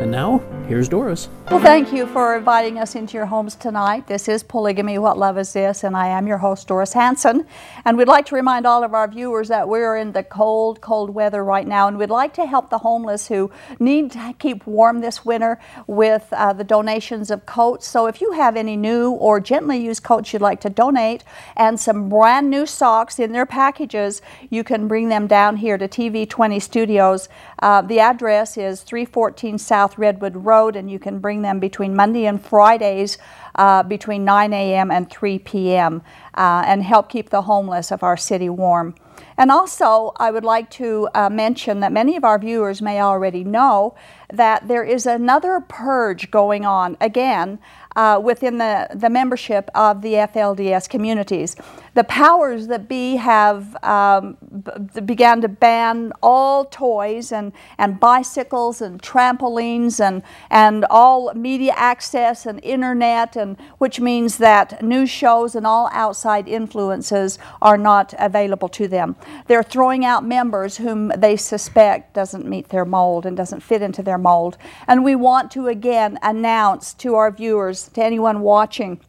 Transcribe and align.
And 0.00 0.12
now, 0.12 0.38
here's 0.68 0.88
Doris. 0.88 1.28
Well, 1.50 1.58
thank 1.58 1.92
you 1.92 2.06
for 2.06 2.36
inviting 2.36 2.78
us 2.78 2.94
into 2.94 3.16
your 3.16 3.26
homes 3.26 3.56
tonight. 3.56 4.06
This 4.06 4.28
is 4.28 4.44
Polygamy 4.44 4.98
What 4.98 5.18
Love 5.18 5.36
Is 5.38 5.52
This, 5.52 5.82
and 5.82 5.96
I 5.96 6.06
am 6.06 6.28
your 6.28 6.38
host, 6.38 6.68
Doris 6.68 6.92
Hanson. 6.92 7.46
And 7.84 7.98
we'd 7.98 8.06
like 8.06 8.26
to 8.26 8.36
remind 8.36 8.64
all 8.64 8.84
of 8.84 8.94
our 8.94 9.08
viewers 9.08 9.48
that 9.48 9.68
we're 9.68 9.96
in 9.96 10.12
the 10.12 10.22
cold, 10.22 10.80
cold 10.80 11.10
weather 11.10 11.42
right 11.42 11.66
now, 11.66 11.88
and 11.88 11.98
we'd 11.98 12.10
like 12.10 12.32
to 12.34 12.46
help 12.46 12.70
the 12.70 12.78
homeless 12.78 13.26
who 13.26 13.50
need 13.80 14.12
to 14.12 14.34
keep 14.38 14.66
warm 14.68 15.00
this 15.00 15.24
winter 15.24 15.58
with 15.88 16.28
uh, 16.32 16.52
the 16.52 16.64
donations 16.64 17.28
of 17.30 17.44
coats. 17.44 17.88
So 17.88 18.06
if 18.06 18.20
you 18.20 18.32
have 18.32 18.56
any 18.56 18.76
new 18.76 19.10
or 19.10 19.40
gently 19.40 19.78
used 19.78 20.04
coats 20.04 20.32
you'd 20.32 20.42
like 20.42 20.60
to 20.60 20.70
donate 20.70 21.24
and 21.56 21.80
some 21.80 22.08
brand 22.08 22.50
new 22.50 22.66
socks 22.66 23.18
in 23.18 23.32
their 23.32 23.46
packages, 23.46 24.22
you 24.48 24.62
can 24.62 24.86
bring 24.86 25.08
them 25.08 25.26
down 25.26 25.56
here 25.56 25.76
to 25.76 25.88
TV20 25.88 26.62
Studios. 26.62 27.28
Uh, 27.60 27.82
the 27.82 27.98
address 27.98 28.56
is 28.56 28.82
314 28.82 29.58
South 29.58 29.87
Redwood 29.96 30.36
Road, 30.36 30.76
and 30.76 30.90
you 30.90 30.98
can 30.98 31.20
bring 31.20 31.42
them 31.42 31.60
between 31.60 31.94
Monday 31.94 32.26
and 32.26 32.44
Fridays 32.44 33.16
uh, 33.54 33.82
between 33.84 34.24
9 34.24 34.52
a.m. 34.52 34.90
and 34.90 35.08
3 35.08 35.38
p.m. 35.38 36.02
Uh, 36.34 36.64
and 36.66 36.82
help 36.82 37.08
keep 37.08 37.30
the 37.30 37.42
homeless 37.42 37.90
of 37.90 38.02
our 38.02 38.16
city 38.16 38.48
warm. 38.48 38.94
And 39.36 39.50
also, 39.50 40.12
I 40.16 40.30
would 40.30 40.44
like 40.44 40.70
to 40.72 41.08
uh, 41.14 41.30
mention 41.30 41.80
that 41.80 41.92
many 41.92 42.16
of 42.16 42.24
our 42.24 42.38
viewers 42.38 42.82
may 42.82 43.00
already 43.00 43.44
know 43.44 43.94
that 44.32 44.68
there 44.68 44.84
is 44.84 45.06
another 45.06 45.60
purge 45.60 46.30
going 46.30 46.66
on 46.66 46.96
again 47.00 47.58
uh, 47.98 48.16
within 48.16 48.58
the, 48.58 48.86
the 48.94 49.10
membership 49.10 49.68
of 49.74 50.02
the 50.02 50.12
FLDS 50.12 50.88
communities. 50.88 51.56
The 51.94 52.04
powers 52.04 52.68
that 52.68 52.88
be 52.88 53.16
have 53.16 53.76
um, 53.82 54.36
b- 54.62 55.00
began 55.00 55.40
to 55.40 55.48
ban 55.48 56.12
all 56.22 56.66
toys 56.66 57.32
and, 57.32 57.52
and 57.76 57.98
bicycles 57.98 58.80
and 58.80 59.02
trampolines 59.02 59.98
and, 59.98 60.22
and 60.48 60.84
all 60.90 61.34
media 61.34 61.72
access 61.74 62.46
and 62.46 62.62
internet, 62.62 63.34
and 63.34 63.56
which 63.78 63.98
means 63.98 64.38
that 64.38 64.80
news 64.80 65.10
shows 65.10 65.56
and 65.56 65.66
all 65.66 65.90
outside 65.92 66.46
influences 66.46 67.40
are 67.60 67.76
not 67.76 68.14
available 68.20 68.68
to 68.68 68.86
them. 68.86 69.16
They're 69.48 69.64
throwing 69.64 70.04
out 70.04 70.24
members 70.24 70.76
whom 70.76 71.08
they 71.16 71.36
suspect 71.36 72.14
doesn't 72.14 72.46
meet 72.46 72.68
their 72.68 72.84
mold 72.84 73.26
and 73.26 73.36
doesn't 73.36 73.60
fit 73.64 73.82
into 73.82 74.04
their 74.04 74.18
mold. 74.18 74.56
And 74.86 75.02
we 75.02 75.16
want 75.16 75.50
to 75.52 75.66
again 75.66 76.16
announce 76.22 76.94
to 76.94 77.16
our 77.16 77.32
viewers, 77.32 77.87
to 77.94 78.04
anyone 78.04 78.40
watching, 78.40 79.00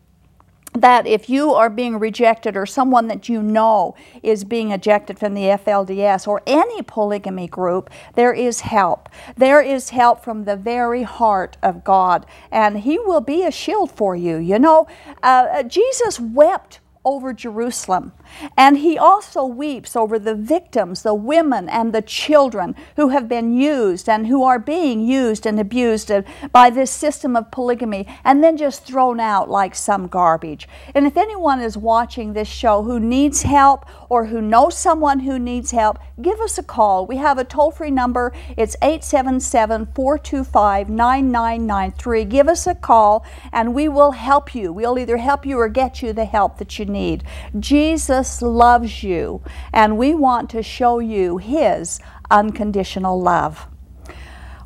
that 0.74 1.08
if 1.08 1.30
you 1.30 1.52
are 1.52 1.70
being 1.70 1.98
rejected 1.98 2.56
or 2.56 2.66
someone 2.66 3.08
that 3.08 3.28
you 3.28 3.42
know 3.42 3.96
is 4.22 4.44
being 4.44 4.72
ejected 4.72 5.18
from 5.18 5.34
the 5.34 5.42
FLDS 5.42 6.28
or 6.28 6.42
any 6.46 6.82
polygamy 6.84 7.48
group, 7.48 7.90
there 8.16 8.34
is 8.34 8.62
help. 8.62 9.10
There 9.36 9.62
is 9.62 9.90
help 9.90 10.24
from 10.24 10.46
the 10.46 10.56
very 10.56 11.04
heart 11.04 11.58
of 11.64 11.84
God, 11.84 12.26
and 12.52 12.80
He 12.80 13.00
will 13.00 13.22
be 13.22 13.44
a 13.44 13.52
shield 13.52 13.92
for 13.92 14.16
you. 14.16 14.38
You 14.38 14.60
know, 14.60 14.88
uh, 15.24 15.64
Jesus 15.64 16.20
wept 16.20 16.80
over 17.06 17.34
Jerusalem. 17.34 18.12
And 18.58 18.78
he 18.78 18.98
also 18.98 19.46
weeps 19.46 19.96
over 19.96 20.20
the 20.20 20.36
victims, 20.36 21.02
the 21.02 21.14
women 21.14 21.70
and 21.70 21.94
the 21.94 22.02
children 22.02 22.76
who 22.98 23.10
have 23.10 23.30
been 23.30 23.54
used 23.54 24.10
and 24.10 24.28
who 24.28 24.44
are 24.44 24.60
being 24.60 25.00
used 25.02 25.46
and 25.46 25.60
abused 25.60 26.12
by 26.52 26.70
this 26.70 26.92
system 26.92 27.36
of 27.36 27.52
polygamy 27.52 28.06
and 28.24 28.44
then 28.44 28.58
just 28.58 28.84
thrown 28.84 29.20
out 29.20 29.50
like 29.50 29.76
some 29.76 30.08
garbage. 30.08 30.68
And 30.94 31.08
if 31.08 31.16
anyone 31.16 31.62
is 31.62 31.78
watching 31.78 32.34
this 32.34 32.48
show 32.48 32.84
who 32.84 33.00
needs 33.00 33.44
help 33.44 33.86
or 34.10 34.26
who 34.26 34.42
knows 34.42 34.78
someone 34.78 35.22
who 35.22 35.40
needs 35.40 35.72
help, 35.72 36.00
give 36.22 36.40
us 36.42 36.58
a 36.58 36.64
call. 36.64 37.06
We 37.06 37.18
have 37.18 37.38
a 37.38 37.44
toll 37.44 37.72
free 37.72 37.92
number. 37.92 38.34
It's 38.58 38.76
877 38.82 39.88
425 39.96 40.90
9993. 40.90 42.26
Give 42.26 42.48
us 42.50 42.68
a 42.68 42.76
call 42.76 43.26
and 43.54 43.74
we 43.74 43.88
will 43.88 44.12
help 44.12 44.54
you. 44.54 44.74
We'll 44.74 45.00
either 45.00 45.18
help 45.18 45.46
you 45.46 45.58
or 45.60 45.70
get 45.70 46.02
you 46.02 46.12
the 46.12 46.26
help 46.26 46.58
that 46.58 46.78
you 46.78 46.89
need. 46.90 47.24
Jesus 47.60 48.42
loves 48.42 49.04
you, 49.04 49.42
and 49.72 49.98
we 49.98 50.14
want 50.14 50.50
to 50.50 50.64
show 50.64 51.00
you 51.00 51.38
His 51.38 52.00
unconditional 52.30 53.22
love. 53.22 53.68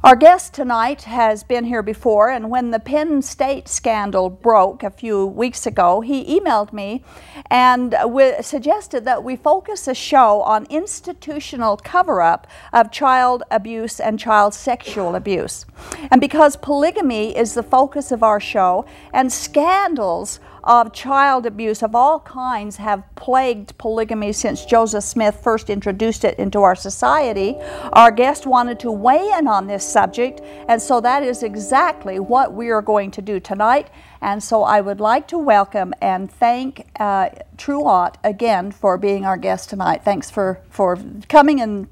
Our 0.03 0.17
guest 0.17 0.53
tonight 0.53 1.03
has 1.03 1.45
been 1.45 1.63
here 1.63 1.81
before, 1.81 2.29
and 2.29 2.49
when 2.49 2.71
the 2.71 2.79
Penn 2.79 3.21
State 3.21 3.69
scandal 3.69 4.29
broke 4.29 4.83
a 4.83 4.89
few 4.89 5.25
weeks 5.25 5.65
ago, 5.65 6.01
he 6.01 6.37
emailed 6.37 6.73
me 6.73 7.05
and 7.49 7.95
suggested 8.41 9.05
that 9.05 9.23
we 9.23 9.37
focus 9.37 9.87
a 9.87 9.93
show 9.93 10.41
on 10.41 10.65
institutional 10.69 11.77
cover 11.77 12.21
up 12.21 12.47
of 12.73 12.91
child 12.91 13.43
abuse 13.49 14.01
and 14.01 14.19
child 14.19 14.53
sexual 14.53 15.15
abuse. 15.15 15.65
And 16.11 16.19
because 16.19 16.57
polygamy 16.57 17.33
is 17.37 17.53
the 17.53 17.63
focus 17.63 18.11
of 18.11 18.23
our 18.23 18.41
show, 18.41 18.85
and 19.13 19.31
scandals 19.31 20.41
of 20.63 20.93
child 20.93 21.45
abuse 21.45 21.83
of 21.83 21.95
all 21.95 22.19
kinds 22.21 22.77
have 22.77 23.03
plagued 23.15 23.77
polygamy 23.77 24.31
since 24.31 24.65
Joseph 24.65 25.03
Smith 25.03 25.39
first 25.43 25.69
introduced 25.69 26.23
it 26.23 26.37
into 26.39 26.61
our 26.61 26.75
society. 26.75 27.57
Our 27.93 28.11
guest 28.11 28.45
wanted 28.45 28.79
to 28.81 28.91
weigh 28.91 29.29
in 29.37 29.47
on 29.47 29.67
this 29.67 29.85
subject, 29.85 30.41
and 30.67 30.81
so 30.81 31.01
that 31.01 31.23
is 31.23 31.43
exactly 31.43 32.19
what 32.19 32.53
we 32.53 32.69
are 32.69 32.81
going 32.81 33.11
to 33.11 33.21
do 33.21 33.39
tonight. 33.39 33.89
And 34.21 34.41
so 34.41 34.63
I 34.63 34.79
would 34.79 35.01
like 35.01 35.27
to 35.29 35.37
welcome 35.37 35.93
and 36.01 36.31
thank 36.31 36.87
uh, 36.97 37.29
Truott 37.57 38.15
again 38.23 38.71
for 38.71 38.97
being 38.97 39.25
our 39.25 39.37
guest 39.37 39.69
tonight. 39.69 40.03
Thanks 40.05 40.31
for, 40.31 40.61
for 40.69 40.97
coming 41.27 41.59
and 41.59 41.87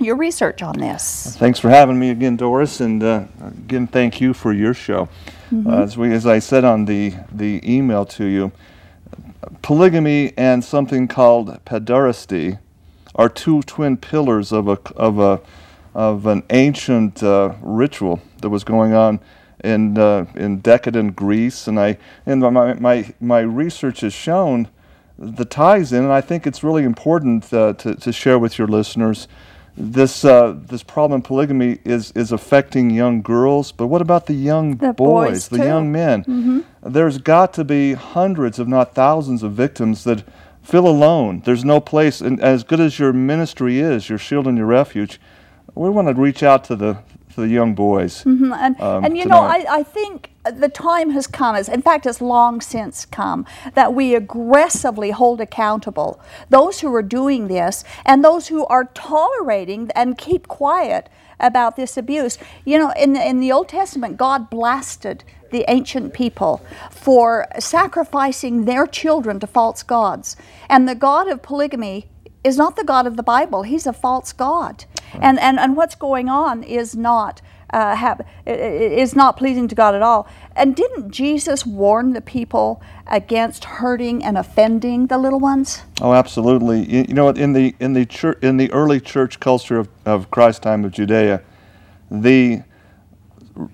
your 0.00 0.16
research 0.16 0.62
on 0.62 0.78
this. 0.78 1.36
Thanks 1.36 1.58
for 1.58 1.70
having 1.70 1.98
me 1.98 2.10
again, 2.10 2.36
Doris, 2.36 2.80
and 2.80 3.02
uh, 3.02 3.24
again, 3.40 3.86
thank 3.86 4.20
you 4.20 4.34
for 4.34 4.52
your 4.52 4.74
show. 4.74 5.08
Mm-hmm. 5.50 5.68
Uh, 5.68 5.82
as, 5.82 5.96
we, 5.96 6.12
as 6.12 6.26
I 6.26 6.38
said 6.38 6.64
on 6.64 6.84
the, 6.86 7.14
the 7.32 7.60
email 7.64 8.04
to 8.06 8.24
you, 8.24 8.52
polygamy 9.62 10.32
and 10.36 10.64
something 10.64 11.08
called 11.08 11.64
pederasty 11.64 12.58
are 13.14 13.28
two 13.28 13.62
twin 13.62 13.96
pillars 13.96 14.52
of, 14.52 14.68
a, 14.68 14.78
of, 14.96 15.18
a, 15.18 15.40
of 15.94 16.26
an 16.26 16.42
ancient 16.50 17.22
uh, 17.22 17.54
ritual 17.60 18.20
that 18.40 18.50
was 18.50 18.64
going 18.64 18.94
on 18.94 19.20
in, 19.62 19.96
uh, 19.98 20.26
in 20.34 20.58
decadent 20.60 21.14
Greece. 21.14 21.66
And, 21.66 21.78
I, 21.78 21.98
and 22.26 22.40
my, 22.40 22.74
my, 22.74 23.14
my 23.20 23.40
research 23.40 24.00
has 24.00 24.12
shown 24.12 24.68
the 25.16 25.44
ties 25.44 25.92
in, 25.92 26.02
and 26.02 26.12
I 26.12 26.20
think 26.20 26.46
it's 26.46 26.64
really 26.64 26.82
important 26.82 27.52
uh, 27.52 27.74
to, 27.74 27.94
to 27.94 28.12
share 28.12 28.38
with 28.38 28.58
your 28.58 28.66
listeners 28.66 29.28
this 29.76 30.24
uh, 30.24 30.56
this 30.56 30.82
problem 30.82 31.20
of 31.20 31.24
polygamy 31.24 31.78
is 31.84 32.12
is 32.12 32.30
affecting 32.30 32.90
young 32.90 33.22
girls, 33.22 33.72
but 33.72 33.88
what 33.88 34.00
about 34.00 34.26
the 34.26 34.34
young 34.34 34.76
the 34.76 34.92
boys, 34.92 35.48
boys 35.48 35.48
the 35.48 35.64
young 35.64 35.90
men? 35.90 36.22
Mm-hmm. 36.24 36.92
There's 36.92 37.18
got 37.18 37.52
to 37.54 37.64
be 37.64 37.94
hundreds, 37.94 38.58
if 38.58 38.68
not 38.68 38.94
thousands, 38.94 39.42
of 39.42 39.52
victims 39.52 40.04
that 40.04 40.22
feel 40.62 40.86
alone. 40.86 41.42
There's 41.44 41.64
no 41.64 41.80
place, 41.80 42.20
and 42.20 42.40
as 42.40 42.62
good 42.62 42.80
as 42.80 42.98
your 42.98 43.12
ministry 43.12 43.80
is, 43.80 44.08
your 44.08 44.18
shield 44.18 44.46
and 44.46 44.56
your 44.56 44.66
refuge, 44.66 45.20
we 45.74 45.90
want 45.90 46.08
to 46.08 46.14
reach 46.14 46.42
out 46.42 46.62
to 46.64 46.76
the 46.76 46.98
to 47.34 47.40
the 47.40 47.48
young 47.48 47.74
boys. 47.74 48.24
Mm-hmm. 48.24 48.52
And, 48.52 48.80
um, 48.80 49.04
and 49.04 49.16
you 49.16 49.24
tonight. 49.24 49.64
know, 49.64 49.70
I, 49.70 49.78
I 49.78 49.82
think 49.82 50.30
the 50.44 50.68
time 50.68 51.10
has 51.10 51.26
come, 51.26 51.56
as 51.56 51.68
in 51.68 51.82
fact, 51.82 52.06
it's 52.06 52.20
long 52.20 52.60
since 52.60 53.04
come, 53.04 53.46
that 53.74 53.94
we 53.94 54.14
aggressively 54.14 55.10
hold 55.10 55.40
accountable 55.40 56.20
those 56.50 56.80
who 56.80 56.94
are 56.94 57.02
doing 57.02 57.48
this 57.48 57.84
and 58.04 58.24
those 58.24 58.48
who 58.48 58.66
are 58.66 58.84
tolerating 58.94 59.90
and 59.94 60.18
keep 60.18 60.48
quiet 60.48 61.08
about 61.40 61.76
this 61.76 61.96
abuse. 61.96 62.38
You 62.64 62.78
know, 62.78 62.92
in 62.96 63.14
the, 63.14 63.26
in 63.26 63.40
the 63.40 63.52
Old 63.52 63.68
Testament, 63.68 64.16
God 64.16 64.50
blasted 64.50 65.24
the 65.50 65.64
ancient 65.68 66.12
people 66.12 66.64
for 66.90 67.46
sacrificing 67.58 68.64
their 68.64 68.86
children 68.86 69.40
to 69.40 69.46
false 69.46 69.82
gods. 69.82 70.36
And 70.68 70.88
the 70.88 70.94
God 70.94 71.28
of 71.28 71.42
polygamy 71.42 72.08
is 72.44 72.56
not 72.56 72.76
the 72.76 72.84
God 72.84 73.06
of 73.06 73.16
the 73.16 73.22
Bible, 73.22 73.62
He's 73.62 73.86
a 73.86 73.92
false 73.92 74.32
God. 74.32 74.84
And, 75.20 75.38
and, 75.38 75.58
and 75.58 75.76
what's 75.76 75.94
going 75.94 76.28
on 76.28 76.62
is 76.62 76.94
not. 76.94 77.40
Uh, 77.70 77.96
have, 77.96 78.24
is 78.46 79.16
not 79.16 79.36
pleasing 79.36 79.66
to 79.66 79.74
God 79.74 79.96
at 79.96 80.02
all. 80.02 80.28
And 80.54 80.76
didn't 80.76 81.10
Jesus 81.10 81.66
warn 81.66 82.12
the 82.12 82.20
people 82.20 82.80
against 83.08 83.64
hurting 83.64 84.22
and 84.22 84.38
offending 84.38 85.08
the 85.08 85.18
little 85.18 85.40
ones? 85.40 85.82
Oh, 86.00 86.12
absolutely. 86.12 86.84
You, 86.84 87.04
you 87.08 87.14
know, 87.14 87.24
what? 87.24 87.36
in 87.36 87.52
the 87.52 87.74
in 87.80 87.94
the 87.94 88.36
in 88.42 88.58
the 88.58 88.70
early 88.70 89.00
church 89.00 89.40
culture 89.40 89.76
of, 89.76 89.88
of 90.04 90.30
Christ's 90.30 90.60
time 90.60 90.84
of 90.84 90.92
Judea, 90.92 91.42
the 92.08 92.62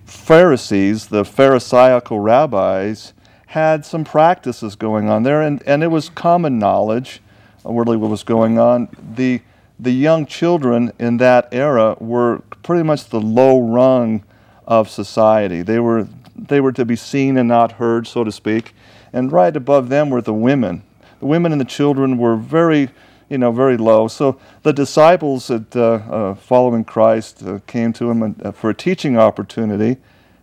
Pharisees, 0.05 1.09
the 1.09 1.25
Pharisaical 1.25 2.21
rabbis, 2.21 3.13
had 3.47 3.85
some 3.85 4.05
practices 4.05 4.77
going 4.77 5.09
on 5.09 5.23
there, 5.23 5.43
and, 5.43 5.63
and 5.65 5.83
it 5.83 5.89
was 5.89 6.09
common 6.09 6.59
knowledge, 6.59 7.21
really, 7.65 7.97
what 7.97 8.11
was 8.11 8.23
going 8.23 8.59
on. 8.59 8.89
The, 9.15 9.41
the 9.79 9.93
young 9.93 10.27
children 10.27 10.93
in 10.99 11.19
that 11.19 11.49
era 11.53 11.97
were 12.01 12.43
pretty 12.63 12.83
much 12.83 13.07
the 13.07 13.21
low 13.21 13.61
rung 13.61 14.25
of 14.67 14.89
society. 14.89 15.63
They 15.63 15.81
were, 15.81 16.09
they 16.37 16.61
were 16.61 16.73
to 16.73 16.85
be 16.85 16.97
seen 16.97 17.37
and 17.37 17.49
not 17.49 17.73
heard, 17.73 18.07
so 18.07 18.25
to 18.25 18.33
speak. 18.33 18.75
And 19.13 19.33
right 19.33 19.55
above 19.55 19.89
them 19.89 20.11
were 20.11 20.23
the 20.23 20.35
women. 20.35 20.83
The 21.19 21.27
women 21.27 21.53
and 21.53 21.61
the 21.61 21.67
children 21.67 22.17
were 22.17 22.37
very, 22.37 22.89
you 23.29 23.39
know, 23.39 23.53
very 23.53 23.77
low. 23.77 24.09
So 24.09 24.41
the 24.63 24.73
disciples 24.73 25.49
that 25.49 25.75
uh, 25.77 25.81
uh, 25.83 26.35
following 26.35 26.85
Christ 26.85 27.43
uh, 27.43 27.59
came 27.67 27.93
to 27.95 28.11
him 28.11 28.37
uh, 28.43 28.53
for 28.53 28.71
a 28.71 28.75
teaching 28.75 29.19
opportunity, 29.19 29.99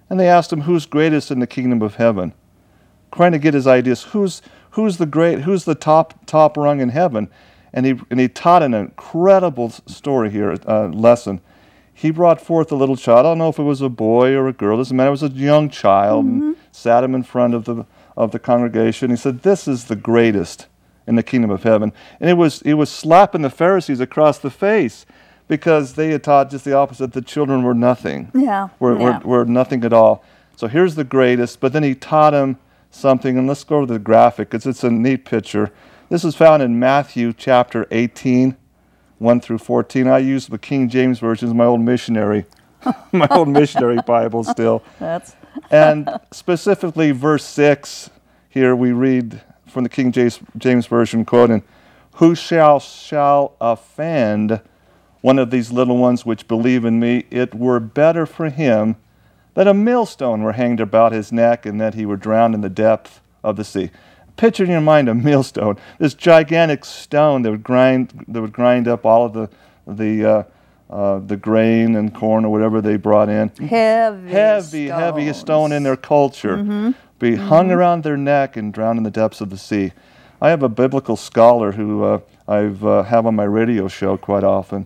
and 0.10 0.20
they 0.20 0.28
asked 0.28 0.54
him, 0.54 0.62
"Who's 0.62 0.86
greatest 0.86 1.32
in 1.32 1.40
the 1.40 1.48
kingdom 1.48 1.82
of 1.82 1.96
heaven?" 1.96 2.34
Trying 3.12 3.32
to 3.32 3.40
get 3.40 3.54
his 3.54 3.66
ideas. 3.66 4.04
Who's 4.04 4.42
who's 4.78 4.98
the 4.98 5.08
great? 5.08 5.42
Who's 5.42 5.66
the 5.66 5.76
top 5.76 6.26
top 6.28 6.56
rung 6.56 6.80
in 6.80 6.90
heaven? 6.90 7.30
And 7.74 7.86
he 7.86 8.00
and 8.10 8.20
he 8.20 8.30
taught 8.30 8.62
an 8.64 8.74
incredible 8.74 9.72
story 9.72 10.30
here, 10.30 10.56
uh, 10.68 10.88
lesson. 10.88 11.42
He 11.94 12.12
brought 12.12 12.40
forth 12.40 12.72
a 12.72 12.76
little 12.76 12.96
child. 12.96 13.26
I 13.26 13.30
don't 13.32 13.40
know 13.40 13.50
if 13.50 13.58
it 13.58 13.64
was 13.64 13.82
a 13.82 13.90
boy 13.90 14.34
or 14.34 14.48
a 14.48 14.54
girl. 14.54 14.78
Doesn't 14.78 14.96
matter. 14.96 15.08
It 15.08 15.12
was 15.12 15.24
a 15.24 15.30
young 15.30 15.70
child, 15.72 16.26
and 16.26 16.56
sat 16.72 17.04
him 17.04 17.16
in 17.16 17.24
front 17.24 17.56
of 17.56 17.66
the 17.66 17.86
of 18.16 18.32
the 18.32 18.40
congregation. 18.40 19.10
He 19.10 19.16
said, 19.18 19.42
"This 19.42 19.68
is 19.68 19.86
the 19.86 19.96
greatest." 19.96 20.68
in 21.08 21.16
the 21.16 21.24
kingdom 21.24 21.50
of 21.50 21.64
heaven. 21.64 21.94
And 22.20 22.30
it 22.30 22.34
was, 22.34 22.62
it 22.64 22.74
was 22.74 22.90
slapping 22.90 23.42
the 23.42 23.50
Pharisees 23.50 24.02
across 24.02 24.40
the 24.40 24.50
face 24.50 25.06
because 25.48 25.94
they 25.94 26.12
had 26.12 26.22
taught 26.22 26.52
just 26.52 26.66
the 26.66 26.74
opposite 26.74 27.14
the 27.14 27.22
children 27.22 27.64
were 27.64 27.74
nothing, 27.74 28.30
Yeah. 28.36 28.68
were, 28.78 29.00
yeah. 29.00 29.20
were, 29.20 29.40
were 29.40 29.46
nothing 29.46 29.86
at 29.86 29.94
all. 29.94 30.22
So 30.58 30.68
here's 30.68 30.96
the 30.96 31.06
greatest, 31.06 31.62
but 31.62 31.72
then 31.72 31.84
he 31.84 31.96
taught 31.96 32.34
him 32.34 32.58
something, 32.98 33.38
and 33.38 33.48
let's 33.48 33.64
go 33.64 33.86
to 33.86 33.94
the 33.94 34.00
graphic 34.00 34.50
because 34.50 34.66
it's 34.66 34.84
a 34.84 34.90
neat 34.90 35.26
picture. 35.26 35.72
This 36.10 36.26
is 36.26 36.36
found 36.36 36.64
in 36.64 36.80
Matthew 36.80 37.34
chapter 37.34 37.88
18, 37.92 38.58
1 39.20 39.42
through 39.42 39.58
14. 39.60 40.08
I 40.08 40.20
use 40.20 40.48
the 40.48 40.58
King 40.58 40.90
James 40.90 41.20
Version 41.20 41.56
my 41.56 41.66
old 41.66 41.82
missionary, 41.82 42.46
my 43.12 43.28
old 43.32 43.48
missionary 43.48 44.00
Bible 44.06 44.44
still. 44.44 44.84
That's 45.00 45.36
And 45.70 46.10
specifically, 46.32 47.12
verse 47.12 47.44
6, 47.46 48.10
here 48.50 48.76
we 48.76 48.92
read 48.92 49.42
from 49.68 49.84
the 49.84 49.90
King 49.90 50.12
James, 50.12 50.40
James 50.58 50.88
Version, 50.88 51.26
quoting, 51.26 51.64
Who 52.16 52.36
shall, 52.36 52.80
shall 52.80 53.56
offend 53.62 54.62
one 55.22 55.40
of 55.40 55.52
these 55.52 55.72
little 55.72 55.98
ones 55.98 56.26
which 56.26 56.48
believe 56.48 56.86
in 56.86 57.00
me? 57.00 57.26
It 57.30 57.54
were 57.54 57.80
better 57.80 58.26
for 58.26 58.50
him 58.50 58.96
that 59.58 59.68
a 59.68 59.74
millstone 59.74 60.44
were 60.44 60.52
hanged 60.54 60.80
about 60.80 61.12
his 61.12 61.32
neck 61.32 61.66
and 61.66 61.82
that 61.82 61.96
he 61.96 62.06
were 62.06 62.16
drowned 62.16 62.54
in 62.54 62.62
the 62.62 62.70
depth 62.70 63.22
of 63.44 63.56
the 63.56 63.64
sea. 63.64 63.90
Picture 64.36 64.64
in 64.64 64.70
your 64.70 64.82
mind 64.82 65.10
a 65.10 65.16
millstone, 65.16 65.78
this 65.98 66.14
gigantic 66.14 66.86
stone 66.86 67.42
that 67.42 67.50
would 67.50 67.64
grind, 67.64 68.24
that 68.28 68.40
would 68.40 68.54
grind 68.54 68.88
up 68.88 69.04
all 69.04 69.26
of 69.26 69.34
the, 69.34 69.50
the, 69.88 70.24
uh, 70.24 70.44
uh, 70.94 71.18
the 71.18 71.36
grain 71.36 71.96
and 71.96 72.14
corn 72.14 72.46
or 72.46 72.52
whatever 72.52 72.82
they 72.82 72.98
brought 72.98 73.30
in 73.30 73.50
heavy. 73.68 74.30
heavy, 74.30 74.88
heavy 74.90 75.34
stone 75.34 75.72
in 75.72 75.82
their 75.82 75.98
culture, 75.98 76.58
Mm-hmm. 76.58 76.92
be 77.18 77.34
hung 77.36 77.72
around 77.72 78.04
their 78.04 78.16
neck 78.16 78.58
and 78.58 78.72
drowned 78.72 79.00
in 79.00 79.04
the 79.04 79.10
depths 79.10 79.42
of 79.42 79.50
the 79.50 79.58
sea. 79.58 79.92
I 80.40 80.50
have 80.50 80.62
a 80.62 80.70
biblical 80.70 81.16
scholar 81.16 81.72
who 81.72 82.04
uh, 82.04 82.20
I've 82.48 82.86
uh, 82.86 83.02
have 83.02 83.26
on 83.26 83.36
my 83.36 83.46
radio 83.46 83.88
show 83.88 84.18
quite 84.18 84.44
often, 84.44 84.86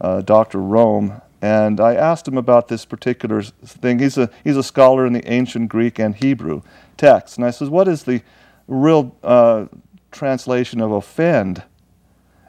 uh, 0.00 0.20
Dr. 0.20 0.58
Rome, 0.60 1.20
and 1.42 1.80
I 1.80 1.94
asked 1.96 2.26
him 2.28 2.38
about 2.38 2.68
this 2.68 2.84
particular 2.84 3.42
thing. 3.42 3.98
He's 3.98 4.16
a 4.16 4.30
he's 4.44 4.56
a 4.56 4.62
scholar 4.62 5.04
in 5.04 5.12
the 5.12 5.30
ancient 5.30 5.68
Greek 5.68 5.98
and 5.98 6.14
Hebrew 6.14 6.62
texts, 6.96 7.36
and 7.36 7.44
I 7.44 7.50
says, 7.50 7.68
"What 7.68 7.88
is 7.88 8.04
the 8.04 8.22
real 8.68 9.14
uh, 9.22 9.66
translation 10.12 10.80
of 10.80 10.92
offend?" 10.92 11.64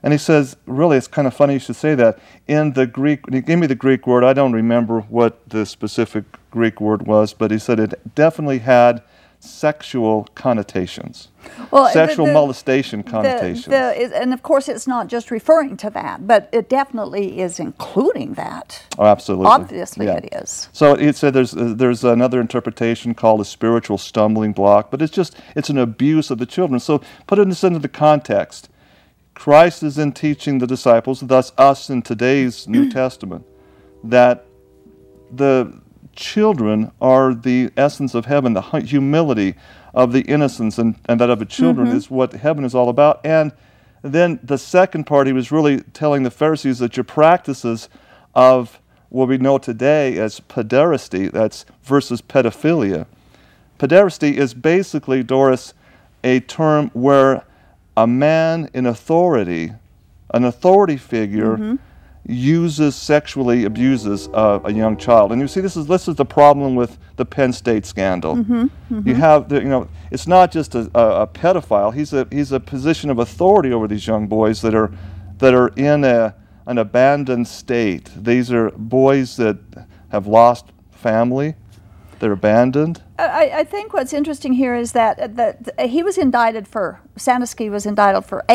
And 0.03 0.11
he 0.11 0.19
says, 0.19 0.57
really, 0.65 0.97
it's 0.97 1.07
kind 1.07 1.27
of 1.27 1.33
funny 1.33 1.53
you 1.53 1.59
should 1.59 1.77
say 1.77 1.95
that. 1.95 2.19
In 2.45 2.73
the 2.73 2.85
Greek, 2.85 3.21
he 3.31 3.39
gave 3.39 3.57
me 3.57 3.67
the 3.67 3.73
Greek 3.73 4.05
word. 4.05 4.25
I 4.25 4.33
don't 4.33 4.51
remember 4.51 4.99
what 4.99 5.47
the 5.47 5.65
specific 5.65 6.25
Greek 6.51 6.81
word 6.81 7.07
was, 7.07 7.33
but 7.33 7.51
he 7.51 7.57
said 7.57 7.79
it 7.79 8.13
definitely 8.13 8.59
had 8.59 9.01
sexual 9.43 10.27
connotations, 10.35 11.27
Well, 11.69 11.89
sexual 11.91 12.27
the- 12.27 12.33
molestation 12.33 13.03
connotations. 13.03 13.65
the- 13.65 14.11
and 14.21 14.33
of 14.33 14.41
course, 14.41 14.69
it's 14.69 14.87
not 14.87 15.07
just 15.07 15.31
referring 15.31 15.75
to 15.77 15.89
that, 15.89 16.25
but 16.25 16.47
it 16.53 16.69
definitely 16.69 17.39
is 17.41 17.59
including 17.59 18.33
that. 18.35 18.81
oh, 18.97 19.05
absolutely. 19.05 19.47
Obviously, 19.47 20.05
Yeah. 20.05 20.13
it 20.15 20.29
is. 20.33 20.69
So 20.71 20.93
it 20.93 21.15
said 21.17 21.33
there's 21.33 21.53
uh, 21.55 21.73
there's 21.75 22.03
another 22.05 22.39
interpretation 22.39 23.13
called 23.13 23.41
a 23.41 23.45
spiritual 23.45 23.97
stumbling 23.97 24.53
block, 24.53 24.89
but 24.89 25.01
it's 25.01 25.11
just 25.11 25.35
it's 25.55 25.69
an 25.69 25.77
abuse 25.77 26.31
of 26.31 26.37
the 26.37 26.45
children. 26.45 26.79
So 26.79 27.01
put 27.27 27.35
this 27.47 27.63
into 27.63 27.79
the 27.79 27.89
context. 27.89 28.69
Christ 29.33 29.83
is 29.83 29.97
in 29.97 30.11
teaching 30.13 30.59
the 30.59 30.67
disciples, 30.67 31.19
thus 31.19 31.51
us 31.57 31.89
in 31.89 32.01
today's 32.01 32.67
New 32.67 32.89
Testament, 33.01 33.43
that 34.03 34.45
the 35.35 35.73
children 36.15 36.92
are 37.01 37.33
the 37.33 37.71
essence 37.77 38.13
of 38.13 38.25
heaven. 38.25 38.54
The 38.54 38.62
humility 38.62 39.56
of 39.94 40.12
the 40.12 40.21
innocence 40.21 40.77
and, 40.77 40.95
and 41.06 41.19
that 41.19 41.30
of 41.30 41.39
the 41.39 41.45
children 41.45 41.88
mm-hmm. 41.88 41.98
is 41.98 42.10
what 42.10 42.33
heaven 42.33 42.65
is 42.65 42.74
all 42.74 42.89
about. 42.89 43.21
And 43.25 43.51
then 44.01 44.39
the 44.44 44.57
second 44.57 45.06
part, 45.06 45.27
he 45.27 45.33
was 45.33 45.51
really 45.51 45.81
telling 45.94 46.24
the 46.24 46.31
Pharisees 46.31 46.80
that 46.80 46.98
your 46.98 47.04
practices 47.04 47.89
of 48.36 48.80
what 49.10 49.27
we 49.27 49.38
know 49.38 49.57
today 49.57 50.18
as 50.18 50.39
pederasty, 50.39 51.31
that's 51.31 51.65
versus 51.83 52.21
pedophilia. 52.21 53.06
Pederasty 53.77 54.33
is 54.33 54.54
basically, 54.54 55.24
Doris, 55.24 55.74
a 56.24 56.39
term 56.39 56.89
where 56.94 57.45
a 57.95 58.07
man 58.07 58.69
in 58.74 58.86
authority, 58.86 59.71
an 60.33 60.45
authority 60.45 60.98
figure, 60.98 61.57
mm-hmm. 61.57 61.75
Uses 62.25 62.95
sexually 62.95 63.65
abuses 63.65 64.29
uh, 64.33 64.59
a 64.63 64.71
young 64.71 64.95
child. 64.95 65.31
And 65.31 65.41
you 65.41 65.47
see, 65.47 65.61
this 65.61 65.75
is 65.75 65.87
this 65.87 66.07
is 66.07 66.15
the 66.15 66.25
problem 66.25 66.75
with 66.75 66.97
the 67.17 67.25
Penn 67.25 67.51
State 67.51 67.85
scandal. 67.85 68.37
You 69.05 69.15
have 69.15 69.49
the, 69.49 69.55
you 69.55 69.69
know, 69.69 69.89
it's 70.09 70.27
not 70.27 70.51
just 70.51 70.75
a, 70.75 70.89
a, 70.95 71.23
a 71.23 71.27
pedophile. 71.27 71.93
He's 71.93 72.13
a 72.13 72.27
he's 72.31 72.51
a 72.51 72.59
position 72.59 73.09
of 73.09 73.19
authority 73.19 73.73
over 73.73 73.87
these 73.87 74.07
young 74.07 74.27
boys 74.27 74.61
that 74.61 74.73
are 74.73 74.91
that 75.39 75.53
are 75.53 75.69
in 75.75 76.03
a 76.03 76.35
an 76.65 76.77
abandoned 76.77 77.47
state. 77.47 78.09
These 78.15 78.51
are 78.51 78.71
boys 78.71 79.35
that 79.37 79.57
have 80.09 80.27
lost 80.27 80.67
family. 80.91 81.55
They're 82.19 82.31
abandoned. 82.31 83.03
I, 83.19 83.51
I 83.53 83.63
think 83.65 83.91
what's 83.91 84.13
interesting 84.13 84.53
here 84.53 84.75
is 84.75 84.93
that, 84.93 85.35
that 85.35 85.89
he 85.89 86.03
was 86.03 86.17
indicted 86.17 86.69
for, 86.69 87.01
Sandusky 87.17 87.69
was 87.69 87.86
indicted 87.86 88.24
for 88.24 88.45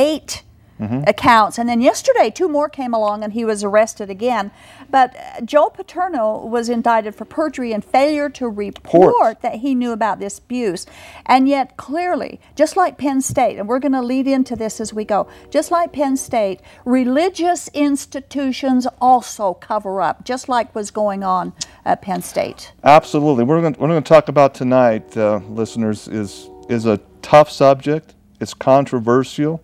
8 0.81 1.05
accounts. 1.07 1.59
And 1.59 1.69
then 1.69 1.81
yesterday, 1.81 2.31
two 2.31 2.49
more 2.49 2.69
came 2.69 2.95
along 2.95 3.25
and 3.25 3.33
he 3.33 3.45
was 3.45 3.65
arrested 3.65 4.11
again. 4.11 4.51
But 4.91 5.17
uh, 5.17 5.41
Joe 5.43 5.71
Paterno 5.71 6.45
was 6.47 6.69
indicted 6.69 7.15
for 7.15 7.25
perjury 7.25 7.73
and 7.73 7.85
failure 7.85 8.29
to 8.31 8.49
report 8.49 9.41
that 9.43 9.57
he 9.57 9.75
knew 9.75 9.93
about 9.93 10.19
this 10.19 10.39
abuse. 10.39 10.87
And 11.27 11.49
yet, 11.49 11.77
clearly, 11.77 12.41
just 12.55 12.77
like 12.77 12.99
Penn 12.99 13.21
State, 13.21 13.59
and 13.59 13.69
we're 13.69 13.79
going 13.79 13.93
to 13.93 14.03
lead 14.03 14.27
into 14.27 14.57
this 14.57 14.81
as 14.81 14.93
we 14.95 15.05
go, 15.05 15.29
just 15.51 15.71
like 15.71 15.93
Penn 15.93 16.17
State, 16.17 16.61
religious 16.85 17.69
institutions 17.75 18.87
also 19.01 19.55
cover 19.55 20.01
up, 20.01 20.25
just 20.25 20.49
like 20.49 20.75
was 20.75 20.91
going 20.91 21.23
on 21.23 21.53
at 21.85 22.03
Penn 22.03 22.23
State. 22.23 22.73
Absolutely. 22.85 23.45
We're 23.45 23.61
going, 23.61 23.77
we're 23.79 23.89
going 23.89 24.03
to 24.03 24.09
talk 24.09 24.29
about 24.29 24.55
tonight, 24.55 25.17
uh, 25.17 25.41
listeners, 25.49 26.09
is, 26.09 26.49
is 26.69 26.87
a 26.87 26.99
tough 27.23 27.51
subject. 27.51 28.15
It's 28.41 28.55
controversial. 28.55 29.63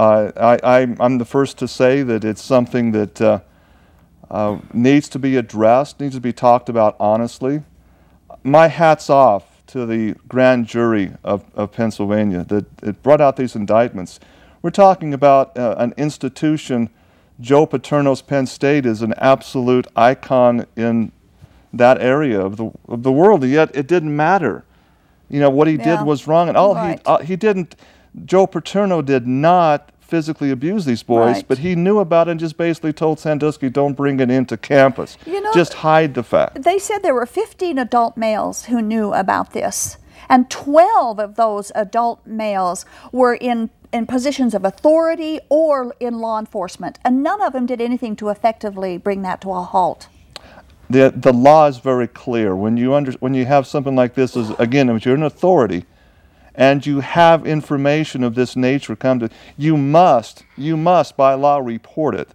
Uh, 0.00 0.32
I, 0.64 0.80
I, 0.80 0.96
I'm 0.98 1.18
the 1.18 1.26
first 1.26 1.58
to 1.58 1.68
say 1.68 2.02
that 2.02 2.24
it's 2.24 2.40
something 2.40 2.92
that 2.92 3.20
uh, 3.20 3.40
uh, 4.30 4.58
needs 4.72 5.10
to 5.10 5.18
be 5.18 5.36
addressed, 5.36 6.00
needs 6.00 6.14
to 6.14 6.22
be 6.22 6.32
talked 6.32 6.70
about 6.70 6.96
honestly. 6.98 7.62
My 8.42 8.68
hat's 8.68 9.10
off 9.10 9.62
to 9.66 9.84
the 9.84 10.14
grand 10.26 10.66
jury 10.66 11.12
of, 11.22 11.44
of 11.54 11.72
Pennsylvania 11.72 12.44
that 12.44 12.64
it 12.82 13.02
brought 13.02 13.20
out 13.20 13.36
these 13.36 13.54
indictments. 13.54 14.18
We're 14.62 14.70
talking 14.70 15.12
about 15.12 15.54
uh, 15.58 15.74
an 15.76 15.92
institution. 15.98 16.88
Joe 17.38 17.66
Paterno's 17.66 18.22
Penn 18.22 18.46
State 18.46 18.86
is 18.86 19.02
an 19.02 19.12
absolute 19.18 19.86
icon 19.94 20.64
in 20.76 21.12
that 21.74 22.00
area 22.00 22.40
of 22.40 22.56
the, 22.56 22.70
of 22.88 23.02
the 23.02 23.12
world, 23.12 23.42
and 23.44 23.52
yet 23.52 23.70
it 23.76 23.86
didn't 23.86 24.16
matter. 24.16 24.64
You 25.28 25.40
know, 25.40 25.50
what 25.50 25.68
he 25.68 25.74
Yeah. 25.74 25.98
did 25.98 26.06
was 26.06 26.26
wrong, 26.26 26.48
and 26.48 26.56
all 26.56 26.74
Right. 26.74 26.98
he, 26.98 27.04
uh, 27.04 27.18
he 27.18 27.36
didn't, 27.36 27.76
Joe 28.24 28.46
Paterno 28.46 29.02
did 29.02 29.26
not 29.26 29.90
physically 30.00 30.50
abuse 30.50 30.84
these 30.84 31.04
boys, 31.04 31.36
Right. 31.36 31.44
but 31.46 31.58
he 31.58 31.76
knew 31.76 32.00
about 32.00 32.26
it 32.26 32.32
and 32.32 32.40
just 32.40 32.56
basically 32.56 32.92
told 32.92 33.20
Sandusky, 33.20 33.68
don't 33.70 33.92
bring 33.96 34.18
it 34.18 34.28
into 34.30 34.56
campus. 34.56 35.16
You 35.24 35.40
know- 35.40 35.52
just 35.54 35.74
hide 35.74 36.14
the 36.14 36.24
fact. 36.24 36.62
They 36.62 36.80
said 36.80 37.02
there 37.02 37.14
were 37.14 37.26
15 37.26 37.78
adult 37.78 38.16
males 38.16 38.64
who 38.64 38.82
knew 38.82 39.12
about 39.14 39.52
this, 39.52 39.98
and 40.28 40.50
12 40.50 41.20
of 41.20 41.36
those 41.36 41.70
adult 41.76 42.26
males 42.26 42.84
were 43.12 43.34
in, 43.34 43.70
in 43.92 44.06
positions 44.06 44.52
of 44.52 44.64
authority 44.64 45.38
or 45.48 45.94
in 46.00 46.18
law 46.18 46.40
enforcement, 46.40 46.98
and 47.04 47.22
none 47.22 47.40
of 47.40 47.52
them 47.52 47.66
did 47.66 47.80
anything 47.80 48.16
to 48.16 48.30
effectively 48.30 48.98
bring 48.98 49.22
that 49.22 49.40
to 49.42 49.52
a 49.52 49.62
halt. 49.62 50.08
The, 50.88 51.12
the 51.14 51.32
law 51.32 51.68
is 51.68 51.78
very 51.78 52.08
clear. 52.08 52.56
When 52.56 52.76
you, 52.76 52.94
under, 52.94 53.12
when 53.20 53.34
you 53.34 53.44
have 53.44 53.64
something 53.64 53.94
like 53.94 54.14
this, 54.14 54.34
is, 54.34 54.50
again, 54.58 54.88
if 54.90 55.06
you're 55.06 55.14
an 55.14 55.22
authority, 55.22 55.84
and 56.60 56.84
you 56.84 57.00
have 57.00 57.46
information 57.46 58.22
of 58.22 58.34
this 58.34 58.54
nature 58.54 58.94
come 58.94 59.18
to 59.18 59.30
you 59.56 59.78
must 59.78 60.44
you 60.58 60.76
must 60.76 61.16
by 61.16 61.32
law 61.32 61.56
report 61.56 62.14
it 62.14 62.28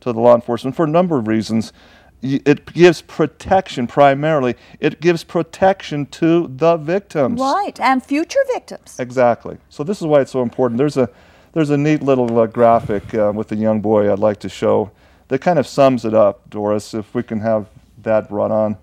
to 0.00 0.12
the 0.12 0.20
law 0.20 0.34
enforcement 0.34 0.76
for 0.76 0.84
a 0.84 0.88
number 0.88 1.16
of 1.16 1.26
reasons. 1.26 1.72
It 2.20 2.66
gives 2.66 3.02
protection 3.02 3.88
primarily. 3.88 4.54
It 4.78 5.00
gives 5.00 5.24
protection 5.24 6.06
to 6.06 6.48
the 6.48 6.76
victims. 6.76 7.40
Right, 7.40 7.80
and 7.80 8.04
future 8.04 8.38
victims. 8.52 9.00
exactly. 9.00 9.58
So 9.70 9.82
this 9.82 10.00
is 10.00 10.06
why 10.06 10.20
it's 10.20 10.30
so 10.30 10.42
important. 10.42 10.78
There's 10.78 10.96
a 10.96 11.08
there's 11.52 11.70
a 11.70 11.76
neat 11.76 12.02
little 12.02 12.38
uh, 12.38 12.46
graphic 12.46 13.14
uh, 13.14 13.32
with 13.34 13.48
the 13.48 13.56
young 13.56 13.82
boy 13.82 14.10
i'd 14.10 14.18
like 14.18 14.40
to 14.40 14.48
show 14.48 14.90
that 15.28 15.42
kind 15.42 15.58
of 15.58 15.66
sums 15.66 16.06
it 16.06 16.14
up 16.14 16.48
doris 16.48 16.94
if 16.94 17.14
we 17.14 17.22
can 17.22 17.40
have 17.40 17.66
that 18.02 18.28
brought 18.28 18.50
on. 18.50 18.76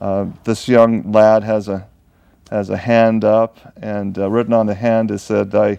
Uh, 0.00 0.26
this 0.44 0.68
young 0.68 1.10
lad 1.12 1.42
has 1.42 1.68
a 1.68 1.86
has 2.50 2.70
a 2.70 2.76
hand 2.76 3.24
up 3.24 3.58
and 3.80 4.18
uh, 4.18 4.30
written 4.30 4.52
on 4.52 4.66
the 4.66 4.74
hand 4.74 5.10
is 5.10 5.22
said 5.22 5.54
i 5.54 5.78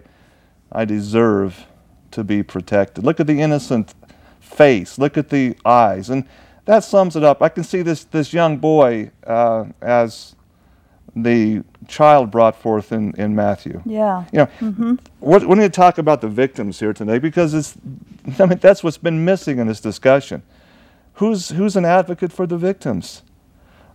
i 0.71 0.85
deserve 0.85 1.65
to 2.11 2.23
be 2.23 2.43
protected 2.43 3.03
look 3.03 3.19
at 3.19 3.27
the 3.27 3.41
innocent 3.41 3.93
face 4.39 4.97
look 4.97 5.17
at 5.17 5.29
the 5.29 5.55
eyes 5.65 6.09
and 6.09 6.25
that 6.69 6.83
sums 6.83 7.15
it 7.15 7.23
up. 7.23 7.41
I 7.41 7.49
can 7.49 7.63
see 7.63 7.81
this, 7.81 8.03
this 8.03 8.31
young 8.31 8.57
boy 8.57 9.09
uh, 9.25 9.65
as 9.81 10.35
the 11.15 11.63
child 11.87 12.29
brought 12.29 12.55
forth 12.55 12.91
in, 12.91 13.11
in 13.17 13.33
Matthew. 13.35 13.81
Yeah. 13.87 14.25
You 14.31 14.47
know, 14.61 14.97
what, 15.19 15.47
we 15.47 15.55
need 15.55 15.63
to 15.63 15.69
talk 15.69 15.97
about 15.97 16.21
the 16.21 16.27
victims 16.27 16.79
here 16.79 16.93
today 16.93 17.17
because 17.17 17.55
it's, 17.55 17.75
I 18.39 18.45
mean, 18.45 18.59
that's 18.59 18.83
what's 18.83 18.99
been 18.99 19.25
missing 19.25 19.57
in 19.57 19.65
this 19.65 19.79
discussion. 19.81 20.43
Who's, 21.13 21.49
who's 21.49 21.75
an 21.75 21.85
advocate 21.85 22.31
for 22.31 22.45
the 22.45 22.57
victims? 22.57 23.23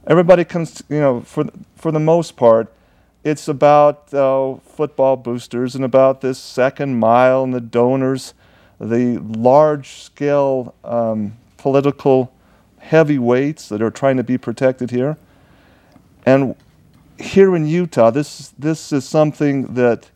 Everybody 0.07 0.45
comes, 0.45 0.83
you 0.91 1.01
know, 1.01 1.23
for, 1.23 1.47
for 1.77 1.91
the 1.91 2.01
most 2.01 2.37
part, 2.37 2.73
it's 3.23 3.49
about 3.49 4.13
uh, 4.13 4.57
football 4.57 5.17
boosters 5.17 5.75
and 5.75 5.83
about 5.83 6.21
this 6.21 6.39
second 6.39 6.99
mile 6.99 7.43
and 7.43 7.55
the 7.55 7.61
donors, 7.61 8.35
the 8.79 9.19
large 9.19 9.89
scale 10.03 10.75
um, 10.85 11.39
political 11.57 12.31
heavyweights 12.81 13.71
that 13.71 13.81
are 13.81 13.91
trying 13.91 14.19
to 14.19 14.23
be 14.23 14.37
protected 14.37 14.91
here. 14.91 15.17
And 16.27 16.55
here 17.19 17.57
in 17.57 17.67
Utah, 17.67 18.11
this, 18.11 18.53
this 18.59 18.93
is 18.93 19.09
something 19.09 19.73
that 19.75 20.11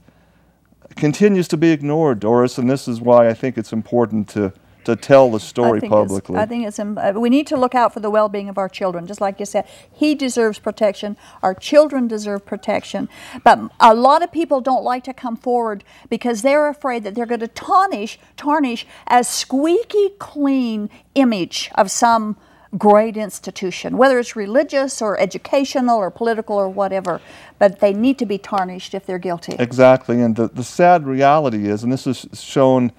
continues 0.96 1.48
to 1.48 1.56
be 1.56 1.70
ignored, 1.70 2.20
Doris, 2.20 2.58
and 2.58 2.68
this 2.68 2.88
is 2.88 3.00
why 3.00 3.28
I 3.28 3.32
think 3.32 3.56
it's 3.56 3.72
important 3.72 4.28
to, 4.30 4.52
to 4.88 4.96
tell 4.96 5.30
the 5.30 5.38
story 5.38 5.80
I 5.82 5.88
publicly. 5.88 6.36
I 6.36 6.46
think 6.46 6.66
it's. 6.66 6.78
im- 6.78 6.96
uh, 6.96 7.12
We 7.12 7.28
need 7.28 7.46
to 7.48 7.56
look 7.56 7.74
out 7.74 7.92
for 7.92 8.00
the 8.00 8.08
well-being 8.08 8.48
of 8.48 8.56
our 8.56 8.68
children, 8.70 9.06
just 9.06 9.20
like 9.20 9.38
you 9.38 9.44
said. 9.44 9.66
He 9.92 10.14
deserves 10.14 10.58
protection. 10.58 11.16
Our 11.42 11.54
children 11.54 12.08
deserve 12.08 12.46
protection. 12.46 13.08
But 13.44 13.58
a 13.80 13.94
lot 13.94 14.22
of 14.22 14.32
people 14.32 14.62
don't 14.62 14.84
like 14.84 15.04
to 15.04 15.12
come 15.12 15.36
forward 15.36 15.84
because 16.08 16.40
they're 16.40 16.68
afraid 16.68 17.04
that 17.04 17.14
they're 17.14 17.26
going 17.26 17.40
to 17.40 17.48
tarnish, 17.48 18.18
tarnish 18.36 18.86
a 19.06 19.22
squeaky 19.24 20.10
clean 20.18 20.88
image 21.14 21.70
of 21.74 21.90
some 21.90 22.36
great 22.78 23.16
institution, 23.16 23.96
whether 23.98 24.18
it's 24.18 24.36
religious 24.36 25.02
or 25.02 25.18
educational 25.20 25.98
or 25.98 26.10
political 26.10 26.56
or 26.56 26.68
whatever. 26.68 27.20
But 27.58 27.80
they 27.80 27.92
need 27.92 28.18
to 28.20 28.26
be 28.26 28.38
tarnished 28.38 28.94
if 28.94 29.04
they're 29.04 29.18
guilty. 29.18 29.54
Exactly, 29.58 30.22
and 30.22 30.34
the, 30.36 30.48
the 30.48 30.64
sad 30.64 31.06
reality 31.06 31.68
is, 31.68 31.82
and 31.82 31.92
this 31.92 32.06
is 32.06 32.26
shown 32.32 32.92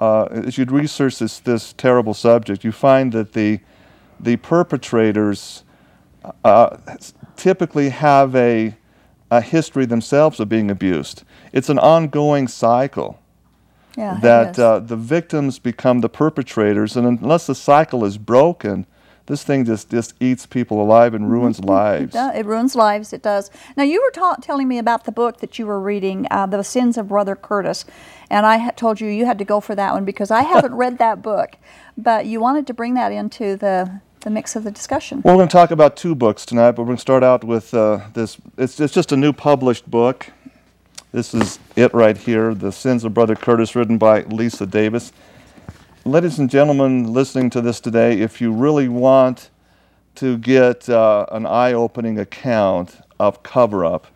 uh, 0.00 0.24
as 0.24 0.58
you 0.58 0.64
research 0.64 1.18
this, 1.18 1.40
this 1.40 1.72
terrible 1.72 2.14
subject, 2.14 2.64
you 2.64 2.72
find 2.72 3.12
that 3.12 3.32
the, 3.32 3.60
the 4.20 4.36
perpetrators 4.36 5.64
uh, 6.44 6.76
typically 7.36 7.90
have 7.90 8.34
a, 8.34 8.76
a 9.30 9.40
history 9.40 9.86
themselves 9.86 10.40
of 10.40 10.48
being 10.48 10.70
abused. 10.70 11.24
It's 11.52 11.68
an 11.68 11.78
ongoing 11.78 12.48
cycle 12.48 13.18
Yeah, 13.96 14.18
that 14.20 14.58
uh, 14.58 14.80
the 14.80 14.96
victims 14.96 15.58
become 15.58 16.00
the 16.00 16.08
perpetrators, 16.08 16.96
and 16.96 17.06
unless 17.06 17.46
the 17.46 17.54
cycle 17.54 18.04
is 18.04 18.18
broken, 18.18 18.86
this 19.26 19.42
thing 19.42 19.64
just, 19.64 19.90
just 19.90 20.14
eats 20.20 20.44
people 20.46 20.82
alive 20.82 21.14
and 21.14 21.30
ruins 21.30 21.60
lives. 21.60 22.14
Mm-hmm. 22.14 22.28
It, 22.28 22.32
does. 22.32 22.36
it 22.40 22.46
ruins 22.46 22.74
lives. 22.74 23.12
It 23.12 23.22
does. 23.22 23.50
Now 23.76 23.82
you 23.82 24.02
were 24.02 24.10
ta- 24.10 24.36
telling 24.36 24.68
me 24.68 24.78
about 24.78 25.04
the 25.04 25.12
book 25.12 25.38
that 25.38 25.58
you 25.58 25.66
were 25.66 25.80
reading, 25.80 26.26
uh, 26.30 26.46
"The 26.46 26.62
Sins 26.62 26.98
of 26.98 27.08
Brother 27.08 27.34
Curtis," 27.34 27.84
and 28.28 28.44
I 28.44 28.70
told 28.70 29.00
you 29.00 29.08
you 29.08 29.26
had 29.26 29.38
to 29.38 29.44
go 29.44 29.60
for 29.60 29.74
that 29.74 29.92
one 29.94 30.04
because 30.04 30.30
I 30.30 30.42
haven't 30.42 30.74
read 30.84 30.98
that 30.98 31.22
book, 31.22 31.56
but 31.96 32.26
you 32.26 32.40
wanted 32.40 32.66
to 32.66 32.74
bring 32.74 32.94
that 32.94 33.12
into 33.12 33.56
the 33.56 34.00
the 34.20 34.30
mix 34.30 34.56
of 34.56 34.64
the 34.64 34.70
discussion. 34.70 35.20
Well, 35.22 35.34
we're 35.34 35.40
going 35.40 35.48
to 35.48 35.52
talk 35.52 35.70
about 35.70 35.96
two 35.96 36.14
books 36.14 36.44
tonight, 36.44 36.72
but 36.72 36.82
we're 36.82 36.86
going 36.86 36.96
to 36.96 37.02
start 37.02 37.22
out 37.22 37.44
with 37.44 37.72
uh, 37.72 38.00
this. 38.14 38.38
It's, 38.58 38.80
it's 38.80 38.92
just 38.92 39.12
a 39.12 39.16
new 39.16 39.32
published 39.32 39.90
book. 39.90 40.26
This 41.12 41.32
is 41.32 41.60
it 41.76 41.94
right 41.94 42.16
here 42.16 42.54
The 42.54 42.72
Sins 42.72 43.04
of 43.04 43.14
Brother 43.14 43.36
Curtis, 43.36 43.76
written 43.76 43.98
by 43.98 44.22
Lisa 44.22 44.66
Davis. 44.66 45.12
Ladies 46.06 46.38
and 46.38 46.50
gentlemen 46.50 47.14
listening 47.14 47.48
to 47.48 47.62
this 47.62 47.80
today, 47.80 48.20
if 48.20 48.38
you 48.38 48.52
really 48.52 48.88
want 48.88 49.48
to 50.16 50.36
get 50.36 50.86
uh, 50.86 51.24
an 51.32 51.46
eye 51.46 51.72
opening 51.72 52.18
account 52.18 53.00
of 53.18 53.42
cover 53.42 53.86
up, 53.86 54.06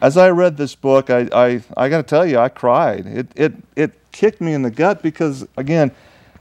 as 0.00 0.16
I 0.16 0.30
read 0.30 0.56
this 0.56 0.76
book, 0.76 1.10
I, 1.10 1.28
I, 1.32 1.62
I 1.76 1.88
got 1.88 1.96
to 1.96 2.02
tell 2.04 2.24
you, 2.24 2.38
I 2.38 2.48
cried. 2.48 3.06
It, 3.06 3.32
it, 3.34 3.52
it 3.74 4.12
kicked 4.12 4.40
me 4.40 4.54
in 4.54 4.62
the 4.62 4.70
gut 4.70 5.02
because, 5.02 5.44
again, 5.56 5.90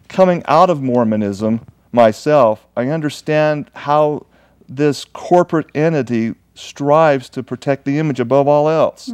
coming 0.10 0.44
out 0.46 0.70
of 0.70 0.80
Mormonism 0.80 1.66
myself, 1.92 2.68
I 2.78 2.90
understand 2.90 3.72
how 3.74 4.28
this 4.70 5.06
corporate 5.06 5.72
entity 5.74 6.36
strives 6.54 7.30
to 7.30 7.42
protect 7.42 7.84
the 7.86 7.98
image 7.98 8.20
above 8.20 8.48
all 8.48 8.70
else. 8.70 9.08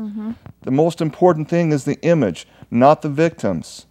The 0.63 0.71
most 0.71 0.99
important 0.99 1.47
thing 1.47 1.71
is 1.71 1.85
the 1.85 1.99
image, 2.01 2.45
not 2.69 3.01
the 3.01 3.09
victims. 3.09 3.85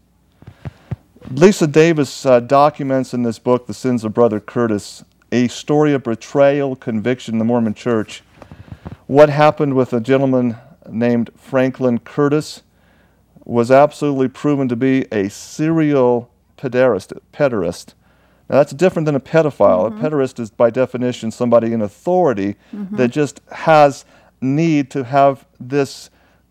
Lisa 1.32 1.66
Davis 1.66 2.24
uh, 2.24 2.38
documents 2.38 3.12
in 3.12 3.24
this 3.24 3.40
book, 3.40 3.66
The 3.66 3.74
Sins 3.74 4.04
of 4.04 4.14
Brother 4.14 4.38
Curtis, 4.38 5.04
a 5.32 5.48
story 5.48 5.92
of 5.92 6.04
betrayal, 6.04 6.76
conviction 6.76 7.34
in 7.34 7.38
the 7.38 7.44
Mormon 7.44 7.74
Church. 7.74 8.22
What 9.08 9.28
happened 9.28 9.74
with 9.74 9.92
a 9.92 10.00
gentleman 10.00 10.56
named 10.88 11.30
Franklin 11.36 11.98
Curtis 11.98 12.62
was 13.44 13.72
absolutely 13.72 14.28
proven 14.28 14.68
to 14.68 14.76
be 14.76 15.06
a 15.10 15.28
serial 15.28 16.30
pederast. 16.56 17.18
pederast. 17.32 17.94
Now, 18.48 18.58
that's 18.58 18.72
different 18.72 19.06
than 19.06 19.16
a 19.16 19.20
pedophile. 19.20 19.86
A 19.86 19.90
mm-hmm. 19.90 20.04
pederast 20.04 20.38
is, 20.38 20.50
by 20.50 20.70
definition, 20.70 21.32
somebody 21.32 21.72
in 21.72 21.82
authority 21.82 22.54
mm-hmm. 22.72 22.96
that 22.96 23.08
just 23.08 23.40
has 23.50 24.04
need 24.40 24.90
to 24.92 25.02
have 25.02 25.44
this 25.58 26.08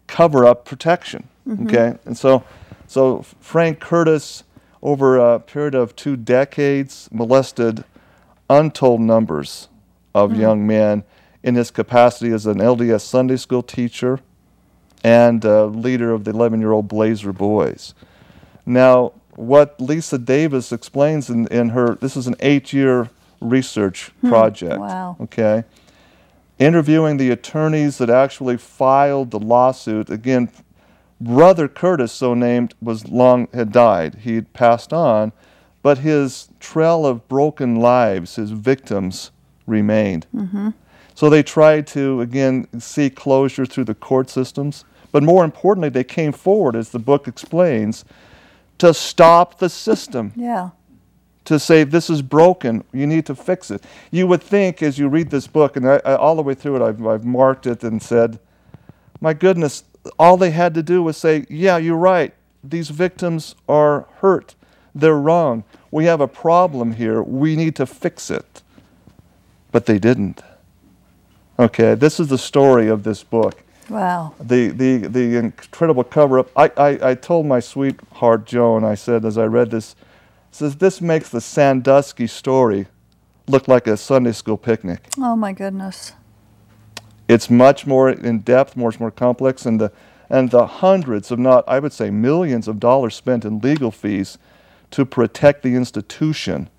cover 0.08 0.46
up 0.46 0.66
protection. 0.66 1.30
Mm-hmm. 1.48 1.68
Okay? 1.68 1.98
And 2.06 2.18
so, 2.18 2.44
so 2.88 3.22
Frank 3.40 3.80
Curtis, 3.80 4.44
over 4.86 5.18
a 5.18 5.40
period 5.40 5.74
of 5.74 5.96
two 5.96 6.16
decades, 6.16 7.10
molested 7.12 7.84
untold 8.52 9.02
numbers 9.02 9.68
of 10.14 10.38
young 10.38 10.66
men 10.68 11.04
in 11.42 11.56
his 11.56 11.72
capacity 11.72 12.32
as 12.32 12.46
an 12.46 12.60
LDS 12.60 13.02
Sunday 13.02 13.36
school 13.36 13.64
teacher 13.64 14.20
and 15.04 15.44
uh, 15.44 15.66
leader 15.66 16.12
of 16.12 16.24
the 16.24 16.30
11 16.30 16.60
year 16.60 16.72
old 16.72 16.88
Blazer 16.88 17.34
Boys. 17.34 17.96
Now, 18.64 19.14
what 19.32 19.82
Lisa 19.82 20.20
Davis 20.20 20.72
explains 20.72 21.32
in, 21.32 21.48
in 21.48 21.70
her, 21.70 21.96
this 21.96 22.16
is 22.16 22.28
an 22.28 22.36
eight 22.40 22.72
year 22.72 23.10
research 23.42 24.12
project. 24.22 24.80
Wow. 24.80 25.18
Okay. 25.20 25.64
Interviewing 26.60 27.18
the 27.18 27.32
attorneys 27.32 27.98
that 27.98 28.12
actually 28.12 28.58
filed 28.58 29.32
the 29.32 29.40
lawsuit. 29.40 30.12
Again, 30.12 30.52
Brother 31.22 31.68
Curtis, 31.68 32.12
so 32.12 32.34
named, 32.34 32.74
was 32.82 33.08
long 33.08 33.48
had 33.54 33.72
died. 33.72 34.16
He 34.22 34.36
had 34.36 34.52
passed 34.54 34.92
on, 34.94 35.32
but 35.82 36.00
his 36.00 36.50
trail 36.60 37.06
of 37.06 37.28
broken 37.28 37.76
lives, 37.78 38.36
his 38.36 38.52
victims, 38.52 39.32
remained. 39.66 40.28
Mm-hmm. 40.36 40.70
So 41.14 41.30
they 41.30 41.44
tried 41.44 41.88
to 41.88 42.22
again 42.22 42.68
seek 42.80 43.16
closure 43.16 43.66
through 43.66 43.86
the 43.86 43.96
court 43.96 44.30
systems, 44.30 44.84
but 45.12 45.24
more 45.24 45.46
importantly, 45.46 45.90
they 45.90 46.04
came 46.04 46.34
forward, 46.34 46.76
as 46.76 46.90
the 46.90 47.00
book 47.00 47.28
explains, 47.28 48.04
to 48.80 48.94
stop 48.94 49.60
the 49.60 49.70
system 49.70 50.34
Yeah. 50.36 50.72
to 51.46 51.58
say 51.60 51.86
this 51.86 52.10
is 52.10 52.22
broken 52.22 52.84
you 52.92 53.08
need 53.08 53.26
to 53.28 53.36
fix 53.36 53.72
it 53.72 53.82
you 54.12 54.28
would 54.28 54.44
think 54.44 54.84
as 54.84 55.00
you 55.00 55.08
read 55.08 55.30
this 55.30 55.48
book 55.48 55.78
and 55.78 55.88
I, 55.88 56.02
I, 56.04 56.16
all 56.16 56.36
the 56.36 56.42
way 56.42 56.56
through 56.56 56.76
it 56.78 56.82
I've, 56.82 57.06
I've 57.08 57.24
marked 57.24 57.66
it 57.68 57.84
and 57.84 58.04
said 58.04 58.38
my 59.22 59.34
goodness 59.34 59.86
all 60.18 60.38
they 60.38 60.52
had 60.52 60.74
to 60.74 60.84
do 60.84 61.02
was 61.02 61.18
say 61.18 61.46
yeah 61.50 61.78
you're 61.78 61.98
right 61.98 62.34
these 62.64 62.90
victims 62.90 63.56
are 63.68 64.08
hurt 64.18 64.56
they're 64.94 65.18
wrong 65.18 65.64
we 65.92 66.06
have 66.06 66.22
a 66.22 66.28
problem 66.28 66.94
here 66.94 67.22
we 67.22 67.56
need 67.56 67.76
to 67.76 67.86
fix 67.86 68.30
it 68.30 68.62
but 69.72 69.86
they 69.86 70.00
didn't 70.00 70.42
okay 71.60 71.96
this 71.96 72.20
is 72.20 72.28
the 72.28 72.38
story 72.38 72.88
of 72.88 73.04
this 73.04 73.24
book 73.24 73.62
Wow. 73.90 74.34
the, 74.40 74.70
the, 74.70 74.98
the 75.08 75.38
incredible 75.38 76.04
cover 76.04 76.40
up. 76.40 76.50
I, 76.56 76.72
I, 76.76 77.10
I 77.12 77.16
told 77.16 77.46
my 77.46 77.60
sweetheart 77.60 78.46
Joan, 78.46 78.84
I 78.84 78.96
said 78.96 79.26
as 79.26 79.38
I 79.38 79.46
read 79.46 79.70
this, 79.72 79.96
says 80.52 80.78
this 80.78 81.02
makes 81.02 81.30
the 81.30 81.42
Sandusky 81.42 82.28
story 82.28 82.88
look 83.48 83.68
like 83.68 83.86
a 83.86 83.98
Sunday 83.98 84.32
school 84.32 84.58
picnic. 84.58 85.08
Oh 85.20 85.36
my 85.36 85.54
goodness. 85.54 86.14
It's 87.28 87.50
much 87.50 87.88
more 87.88 88.10
in 88.10 88.40
depth, 88.40 88.76
much 88.76 89.00
more 89.00 89.12
complex, 89.12 89.66
and 89.66 89.80
the 89.82 89.92
and 90.30 90.52
the 90.52 90.66
hundreds, 90.66 91.32
of 91.32 91.40
not 91.40 91.64
I 91.68 91.80
would 91.80 91.94
say 91.94 92.10
millions 92.10 92.68
of 92.68 92.80
dollars 92.80 93.16
spent 93.16 93.46
in 93.46 93.60
legal 93.60 93.92
fees 93.92 94.38
to 94.92 95.06
protect 95.06 95.64
the 95.64 95.76
institution. 95.76 96.70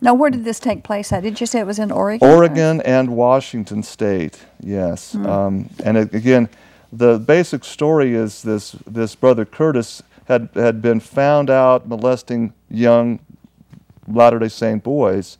Now, 0.00 0.14
where 0.14 0.30
did 0.30 0.44
this 0.44 0.58
take 0.58 0.82
place 0.82 1.12
at? 1.12 1.22
Did 1.22 1.40
you 1.40 1.46
say 1.46 1.60
it 1.60 1.66
was 1.66 1.78
in 1.78 1.92
Oregon? 1.92 2.28
Oregon 2.28 2.80
and 2.82 3.14
Washington 3.14 3.84
State, 3.84 4.40
yes. 4.60 5.12
Hmm. 5.12 5.26
Um, 5.26 5.70
and 5.84 5.96
it, 5.96 6.12
again, 6.12 6.48
the 6.92 7.18
basic 7.18 7.64
story 7.64 8.14
is 8.14 8.42
this: 8.42 8.72
this 8.86 9.14
brother 9.14 9.44
Curtis 9.44 10.02
had 10.26 10.48
had 10.54 10.82
been 10.82 11.00
found 11.00 11.50
out 11.50 11.86
molesting 11.86 12.52
young 12.68 13.20
Latter 14.08 14.38
Day 14.38 14.48
Saint 14.48 14.82
boys, 14.82 15.38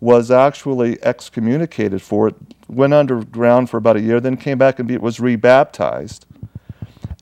was 0.00 0.30
actually 0.30 1.02
excommunicated 1.02 2.02
for 2.02 2.28
it, 2.28 2.34
went 2.68 2.92
underground 2.92 3.70
for 3.70 3.76
about 3.78 3.96
a 3.96 4.00
year, 4.00 4.20
then 4.20 4.36
came 4.36 4.58
back 4.58 4.78
and 4.78 4.86
be, 4.86 4.96
was 4.96 5.18
rebaptized. 5.18 6.26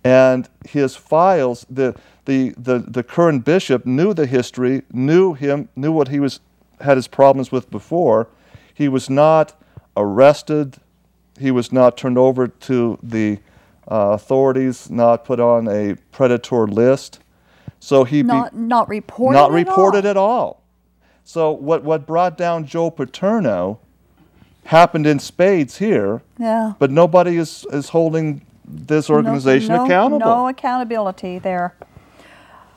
And 0.03 0.49
his 0.69 0.97
files, 0.97 1.65
the, 1.71 1.95
the, 2.25 2.55
the, 2.59 2.79
the 2.79 3.03
current 3.03 3.45
bishop 3.45 3.87
knew 3.87 4.13
the 4.13 4.27
history, 4.27 4.83
knew 4.93 5.35
him, 5.35 5.69
knew 5.77 5.93
what 5.93 6.09
he 6.09 6.21
was 6.21 6.41
had 6.81 6.97
his 6.97 7.07
problems 7.07 7.53
with 7.53 7.71
before. 7.71 8.29
He 8.75 8.89
was 8.89 9.09
not 9.09 9.59
arrested. 9.97 10.77
He 11.39 11.51
was 11.51 11.73
not 11.73 11.97
turned 11.97 12.19
over 12.19 12.49
to 12.49 12.99
the 13.03 13.39
uh, 13.91 14.11
authorities, 14.13 14.91
not 14.91 15.25
put 15.25 15.41
on 15.41 15.69
a 15.69 15.97
predator 16.13 16.67
list. 16.67 17.21
So 17.81 18.05
he 18.05 18.23
be- 18.23 18.29
Not, 18.29 18.55
not 18.55 18.89
reported 18.89 19.39
not 19.39 19.51
at 19.51 19.55
reported 19.55 20.05
all. 20.05 20.11
at 20.11 20.17
all. 20.17 20.63
So 21.25 21.51
what, 21.53 21.83
what 21.83 22.07
brought 22.07 22.37
down 22.37 22.67
Joe 22.67 22.91
Paterno 22.91 23.79
happened 24.67 25.07
in 25.07 25.19
spades 25.19 25.79
here, 25.79 26.23
Yeah. 26.39 26.75
but 26.79 26.91
nobody 26.91 27.37
is, 27.37 27.67
is 27.73 27.89
holding 27.91 28.43
this 28.67 29.11
organization 29.11 29.69
no, 29.71 29.77
no, 29.79 29.85
accountable. 29.85 30.19
No 30.27 30.49
accountability 30.49 31.39
there. 31.39 31.75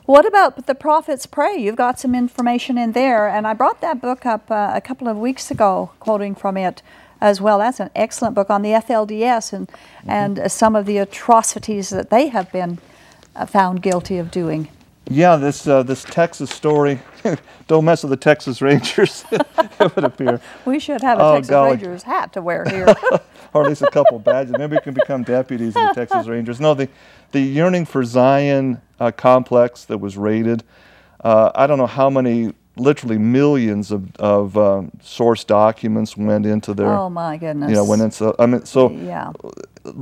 What 0.06 0.26
about 0.26 0.68
the 0.68 0.76
Prophet's 0.76 1.26
Prey? 1.26 1.58
You've 1.58 1.76
got 1.76 2.00
some 2.00 2.16
information 2.16 2.78
in 2.78 2.94
there, 2.94 3.28
and 3.28 3.46
I 3.46 3.54
brought 3.54 3.82
that 3.82 4.02
book 4.02 4.26
up 4.26 4.50
uh, 4.50 4.72
a 4.74 4.80
couple 4.82 5.10
of 5.10 5.18
weeks 5.18 5.52
ago, 5.52 5.92
quoting 6.00 6.34
from 6.34 6.56
it 6.56 6.82
as 7.20 7.42
well. 7.42 7.60
That's 7.60 7.82
an 7.82 7.90
excellent 7.94 8.34
book 8.34 8.50
on 8.50 8.62
the 8.62 8.70
FLDS 8.70 9.52
and 9.52 9.68
Mm-hmm. 9.68 10.10
and 10.10 10.40
uh, 10.40 10.48
some 10.48 10.76
of 10.78 10.86
the 10.86 10.98
atrocities 11.00 11.90
that 11.90 12.10
they 12.10 12.28
have 12.30 12.50
been 12.54 12.80
uh, 13.36 13.46
found 13.46 13.82
guilty 13.82 14.18
of 14.18 14.32
doing. 14.32 14.70
Yeah, 15.10 15.38
this 15.38 15.68
uh, 15.68 15.84
this 15.84 16.04
Texas 16.04 16.50
story. 16.50 17.00
don't 17.68 17.86
mess 17.86 18.04
with 18.04 18.10
the 18.10 18.18
Texas 18.18 18.62
Rangers. 18.62 19.24
it 19.32 19.96
would 19.96 20.04
appear, 20.04 20.42
We 20.66 20.80
should 20.80 21.02
have 21.02 21.20
a 21.20 21.24
Oh, 21.24 21.36
Texas 21.36 21.50
golly. 21.50 21.72
Rangers 21.72 22.04
hat 22.04 22.34
to 22.34 22.42
wear 22.42 22.66
here. 22.66 22.94
or 23.54 23.64
at 23.64 23.70
least 23.70 23.82
a 23.82 23.92
couple 23.92 24.20
badges. 24.20 24.54
Maybe 24.58 24.76
we 24.76 24.82
can 24.82 24.94
become 24.94 25.24
deputies 25.24 25.76
of 25.76 25.96
the 25.96 26.06
Texas 26.06 26.28
Rangers. 26.28 26.60
No, 26.60 26.74
the 26.74 26.90
the 27.32 27.40
Yearning 27.40 27.86
for 27.86 28.04
Zion 28.04 28.82
uh, 29.00 29.12
complex 29.12 29.86
that 29.86 30.00
was 30.00 30.18
raided. 30.18 30.64
Uh, 31.24 31.52
I 31.56 31.68
don't 31.68 31.78
know 31.78 31.88
how 31.88 32.10
many, 32.10 32.54
literally 32.80 33.18
millions 33.18 33.92
of 33.92 34.16
of 34.18 34.58
um, 34.58 34.92
source 35.02 35.44
documents 35.44 36.16
went 36.18 36.46
into 36.46 36.74
their. 36.74 36.88
oh 36.88 37.10
my 37.10 37.38
goodness. 37.38 37.70
You 37.70 37.76
know, 37.76 37.86
went 37.86 38.02
into. 38.02 38.34
I 38.40 38.46
mean, 38.46 38.66
so 38.66 38.90
Yeah. 38.92 39.32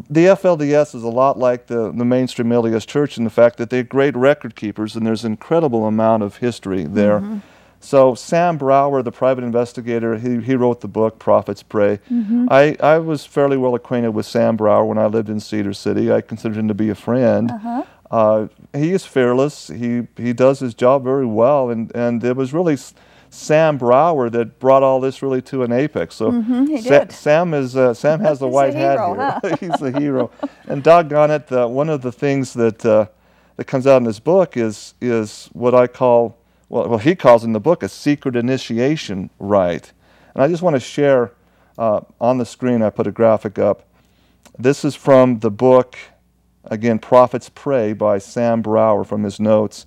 the 0.09 0.25
FLDS 0.27 0.95
is 0.95 1.03
a 1.03 1.09
lot 1.09 1.37
like 1.37 1.67
the, 1.67 1.91
the 1.91 2.05
mainstream 2.05 2.49
LDS 2.49 2.87
church 2.87 3.17
in 3.17 3.23
the 3.23 3.29
fact 3.29 3.57
that 3.57 3.69
they're 3.69 3.83
great 3.83 4.15
record 4.15 4.55
keepers 4.55 4.95
and 4.95 5.05
there's 5.05 5.23
an 5.23 5.31
incredible 5.33 5.85
amount 5.85 6.23
of 6.23 6.37
history 6.37 6.83
there. 6.85 7.19
Mm-hmm. 7.19 7.39
So 7.79 8.15
Sam 8.15 8.57
Brower, 8.57 9.03
the 9.03 9.11
private 9.11 9.43
investigator, 9.43 10.17
he, 10.17 10.41
he 10.41 10.55
wrote 10.55 10.81
the 10.81 10.87
book 10.87 11.19
Prophet's 11.19 11.61
Prey. 11.61 11.99
Mm-hmm. 12.11 12.47
I, 12.49 12.75
I 12.79 12.97
was 12.97 13.25
fairly 13.27 13.57
well 13.57 13.75
acquainted 13.75 14.09
with 14.11 14.25
Sam 14.25 14.55
Brower 14.55 14.83
when 14.85 14.97
I 14.97 15.05
lived 15.05 15.29
in 15.29 15.39
Cedar 15.39 15.73
City. 15.73 16.11
I 16.11 16.21
considered 16.21 16.57
him 16.57 16.67
to 16.67 16.73
be 16.73 16.89
a 16.89 16.95
friend. 16.95 17.51
Uh-huh. 17.51 17.83
Uh, 18.15 18.47
he 18.73 18.93
is 18.93 19.05
fearless. 19.05 19.67
He 19.67 20.07
he 20.15 20.31
does 20.31 20.59
his 20.59 20.73
job 20.73 21.03
very 21.03 21.25
well, 21.25 21.69
and 21.69 21.91
and 21.95 22.23
it 22.23 22.35
was 22.37 22.53
really 22.53 22.77
Sam 23.29 23.77
Brower 23.77 24.29
that 24.29 24.57
brought 24.59 24.83
all 24.83 25.01
this 25.01 25.21
really 25.21 25.41
to 25.43 25.63
an 25.63 25.71
apex. 25.73 26.15
So 26.15 26.31
Mm-hmm, 26.31 26.77
Sa- 26.77 27.07
Sam 27.09 27.53
is 27.53 27.75
uh, 27.75 27.93
Sam 27.93 28.21
has 28.21 28.39
the 28.39 28.47
white 28.47 28.73
hero, 28.73 29.15
hat 29.15 29.39
huh? 29.43 29.57
He's 29.59 29.81
a 29.81 29.91
hero, 29.99 30.31
and 30.67 30.81
doggone 30.81 31.31
it, 31.31 31.51
uh, 31.51 31.67
one 31.67 31.89
of 31.89 32.01
the 32.01 32.11
things 32.11 32.53
that 32.53 32.85
uh, 32.85 33.07
that 33.57 33.65
comes 33.65 33.85
out 33.85 33.97
in 33.97 34.03
this 34.03 34.19
book 34.19 34.55
is 34.55 34.93
is 35.01 35.49
what 35.51 35.75
I 35.75 35.87
call 35.87 36.37
well, 36.69 36.87
well 36.87 36.99
he 36.99 37.15
calls 37.15 37.43
in 37.43 37.51
the 37.51 37.59
book 37.59 37.83
a 37.83 37.89
secret 37.89 38.35
initiation 38.37 39.29
rite, 39.39 39.91
and 40.33 40.41
I 40.41 40.47
just 40.47 40.63
want 40.63 40.77
to 40.77 40.79
share 40.79 41.33
uh, 41.77 41.99
on 42.21 42.37
the 42.37 42.45
screen. 42.45 42.81
I 42.81 42.89
put 42.91 43.07
a 43.07 43.11
graphic 43.11 43.59
up. 43.59 43.83
This 44.57 44.85
is 44.85 44.95
from 44.95 45.39
the 45.39 45.51
book, 45.51 45.97
again, 46.65 46.99
Prophet's 46.99 47.49
Prey 47.49 47.93
by 47.93 48.17
Sam 48.17 48.61
Brower 48.61 49.03
from 49.03 49.23
his 49.23 49.39
notes. 49.39 49.85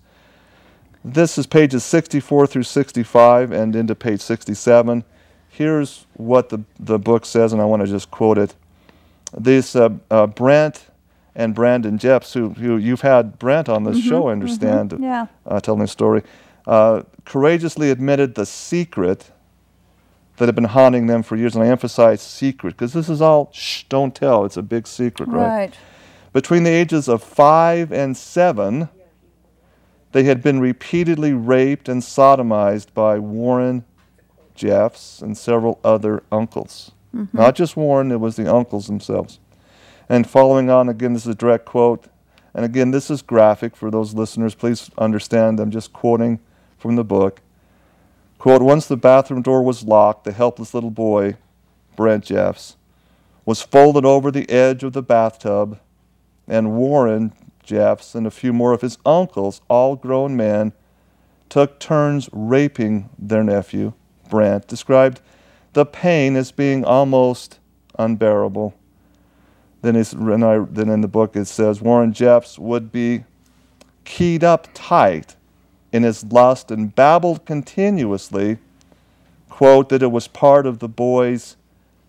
This 1.04 1.38
is 1.38 1.46
pages 1.46 1.84
64 1.84 2.46
through 2.46 2.62
65 2.64 3.52
and 3.52 3.74
into 3.76 3.94
page 3.94 4.20
67. 4.20 5.04
Here's 5.48 6.06
what 6.14 6.48
the, 6.50 6.62
the 6.78 6.98
book 6.98 7.24
says, 7.24 7.52
and 7.52 7.62
I 7.62 7.64
want 7.64 7.82
to 7.82 7.88
just 7.88 8.10
quote 8.10 8.38
it. 8.38 8.54
This 9.36 9.74
uh, 9.76 9.90
uh, 10.10 10.26
Brent 10.26 10.86
and 11.34 11.54
Brandon 11.54 11.98
Jeffs, 11.98 12.32
who, 12.32 12.50
who 12.50 12.76
you've 12.76 13.00
had 13.02 13.38
Brent 13.38 13.68
on 13.68 13.84
this 13.84 13.98
show, 13.98 14.28
I 14.28 14.32
understand, 14.32 14.96
Yeah. 15.00 15.26
uh, 15.46 15.60
telling 15.60 15.80
the 15.80 15.88
story, 15.88 16.22
uh, 16.66 17.02
courageously 17.24 17.90
admitted 17.90 18.34
the 18.34 18.46
secret 18.46 19.30
that 20.36 20.46
had 20.46 20.54
been 20.54 20.64
haunting 20.64 21.06
them 21.06 21.22
for 21.22 21.36
years. 21.36 21.54
And 21.54 21.64
I 21.64 21.68
emphasize 21.68 22.20
secret 22.20 22.70
because 22.76 22.92
this 22.92 23.08
is 23.08 23.20
all 23.20 23.50
shh, 23.52 23.84
don't 23.88 24.14
tell. 24.14 24.44
It's 24.44 24.56
a 24.56 24.62
big 24.62 24.86
secret, 24.86 25.28
right? 25.28 25.46
Right. 25.46 25.74
Between 26.32 26.62
the 26.62 26.70
ages 26.70 27.08
of 27.08 27.22
five 27.22 27.92
and 27.92 28.16
seven, 28.16 28.88
they 30.12 30.24
had 30.24 30.42
been 30.42 30.60
repeatedly 30.60 31.32
raped 31.32 31.88
and 31.88 32.02
sodomized 32.02 32.92
by 32.94 33.18
Warren 33.18 33.84
Jeffs 34.54 35.22
and 35.22 35.36
several 35.36 35.78
other 35.84 36.22
uncles. 36.30 36.92
Mm-hmm. 37.14 37.36
Not 37.36 37.54
just 37.54 37.76
Warren, 37.76 38.12
it 38.12 38.20
was 38.20 38.36
the 38.36 38.52
uncles 38.52 38.86
themselves. 38.86 39.38
And 40.08 40.28
following 40.28 40.70
on, 40.70 40.88
again, 40.88 41.12
this 41.12 41.24
is 41.24 41.32
a 41.32 41.34
direct 41.34 41.64
quote. 41.64 42.06
And 42.54 42.64
again, 42.64 42.90
this 42.90 43.10
is 43.10 43.22
graphic 43.22 43.76
for 43.76 43.90
those 43.90 44.14
listeners. 44.14 44.54
Please 44.54 44.90
understand, 44.98 45.60
I'm 45.60 45.70
just 45.70 45.92
quoting 45.92 46.40
from 46.78 46.96
the 46.96 47.04
book. 47.04 47.40
Quote 48.38 48.62
Once 48.62 48.86
the 48.86 48.96
bathroom 48.96 49.42
door 49.42 49.62
was 49.62 49.84
locked, 49.84 50.24
the 50.24 50.32
helpless 50.32 50.74
little 50.74 50.90
boy, 50.90 51.36
Brent 51.96 52.24
Jeffs, 52.24 52.76
was 53.44 53.62
folded 53.62 54.04
over 54.04 54.30
the 54.30 54.48
edge 54.50 54.82
of 54.82 54.92
the 54.92 55.02
bathtub, 55.02 55.78
and 56.48 56.72
Warren 56.72 57.32
Jeffs 57.62 58.14
and 58.14 58.26
a 58.26 58.30
few 58.30 58.52
more 58.52 58.72
of 58.72 58.80
his 58.80 58.98
uncles, 59.04 59.60
all 59.68 59.94
grown 59.94 60.36
men, 60.36 60.72
took 61.48 61.78
turns 61.78 62.28
raping 62.32 63.10
their 63.18 63.44
nephew, 63.44 63.92
Brent, 64.28 64.66
described 64.66 65.20
the 65.74 65.84
pain 65.84 66.34
as 66.36 66.50
being 66.50 66.84
almost 66.84 67.58
unbearable. 67.98 68.74
Then, 69.82 69.96
I, 69.96 70.64
then 70.70 70.88
in 70.88 71.02
the 71.02 71.08
book 71.08 71.36
it 71.36 71.44
says 71.44 71.80
Warren 71.80 72.12
Jeffs 72.12 72.58
would 72.58 72.90
be 72.90 73.24
keyed 74.04 74.42
up 74.42 74.68
tight 74.74 75.36
in 75.92 76.02
his 76.02 76.24
lust 76.24 76.70
and 76.70 76.94
babbled 76.94 77.44
continuously, 77.44 78.58
quote, 79.48 79.88
that 79.90 80.02
it 80.02 80.10
was 80.10 80.26
part 80.26 80.66
of 80.66 80.78
the 80.78 80.88
boy's 80.88 81.56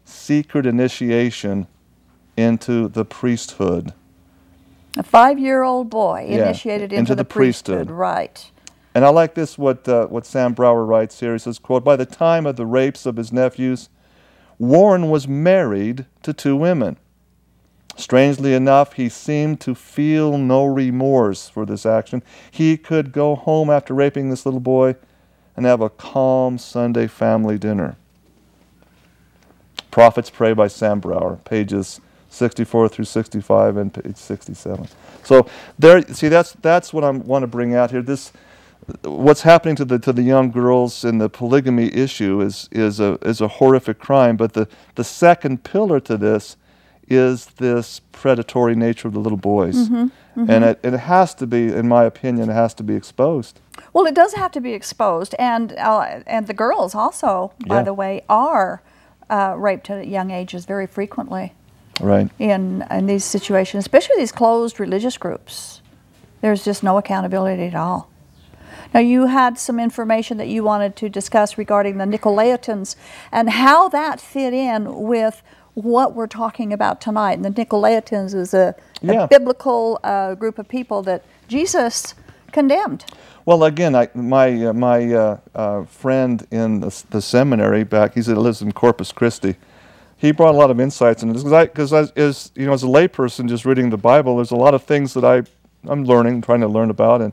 secret 0.06 0.66
initiation 0.66 1.68
into 2.36 2.88
the 2.88 3.06
priesthood. 3.06 3.94
A 4.98 5.04
five-year-old 5.04 5.90
boy 5.90 6.28
Yeah, 6.30 6.46
initiated 6.46 6.92
into, 6.92 7.00
into 7.00 7.16
the, 7.16 7.24
the 7.24 7.26
priesthood. 7.26 7.88
priesthood. 7.88 7.92
Right. 7.92 8.52
And 8.96 9.06
I 9.06 9.10
like 9.10 9.36
this 9.36 9.58
what 9.58 9.88
uh, 9.88 10.08
what 10.08 10.26
Sam 10.26 10.54
Brower 10.54 10.84
writes 10.84 11.20
here. 11.20 11.34
He 11.34 11.40
says, 11.40 11.60
"quote 11.60 11.84
By 11.84 11.96
the 11.96 12.06
time 12.06 12.46
of 12.46 12.56
the 12.56 12.66
rapes 12.66 13.06
of 13.06 13.18
his 13.18 13.32
nephews, 13.32 13.90
Warren 14.58 15.10
was 15.10 15.28
married 15.28 16.06
to 16.24 16.34
two 16.34 16.56
women. 16.56 16.98
Strangely 17.96 18.54
enough, 18.54 18.94
he 18.94 19.08
seemed 19.10 19.60
to 19.62 19.76
feel 19.76 20.38
no 20.38 20.66
remorse 20.66 21.50
for 21.50 21.66
this 21.66 21.86
action. 21.86 22.24
He 22.50 22.78
could 22.78 23.12
go 23.12 23.36
home 23.36 23.70
after 23.70 23.94
raping 23.94 24.30
this 24.30 24.46
little 24.46 24.60
boy 24.60 24.96
and 25.56 25.66
have 25.66 25.82
a 25.82 25.90
calm 25.90 26.58
Sunday 26.58 27.08
family 27.08 27.58
dinner." 27.58 27.96
Prophet's 29.92 30.30
Prey 30.30 30.54
by 30.54 30.68
Sam 30.68 31.00
Brower, 31.00 31.38
pages 31.46 32.00
64 32.30 32.90
through 32.90 33.06
65 33.06 33.78
and 33.78 33.94
page 33.94 34.16
67. 34.16 34.88
So 35.24 35.48
there, 35.78 36.02
see, 36.14 36.28
that's 36.30 36.54
that's 36.62 36.94
what 36.94 37.04
I 37.04 37.10
want 37.10 37.44
to 37.44 37.48
bring 37.48 37.74
out 37.76 37.92
here. 37.92 38.02
This, 38.02 38.32
what's 39.04 39.42
happening 39.42 39.76
to 39.78 39.86
the 39.86 40.00
to 40.00 40.14
the 40.14 40.22
young 40.24 40.52
girls 40.52 41.04
in 41.04 41.18
the 41.18 41.30
polygamy 41.30 41.94
issue 41.94 42.42
is 42.42 42.70
is 42.72 43.00
a 43.00 43.18
is 43.22 43.42
a 43.42 43.48
horrific 43.48 44.00
crime. 44.00 44.38
But 44.38 44.54
the 44.54 44.68
the 44.96 45.04
second 45.04 45.64
pillar 45.64 46.00
to 46.02 46.18
this 46.18 46.56
is 47.08 47.48
this 47.58 48.02
predatory 48.12 48.76
nature 48.76 49.08
of 49.08 49.16
the 49.16 49.20
little 49.20 49.38
boys, 49.38 49.88
and 49.88 50.12
it, 50.64 50.80
it 50.84 50.94
has 50.94 51.34
to 51.34 51.48
be, 51.48 51.74
in 51.74 51.88
my 51.88 52.04
opinion, 52.04 52.52
it 52.52 52.54
has 52.54 52.76
to 52.76 52.84
be 52.84 52.94
exposed. 52.94 53.60
Well, 53.94 54.06
it 54.06 54.14
does 54.14 54.34
have 54.36 54.52
to 54.52 54.62
be 54.62 54.74
exposed, 54.74 55.34
and 55.40 55.74
uh, 55.74 56.20
and 56.28 56.46
the 56.46 56.54
girls 56.54 56.94
also, 56.94 57.54
by 57.66 57.78
Yeah. 57.78 57.84
the 57.84 57.94
way, 57.96 58.22
are 58.30 58.84
uh, 59.28 59.56
raped 59.58 59.90
at 59.90 60.08
young 60.08 60.30
ages 60.30 60.66
very 60.66 60.86
frequently. 60.86 61.54
Right. 62.00 62.30
in 62.40 62.86
in 62.90 63.06
these 63.06 63.26
situations, 63.26 63.84
especially 63.84 64.16
these 64.18 64.32
closed 64.32 64.80
religious 64.80 65.18
groups. 65.18 65.82
There's 66.42 66.64
just 66.64 66.84
no 66.84 66.98
accountability 66.98 67.64
at 67.64 67.76
all. 67.76 68.10
Now, 68.94 69.02
you 69.02 69.28
had 69.28 69.60
some 69.60 69.80
information 69.80 70.38
that 70.38 70.48
you 70.48 70.64
wanted 70.64 70.96
to 70.98 71.10
discuss 71.10 71.58
regarding 71.58 71.98
the 71.98 72.06
Nicolaitans 72.06 72.96
and 73.32 73.50
how 73.50 73.90
that 73.90 74.20
fit 74.20 74.54
in 74.54 75.04
with 75.04 75.44
what 75.76 76.16
we're 76.16 76.28
talking 76.28 76.74
about 76.74 77.00
tonight. 77.00 77.34
And 77.34 77.46
the 77.46 77.52
Nicolaitans 77.52 78.34
is 78.34 78.54
a, 78.54 78.76
a 79.04 79.28
biblical 79.28 80.00
uh, 80.04 80.34
group 80.36 80.58
of 80.58 80.68
people 80.68 81.04
that 81.04 81.24
Jesus 81.48 82.16
condemned. 82.52 83.06
Well, 83.46 83.64
again, 83.64 83.96
I, 83.96 84.10
my 84.14 84.66
uh, 84.66 84.74
my 84.74 85.14
uh, 85.14 85.38
uh, 85.56 85.84
friend 85.86 86.46
in 86.52 86.82
the, 86.82 87.04
the 87.10 87.22
seminary 87.22 87.84
back, 87.84 88.16
he 88.16 88.22
lives 88.22 88.62
in 88.62 88.72
Corpus 88.72 89.12
Christi. 89.12 89.56
He 90.20 90.32
brought 90.34 90.54
a 90.54 90.58
lot 90.58 90.70
of 90.70 90.80
insights 90.80 91.24
into 91.24 91.34
this 91.34 91.44
because, 91.44 91.94
as, 91.94 92.12
as 92.12 92.52
you 92.56 92.66
know, 92.66 92.74
as 92.74 92.84
a 92.84 92.88
layperson 92.88 93.48
just 93.48 93.66
reading 93.66 93.90
the 93.90 93.98
Bible, 93.98 94.36
there's 94.36 94.52
a 94.52 94.56
lot 94.56 94.74
of 94.74 94.84
things 94.84 95.14
that 95.14 95.24
I 95.24 95.44
I'm 95.90 96.04
learning, 96.04 96.42
trying 96.42 96.60
to 96.60 96.68
learn 96.68 96.90
about, 96.90 97.22
and 97.22 97.32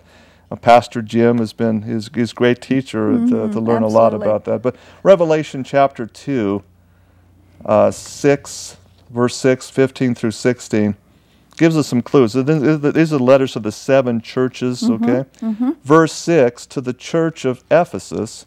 uh, 0.53 0.57
Pastor 0.57 1.03
Jim 1.03 1.39
has 1.39 1.53
been 1.53 1.83
his 1.83 2.09
his 2.15 2.33
great 2.33 2.63
teacher 2.63 3.19
to, 3.29 3.49
to 3.53 3.61
learn 3.61 3.83
a 3.83 3.89
lot 3.89 4.15
about 4.15 4.45
that. 4.45 4.63
But 4.63 4.77
Revelation 5.03 5.65
chapter 5.65 6.07
two, 6.07 6.63
uh, 7.65 7.91
six, 7.91 8.77
verse 9.11 9.35
6, 9.37 9.69
15 9.69 10.15
through 10.15 10.31
sixteen 10.31 10.95
gives 11.57 11.77
us 11.77 11.89
some 11.89 12.03
clues. 12.03 12.35
So 12.35 12.45
th- 12.45 12.83
th- 12.83 12.95
These 12.95 13.13
are 13.15 13.19
letters 13.19 13.53
to 13.55 13.61
the 13.61 13.73
seven 13.73 14.21
churches, 14.21 14.89
okay? 14.91 15.25
Verse 15.83 16.13
6 16.13 16.67
to 16.67 16.83
the 16.83 16.93
church 16.93 17.47
of 17.47 17.65
Ephesus, 17.71 18.45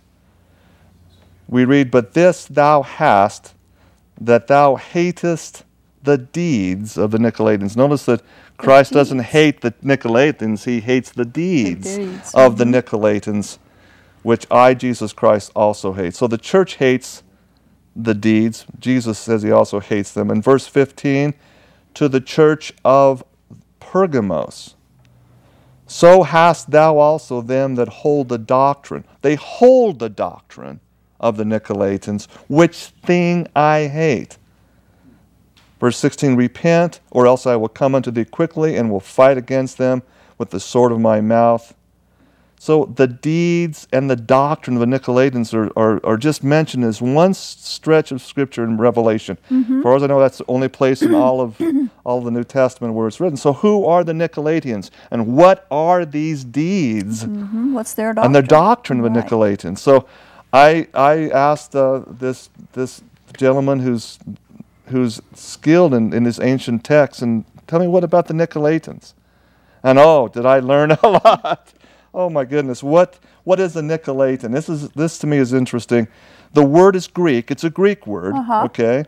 we 1.47 1.65
read, 1.65 1.89
But 1.89 2.13
this 2.13 2.45
thou 2.45 2.83
hast, 2.83 3.55
that 4.19 4.47
thou 4.47 4.75
hatest 4.75 5.63
the 6.03 6.17
deeds 6.17 6.97
of 6.97 7.11
the 7.11 7.17
Nicolaitans. 7.17 7.75
Notice 7.75 8.05
that 8.05 8.21
Christ 8.57 8.93
doesn't 8.93 9.19
hate 9.19 9.61
the 9.61 9.71
Nicolaitans, 9.83 10.65
he 10.65 10.81
hates 10.81 11.11
the 11.11 11.25
deeds, 11.25 11.95
deeds, 11.95 12.33
of 12.33 12.57
the 12.57 12.65
Nicolaitans, 12.65 13.57
which 14.23 14.45
I, 14.51 14.73
Jesus 14.73 15.13
Christ, 15.13 15.51
also 15.55 15.93
hate. 15.93 16.15
So 16.15 16.27
the 16.27 16.37
church 16.37 16.75
hates 16.75 17.23
the 17.95 18.13
deeds. 18.13 18.65
Jesus 18.79 19.17
says 19.17 19.43
he 19.43 19.51
also 19.51 19.79
hates 19.79 20.13
them. 20.13 20.29
In 20.29 20.41
verse 20.41 20.67
15, 20.67 21.33
to 21.95 22.09
the 22.09 22.21
church 22.21 22.73
of 22.83 23.23
Pergamos. 23.79 24.75
So 25.87 26.23
hast 26.23 26.69
thou 26.69 26.97
also 26.97 27.41
them 27.41 27.75
that 27.75 27.87
hold 27.89 28.29
the 28.29 28.37
doctrine. 28.37 29.05
They 29.21 29.35
hold 29.35 29.99
the 29.99 30.09
doctrine 30.09 30.81
of 31.19 31.37
the 31.37 31.43
Nicolaitans, 31.43 32.27
which 32.47 32.75
thing 33.03 33.47
I 33.55 33.87
hate. 33.87 34.37
Verse 35.79 35.97
16 35.97 36.35
Repent, 36.35 36.99
or 37.11 37.25
else 37.25 37.45
I 37.45 37.55
will 37.55 37.69
come 37.69 37.95
unto 37.95 38.11
thee 38.11 38.25
quickly 38.25 38.75
and 38.75 38.91
will 38.91 38.99
fight 38.99 39.37
against 39.37 39.77
them 39.77 40.03
with 40.37 40.49
the 40.49 40.59
sword 40.59 40.91
of 40.91 40.99
my 40.99 41.21
mouth. 41.21 41.73
So 42.61 42.91
the 42.93 43.07
deeds 43.07 43.87
and 43.93 44.09
the 44.09 44.17
doctrine 44.17 44.75
of 44.75 44.81
the 44.81 44.85
Nicolaitans 44.85 45.53
are, 45.53 45.71
are, 45.79 46.05
are 46.05 46.17
just 46.17 46.43
mentioned 46.43 46.83
as 46.83 47.01
one 47.01 47.33
stretch 47.33 48.11
of 48.11 48.21
Scripture 48.21 48.65
in 48.65 48.75
Revelation. 48.75 49.37
As 49.49 49.81
far 49.81 49.95
as 49.95 50.03
I 50.03 50.07
know, 50.07 50.19
that's 50.19 50.39
the 50.39 50.45
only 50.49 50.67
place 50.67 51.01
in 51.01 51.15
all 51.15 51.39
of, 51.39 51.55
all 52.03 52.17
of 52.17 52.25
the 52.25 52.31
New 52.31 52.43
Testament 52.43 52.95
where 52.95 53.07
it's 53.07 53.21
written. 53.21 53.37
So 53.37 53.53
who 53.53 53.85
are 53.85 54.03
the 54.03 54.11
Nicolaitans? 54.11 54.89
And 55.09 55.37
what 55.37 55.67
are 55.71 56.03
these 56.03 56.43
deeds? 56.43 57.23
Hmm, 57.23 57.73
What's 57.73 57.93
their 57.93 58.13
doctrine? 58.13 58.25
and 58.25 58.35
the 58.35 58.45
doctrine 58.45 58.99
of 58.99 59.05
the 59.13 59.17
Right. 59.21 59.29
Nicolaitans. 59.29 59.77
So 59.77 60.05
I, 60.51 60.87
I 60.93 61.29
asked 61.29 61.75
uh, 61.75 62.03
this, 62.07 62.49
this 62.73 63.01
gentleman 63.37 63.79
who's, 63.79 64.19
who's 64.87 65.21
skilled 65.35 65.93
in, 65.93 66.13
in 66.13 66.23
this 66.23 66.39
ancient 66.39 66.83
text, 66.83 67.21
and 67.21 67.45
tell 67.67 67.79
me 67.79 67.87
what 67.87 68.03
about 68.03 68.27
the 68.27 68.33
Nicolaitans? 68.33 69.13
And 69.83 69.99
oh, 69.99 70.27
did 70.27 70.45
I 70.45 70.59
learn 70.59 70.91
a 71.03 71.07
lot? 71.07 71.73
Oh 72.13 72.29
my 72.29 72.43
goodness, 72.45 72.81
what, 72.81 73.19
what 73.43 73.59
is 73.59 73.75
a 73.75 73.81
Nicolaitan? 73.81 74.51
This, 74.51 74.67
is, 74.67 74.89
this 74.89 75.19
to 75.19 75.27
me 75.27 75.37
is 75.37 75.53
interesting. 75.53 76.07
The 76.53 76.63
word 76.65 76.95
is 76.95 77.07
Greek, 77.07 77.51
it's 77.51 77.63
a 77.63 77.69
Greek 77.69 78.07
word, 78.07 78.33
okay? 78.65 79.05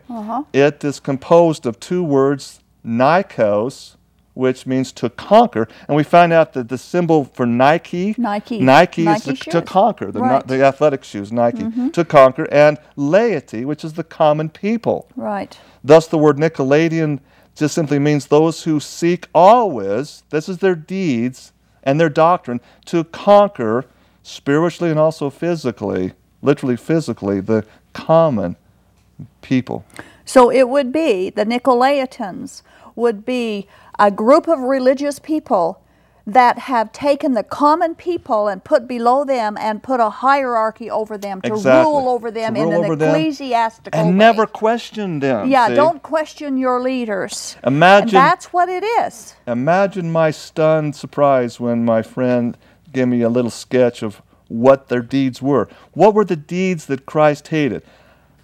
It 0.54 0.84
is 0.84 1.00
composed 1.00 1.66
of 1.66 1.80
two 1.80 2.04
words, 2.04 2.60
Nikos, 2.86 3.96
which 4.34 4.66
means 4.66 4.92
to 4.94 5.10
conquer, 5.10 5.68
and 5.88 5.96
we 5.98 6.04
find 6.04 6.32
out 6.32 6.54
that 6.54 6.70
the 6.70 6.78
symbol 6.78 7.26
for 7.26 7.46
Nike, 7.46 8.16
Nike. 8.18 8.60
Nike, 8.60 9.04
Nike 9.04 9.32
is 9.32 9.40
the, 9.40 9.52
to 9.52 9.62
conquer, 9.62 10.12
the, 10.12 10.22
Right. 10.22 10.48
the 10.48 10.64
athletic 10.64 11.04
shoes, 11.04 11.32
Nike, 11.32 11.64
mm-hmm. 11.64 11.90
to 11.90 12.06
conquer, 12.06 12.48
and 12.52 12.78
laity, 12.96 13.66
which 13.66 13.84
is 13.84 13.94
the 13.94 14.04
common 14.04 14.50
people. 14.50 15.10
Right. 15.16 15.58
Thus, 15.84 16.08
the 16.08 16.18
word 16.18 16.38
Nicolaitan 16.38 17.20
just 17.56 17.76
simply 17.76 18.00
means 18.00 18.28
those 18.28 18.64
who 18.64 18.80
seek 18.80 19.28
always, 19.36 20.24
this 20.30 20.48
is 20.48 20.60
their 20.60 20.76
deeds 20.76 21.52
and 21.84 22.00
their 22.00 22.10
doctrine, 22.10 22.62
to 22.86 23.04
conquer 23.04 23.86
spiritually 24.24 24.92
and 24.92 25.00
also 25.00 25.30
physically, 25.30 26.14
literally 26.42 26.78
physically, 26.78 27.42
the 27.42 27.66
common 27.94 28.56
people. 29.42 29.84
So 30.24 30.50
it 30.50 30.70
would 30.70 30.92
be 30.92 31.30
the 31.30 31.46
Nicolaitans 31.46 32.62
would 32.96 33.26
be 33.26 33.68
a 34.00 34.12
group 34.12 34.48
of 34.48 34.60
religious 34.60 35.20
people 35.20 35.82
that 36.28 36.60
have 36.60 36.92
taken 36.92 37.34
the 37.34 37.44
common 37.44 37.96
people 37.96 38.48
and 38.48 38.64
put 38.64 38.88
below 38.88 39.26
them 39.26 39.58
and 39.60 39.82
put 39.82 40.00
a 40.00 40.10
hierarchy 40.10 40.90
over 40.90 41.18
them 41.18 41.42
to 41.42 41.54
Exactly. 41.54 41.92
rule 41.92 42.08
over 42.10 42.30
them 42.30 42.54
To 42.54 42.62
in 42.62 42.70
rule 42.70 42.92
an 42.92 43.02
ecclesiastical 43.02 44.00
And 44.00 44.10
way. 44.10 44.16
never 44.16 44.46
question 44.46 45.20
them. 45.20 45.50
yeah, 45.50 45.68
see? 45.68 45.74
don't 45.76 46.04
question 46.04 46.58
your 46.58 46.80
leaders. 46.80 47.58
And 47.64 47.76
Imagine, 47.76 48.12
that's 48.12 48.54
what 48.54 48.70
it 48.70 48.84
is. 48.84 49.36
imagine 49.48 50.12
my 50.12 50.30
stunned 50.32 50.96
surprise 50.96 51.60
when 51.60 51.84
my 51.86 52.04
friend 52.04 52.56
gave 52.94 53.08
me 53.08 53.22
a 53.24 53.30
little 53.30 53.52
sketch 53.52 54.04
of 54.04 54.22
what 54.48 54.90
their 54.90 55.02
deeds 55.02 55.42
were. 55.42 55.68
What 55.94 56.14
were 56.14 56.26
the 56.26 56.36
deeds 56.36 56.86
that 56.86 57.06
Christ 57.08 57.48
hated? 57.48 57.82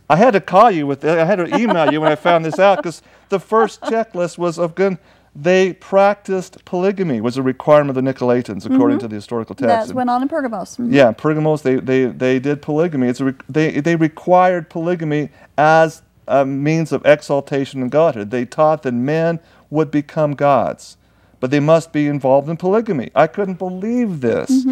I 0.10 0.16
had 0.16 0.32
to 0.32 0.42
call 0.42 0.72
you 0.72 0.88
with 0.88 1.04
I 1.06 1.26
had 1.26 1.36
to 1.36 1.56
email 1.56 1.92
you 1.92 2.00
when 2.02 2.12
I 2.12 2.16
found 2.16 2.44
this 2.46 2.58
out 2.60 2.78
because 2.78 3.02
the 3.30 3.40
first 3.40 3.82
checklist 3.82 4.38
was 4.38 4.58
of 4.58 4.74
good. 4.74 4.98
They 5.40 5.74
practiced 5.74 6.66
polygamy 6.66 7.22
was 7.22 7.38
a 7.38 7.44
requirement 7.44 7.96
of 7.96 8.04
the 8.04 8.12
Nicolaitans 8.12 8.66
according 8.66 8.98
to 9.00 9.08
the 9.08 9.14
historical 9.16 9.54
text. 9.54 9.90
That 9.90 9.94
went 9.94 10.10
on 10.10 10.24
in 10.24 10.28
Pergamos. 10.28 10.78
Mhm. 10.78 10.92
Yeah, 10.92 11.12
Pergamos, 11.12 11.62
they, 11.62 11.76
they, 11.76 12.06
they 12.06 12.40
did 12.40 12.64
polygamy. 12.64 13.08
It's 13.08 13.20
a, 13.20 13.26
re- 13.26 13.34
they, 13.48 13.80
they 13.80 13.96
required 13.96 14.68
polygamy 14.72 15.30
as 15.56 16.02
a 16.28 16.44
means 16.44 16.92
of 16.92 17.06
exaltation 17.06 17.84
in 17.84 17.90
godhood. 17.90 18.32
They 18.32 18.46
taught 18.46 18.82
that 18.82 18.94
men 18.94 19.40
would 19.70 19.92
become 19.92 20.34
gods, 20.34 20.98
but 21.40 21.52
they 21.52 21.60
must 21.60 21.94
be 21.94 22.08
involved 22.08 22.50
in 22.50 22.58
polygamy. 22.58 23.12
I 23.14 23.28
couldn't 23.28 23.60
believe 23.60 24.22
this 24.22 24.66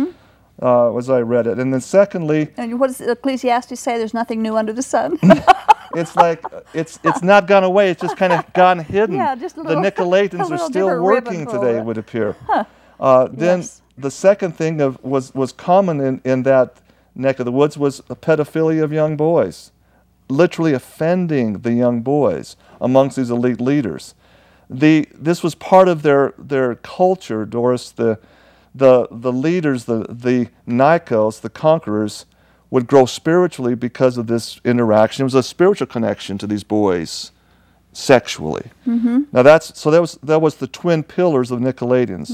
uh, 0.64 0.96
as 0.98 1.12
I 1.12 1.20
read 1.20 1.46
it. 1.46 1.60
And 1.60 1.72
then, 1.72 1.82
secondly, 1.82 2.50
And 2.58 2.80
what 2.80 2.88
does 2.88 3.02
Ecclesiastes 3.02 3.80
say? 3.80 4.00
There's 4.00 4.16
nothing 4.16 4.42
new 4.42 4.58
under 4.58 4.74
the 4.74 4.82
sun. 4.82 5.20
it's 5.96 6.16
like 6.16 6.44
it's 6.74 7.00
it's 7.04 7.22
not 7.22 7.48
gone 7.48 7.64
away. 7.64 7.90
It's 7.92 8.02
just 8.02 8.18
kind 8.18 8.34
of 8.34 8.52
gone 8.54 8.80
hidden. 8.96 9.16
Yeah, 9.16 9.36
just 9.36 9.58
a 9.58 9.64
the 9.64 9.70
little- 9.70 9.86
a 9.86 9.92
Nicolaitans 9.92 10.52
are 10.52 10.58
still 10.58 11.02
working 11.02 11.46
today. 11.48 11.78
It 11.78 11.86
would 11.86 11.98
appear. 11.98 12.36
Uh, 12.98 13.28
then 13.30 13.60
Yes. 13.60 13.82
the 13.98 14.10
second 14.10 14.56
thing 14.56 14.80
of, 14.80 15.04
was 15.04 15.36
was 15.36 15.52
common 15.52 16.00
in, 16.00 16.22
in 16.24 16.44
that 16.44 16.78
neck 17.14 17.40
of 17.40 17.46
the 17.46 17.52
woods 17.52 17.78
was 17.78 18.00
a 18.10 18.16
pedophilia 18.16 18.84
of 18.86 18.94
young 18.94 19.18
boys, 19.18 19.74
literally 20.30 20.72
offending 20.74 21.60
the 21.60 21.74
young 21.74 22.02
boys 22.02 22.56
amongst 22.80 23.18
these 23.18 23.30
elite 23.30 23.60
leaders. 23.60 24.16
The 24.70 25.10
this 25.14 25.44
was 25.44 25.56
part 25.56 25.90
of 25.90 26.04
their 26.04 26.34
their 26.38 26.76
culture, 26.76 27.46
Doris. 27.46 27.92
The 27.92 28.18
the 28.74 29.10
the 29.12 29.34
leaders, 29.34 29.84
the 29.86 30.06
the 30.10 30.48
Nikos, 30.66 31.42
the 31.42 31.50
conquerors, 31.50 32.26
would 32.76 32.88
grow 32.88 33.06
spiritually 33.06 33.74
because 33.74 34.18
of 34.18 34.28
this 34.28 34.60
interaction. 34.66 35.24
It 35.24 35.30
was 35.32 35.34
a 35.34 35.42
spiritual 35.56 35.88
connection 35.88 36.38
to 36.40 36.46
these 36.46 36.66
boys 36.66 37.32
sexually. 37.94 38.66
Now 38.86 39.44
that's 39.44 39.80
so 39.80 39.90
that 39.92 40.02
was 40.02 40.20
that 40.22 40.42
was 40.42 40.56
the 40.56 40.68
twin 40.68 41.02
pillars 41.04 41.52
of 41.52 41.60
Nicolaitans, 41.62 42.30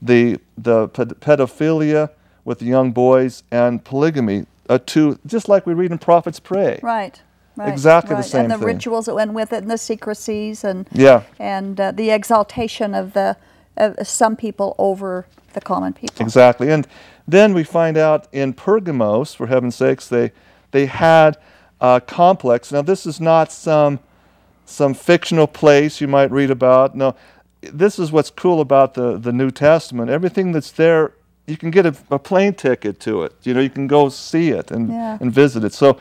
the 0.00 0.40
the 0.56 0.88
ped- 0.88 1.20
pedophilia 1.20 2.10
with 2.44 2.58
the 2.58 2.64
young 2.64 2.92
boys 2.92 3.42
and 3.50 3.84
polygamy. 3.84 4.46
Uh, 4.70 4.78
two 4.86 5.18
just 5.26 5.46
like 5.48 5.66
we 5.66 5.74
read 5.74 5.90
in 5.92 5.98
Prophet's 5.98 6.40
Prey. 6.40 6.80
right. 6.82 7.20
Right. 7.54 7.68
Exactly 7.68 8.14
the 8.14 8.22
right. 8.22 8.24
same 8.24 8.42
And 8.44 8.50
the 8.52 8.56
thing. 8.56 8.66
rituals 8.66 9.04
that 9.04 9.14
went 9.14 9.34
with 9.34 9.52
it, 9.52 9.60
and 9.62 9.70
the 9.70 9.76
secrecies, 9.76 10.64
and 10.64 10.88
Yeah. 10.90 11.24
and 11.38 11.78
uh, 11.78 11.92
the 11.92 12.08
exaltation 12.10 12.94
of 12.94 13.12
the 13.12 13.36
of 13.76 14.06
some 14.08 14.36
people 14.36 14.74
over 14.78 15.26
the 15.52 15.60
common 15.60 15.92
people. 15.92 16.24
Exactly. 16.24 16.70
And 16.70 16.86
then 17.26 17.54
we 17.54 17.64
find 17.64 17.96
out 17.96 18.26
in 18.32 18.52
Pergamos, 18.52 19.34
for 19.34 19.46
heaven's 19.46 19.76
sakes, 19.76 20.08
they 20.08 20.32
they 20.70 20.86
had 20.86 21.36
a 21.80 22.00
complex. 22.00 22.72
Now 22.72 22.82
this 22.82 23.06
is 23.06 23.20
not 23.20 23.52
some 23.52 24.00
some 24.64 24.94
fictional 24.94 25.46
place 25.46 26.00
you 26.00 26.08
might 26.08 26.30
read 26.30 26.50
about. 26.50 26.94
No, 26.94 27.14
this 27.60 27.98
is 27.98 28.10
what's 28.12 28.30
cool 28.30 28.60
about 28.60 28.94
the, 28.94 29.18
the 29.18 29.32
New 29.32 29.50
Testament. 29.50 30.10
Everything 30.10 30.52
that's 30.52 30.70
there, 30.70 31.12
you 31.46 31.56
can 31.56 31.70
get 31.70 31.84
a, 31.86 31.94
a 32.10 32.18
plane 32.18 32.54
ticket 32.54 32.98
to 33.00 33.22
it. 33.24 33.34
You 33.42 33.54
know, 33.54 33.60
you 33.60 33.70
can 33.70 33.86
go 33.86 34.08
see 34.08 34.50
it 34.50 34.70
and, 34.70 34.88
Yeah. 34.88 35.18
and 35.20 35.32
visit 35.32 35.62
it. 35.64 35.72
So, 35.74 35.98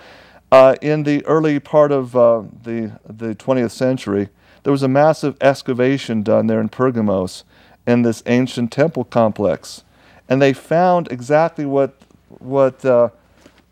uh, 0.51 0.75
in 0.81 1.03
the 1.03 1.25
early 1.25 1.60
part 1.60 1.91
of 1.91 2.15
uh, 2.15 2.43
the 2.63 2.91
the 3.07 3.36
20th 3.36 3.71
century, 3.71 4.29
there 4.63 4.71
was 4.71 4.84
a 4.84 4.88
massive 4.88 5.36
excavation 5.41 6.23
done 6.23 6.47
there 6.47 6.60
in 6.60 6.69
Pergamos 6.69 7.43
in 7.88 8.03
this 8.03 8.21
ancient 8.25 8.71
temple 8.71 9.03
complex, 9.05 9.84
and 10.29 10.41
they 10.41 10.53
found 10.53 11.12
exactly 11.12 11.65
what 11.65 11.95
what 12.39 12.84
uh, 12.86 13.10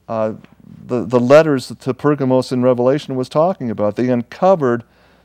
uh, 0.08 0.34
the 0.86 1.06
the 1.06 1.20
letters 1.20 1.72
to 1.80 1.94
Pergamos 1.94 2.52
in 2.52 2.62
Revelation 2.62 3.16
was 3.16 3.30
talking 3.30 3.70
about. 3.72 3.96
They 3.96 4.10
uncovered 4.10 4.84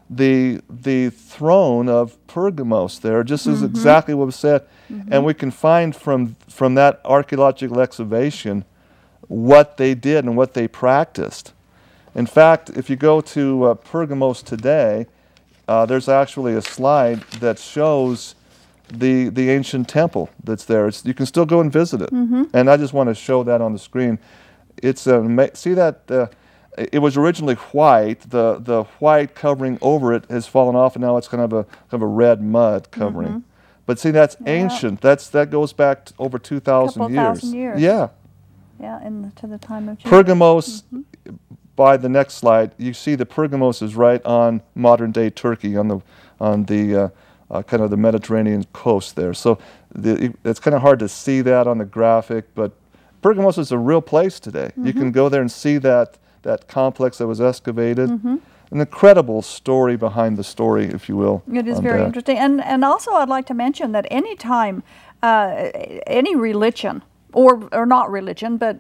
the 0.08 0.60
the 0.68 1.10
throne 1.10 1.88
of 1.88 2.24
Pergamos 2.26 2.98
there, 2.98 3.24
just 3.24 3.46
as 3.46 3.62
exactly 3.62 4.14
what 4.14 4.26
was 4.26 4.37
said, 4.37 4.66
and 5.10 5.24
we 5.24 5.34
can 5.34 5.50
find 5.50 5.94
from 5.96 6.37
from 6.48 6.74
that 6.74 7.00
archaeological 7.04 7.80
excavation 7.80 8.64
what 9.28 9.76
they 9.76 9.94
did 9.94 10.24
and 10.24 10.37
what 10.37 10.54
they 10.54 10.68
practiced. 10.68 11.52
In 12.14 12.26
fact, 12.26 12.70
if 12.70 12.88
you 12.88 12.96
go 12.96 13.20
to 13.20 13.64
uh, 13.64 13.74
Pergamos 13.74 14.42
today, 14.42 15.06
uh, 15.66 15.87
there's 15.87 16.08
actually 16.08 16.54
a 16.54 16.62
slide 16.62 17.22
that 17.40 17.58
shows 17.58 18.34
the 18.88 19.29
the 19.29 19.51
ancient 19.51 19.88
temple 19.88 20.31
that's 20.42 20.64
there. 20.64 20.88
It's, 20.88 21.05
you 21.05 21.14
can 21.14 21.27
still 21.27 21.47
go 21.47 21.61
and 21.61 21.73
visit 21.73 22.03
it, 22.03 22.11
and 22.12 22.70
I 22.70 22.77
just 22.77 22.92
want 22.92 23.09
to 23.09 23.14
show 23.14 23.42
that 23.44 23.61
on 23.61 23.73
the 23.73 23.79
screen. 23.79 24.18
It's 24.83 25.07
a 25.07 25.51
see 25.55 25.75
that 25.75 26.03
uh, 26.11 26.27
it 26.77 26.99
was 26.99 27.16
originally 27.16 27.55
white. 27.55 28.20
The 28.31 28.59
the 28.59 28.85
white 28.99 29.35
covering 29.35 29.79
over 29.81 30.12
it 30.12 30.29
has 30.31 30.47
fallen 30.47 30.77
off, 30.77 30.97
and 30.97 31.03
now 31.03 31.16
it's 31.16 31.29
kind 31.29 31.42
of 31.42 31.53
a 31.53 31.64
kind 31.64 31.92
of 31.92 32.03
a 32.03 32.07
red 32.07 32.42
mud 32.42 32.90
covering. 32.90 33.44
But 33.87 33.99
see, 33.99 34.11
that's 34.11 34.37
ancient. 34.47 35.01
That's 35.01 35.29
that 35.31 35.51
goes 35.51 35.73
back 35.73 36.09
over 36.18 36.38
two 36.38 36.61
thousand 36.61 37.03
years. 37.12 37.16
thousand 37.16 37.55
years. 37.55 37.81
Yeah. 37.81 38.09
Yeah, 38.81 39.07
in 39.07 39.23
the, 39.23 39.31
to 39.40 39.47
the 39.47 39.59
time 39.59 39.88
of 39.88 39.99
Jesus. 39.99 40.11
Pergamos, 40.11 40.83
by 41.77 41.97
the 41.97 42.09
next 42.09 42.35
slide, 42.35 42.73
you 42.77 42.92
see 42.92 43.14
the 43.14 43.25
Pergamos 43.25 43.83
is 43.83 43.94
right 43.94 44.25
on 44.27 44.62
modern 44.75 45.12
day 45.12 45.31
Turkey, 45.31 45.77
on 45.77 45.88
the 45.88 46.01
on 46.40 46.64
the 46.64 46.97
uh, 46.97 47.09
uh, 47.50 47.62
kind 47.62 47.83
of 47.83 47.90
the 47.90 47.96
Mediterranean 47.96 48.64
coast 48.72 49.16
there. 49.16 49.35
So 49.35 49.59
the, 49.94 50.24
it- 50.26 50.37
it's 50.44 50.61
kind 50.61 50.74
of 50.74 50.83
hard 50.83 50.98
to 51.00 51.09
see 51.09 51.40
that 51.42 51.66
on 51.66 51.78
the 51.78 51.85
graphic, 51.85 52.54
but 52.54 52.72
Pergamos 53.22 53.57
is 53.59 53.72
a 53.72 53.78
real 53.78 54.02
place 54.02 54.38
today. 54.38 54.70
You 54.76 54.92
can 54.92 55.11
go 55.11 55.28
there 55.30 55.40
and 55.40 55.50
see 55.50 55.78
that 55.78 56.18
that 56.42 56.68
complex 56.68 57.16
that 57.18 57.26
was 57.26 57.40
excavated. 57.40 58.11
An 58.70 58.80
incredible 58.80 59.40
story 59.40 59.96
behind 59.96 60.37
the 60.37 60.44
story, 60.44 60.85
if 60.87 61.09
you 61.09 61.16
will. 61.16 61.42
It 61.50 61.66
is 61.68 61.78
very 61.78 62.00
that. 62.00 62.07
interesting, 62.07 62.37
and 62.38 62.62
and 62.62 62.85
also 62.85 63.12
I'd 63.12 63.28
like 63.30 63.46
to 63.46 63.54
mention 63.54 63.92
that 63.92 64.04
any 64.11 64.37
time, 64.37 64.83
uh, 65.22 65.70
any 66.07 66.35
religion 66.37 67.02
or 67.33 67.66
or 67.72 67.87
not 67.87 68.11
religion, 68.11 68.59
but 68.59 68.76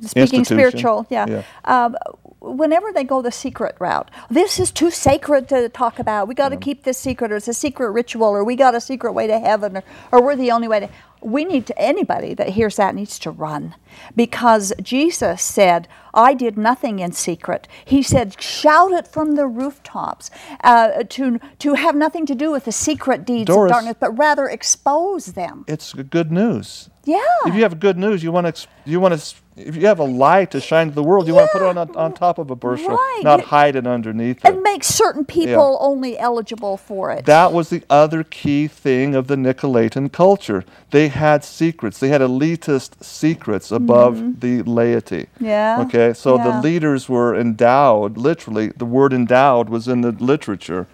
speaking 0.00 0.44
spiritual, 0.44 1.06
yeah. 1.10 1.26
Yeah. 1.28 1.42
Um, 1.64 1.96
whenever 2.42 2.92
they 2.92 3.04
go 3.04 3.22
the 3.22 3.30
secret 3.32 3.76
route, 3.78 4.10
this 4.30 4.58
is 4.58 4.70
too 4.70 4.90
sacred 4.90 5.48
to 5.48 5.68
talk 5.68 5.98
about. 5.98 6.28
We 6.28 6.34
got 6.34 6.50
to 6.50 6.56
keep 6.56 6.82
this 6.82 6.98
secret, 6.98 7.32
or 7.32 7.36
it's 7.36 7.48
a 7.48 7.54
secret 7.54 7.90
ritual, 7.90 8.28
or 8.28 8.44
we 8.44 8.56
got 8.56 8.74
a 8.74 8.80
secret 8.80 9.12
way 9.12 9.26
to 9.26 9.38
heaven, 9.38 9.76
or, 9.76 9.84
or 10.10 10.22
we're 10.22 10.36
the 10.36 10.50
only 10.50 10.68
way 10.68 10.80
to. 10.80 10.88
We 11.22 11.44
need 11.44 11.66
to, 11.66 11.78
anybody 11.78 12.34
that 12.34 12.50
hears 12.50 12.76
that 12.76 12.94
needs 12.94 13.18
to 13.20 13.30
run 13.30 13.74
because 14.16 14.72
Jesus 14.82 15.42
said, 15.42 15.88
I 16.14 16.34
did 16.34 16.58
nothing 16.58 16.98
in 16.98 17.12
secret. 17.12 17.68
He 17.84 18.02
said, 18.02 18.40
shout 18.40 18.92
it 18.92 19.08
from 19.08 19.36
the 19.36 19.46
rooftops 19.46 20.30
uh, 20.62 21.04
to, 21.08 21.38
to 21.60 21.74
have 21.74 21.94
nothing 21.94 22.26
to 22.26 22.34
do 22.34 22.50
with 22.50 22.64
the 22.64 22.72
secret 22.72 23.24
deeds 23.24 23.46
Doris. 23.46 23.70
of 23.70 23.74
darkness, 23.74 23.96
but 23.98 24.18
rather 24.18 24.46
expose 24.48 25.26
them. 25.26 25.64
It's 25.68 25.92
good 25.94 26.30
news. 26.30 26.90
Yeah. 27.04 27.18
If 27.46 27.54
you 27.54 27.62
have 27.62 27.80
good 27.80 27.98
news, 27.98 28.22
you 28.22 28.30
want 28.30 28.54
to 28.54 28.68
you 28.84 29.00
want 29.00 29.18
to 29.18 29.34
if 29.56 29.76
you 29.76 29.86
have 29.86 29.98
a 29.98 30.04
light 30.04 30.50
to 30.52 30.60
shine 30.60 30.88
to 30.88 30.94
the 30.94 31.02
world, 31.02 31.26
you 31.26 31.34
want 31.34 31.50
to 31.52 31.58
put 31.58 31.68
it 31.68 31.76
on, 31.76 31.96
on 31.96 32.14
top 32.14 32.38
of 32.38 32.50
a 32.50 32.56
bushel, 32.56 32.88
Right. 32.90 33.20
not 33.22 33.40
hide 33.42 33.76
it 33.76 33.86
underneath 33.86 34.38
it. 34.38 34.48
and 34.48 34.62
make 34.62 34.82
certain 34.82 35.24
people 35.24 35.76
only 35.80 36.18
eligible 36.18 36.76
for 36.76 37.10
it. 37.10 37.26
That 37.26 37.52
was 37.52 37.68
the 37.68 37.82
other 37.90 38.24
key 38.24 38.66
thing 38.66 39.14
of 39.14 39.26
the 39.26 39.36
Nicolaitan 39.36 40.10
culture. 40.10 40.64
They 40.90 41.08
had 41.12 41.44
secrets. 41.44 41.98
They 41.98 42.08
had 42.08 42.20
elitist 42.20 43.02
secrets 43.02 43.70
above 43.70 44.40
the 44.40 44.62
laity. 44.62 45.22
Mm-hmm. 45.36 45.44
Yeah, 45.44 45.80
Okay, 45.86 46.12
so 46.12 46.36
yeah. 46.36 46.50
the 46.50 46.60
leaders 46.62 47.08
were 47.08 47.34
endowed, 47.34 48.16
literally, 48.16 48.68
the 48.68 48.84
word 48.84 49.12
endowed 49.12 49.68
was 49.68 49.88
in 49.88 50.00
the 50.02 50.12
literature 50.12 50.86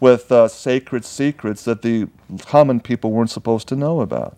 with 0.00 0.32
uh, 0.32 0.48
sacred 0.48 1.04
secrets 1.04 1.64
that 1.64 1.82
the 1.82 2.08
common 2.46 2.80
people 2.80 3.12
weren't 3.12 3.30
supposed 3.30 3.68
to 3.68 3.76
know 3.76 4.00
about. 4.00 4.36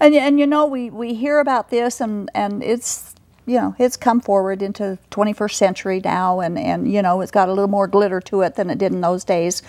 And, 0.00 0.14
and 0.14 0.38
you 0.40 0.46
know, 0.46 0.66
we, 0.66 0.90
we 0.90 1.14
hear 1.14 1.38
about 1.38 1.70
this, 1.70 2.00
and, 2.00 2.30
and 2.34 2.62
it's, 2.62 3.14
you 3.46 3.56
know, 3.58 3.74
it's 3.78 3.96
come 3.96 4.20
forward 4.20 4.62
into 4.62 4.98
21st 5.12 5.52
century 5.54 6.00
now, 6.04 6.40
and, 6.40 6.58
and, 6.58 6.92
you 6.92 7.02
know, 7.02 7.20
it's 7.20 7.30
got 7.30 7.48
a 7.48 7.52
little 7.52 7.68
more 7.68 7.86
glitter 7.86 8.20
to 8.22 8.42
it 8.42 8.56
than 8.56 8.68
it 8.68 8.78
did 8.78 8.92
in 8.92 9.00
those 9.00 9.24
days. 9.24 9.62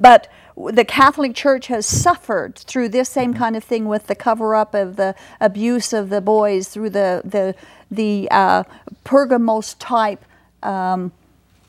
But 0.00 0.28
the 0.56 0.84
Catholic 0.84 1.34
Church 1.34 1.66
has 1.66 1.84
suffered 1.84 2.56
through 2.56 2.88
this 2.90 3.08
same 3.08 3.34
kind 3.34 3.56
of 3.56 3.64
thing 3.64 3.86
with 3.86 4.06
the 4.06 4.14
cover 4.14 4.54
up 4.54 4.74
of 4.74 4.96
the 4.96 5.14
abuse 5.40 5.92
of 5.92 6.10
the 6.10 6.20
boys 6.20 6.68
through 6.68 6.90
the, 6.90 7.22
the, 7.24 7.54
the 7.90 8.28
uh, 8.30 8.62
Pergamos 9.02 9.74
type 9.74 10.24
um, 10.62 11.12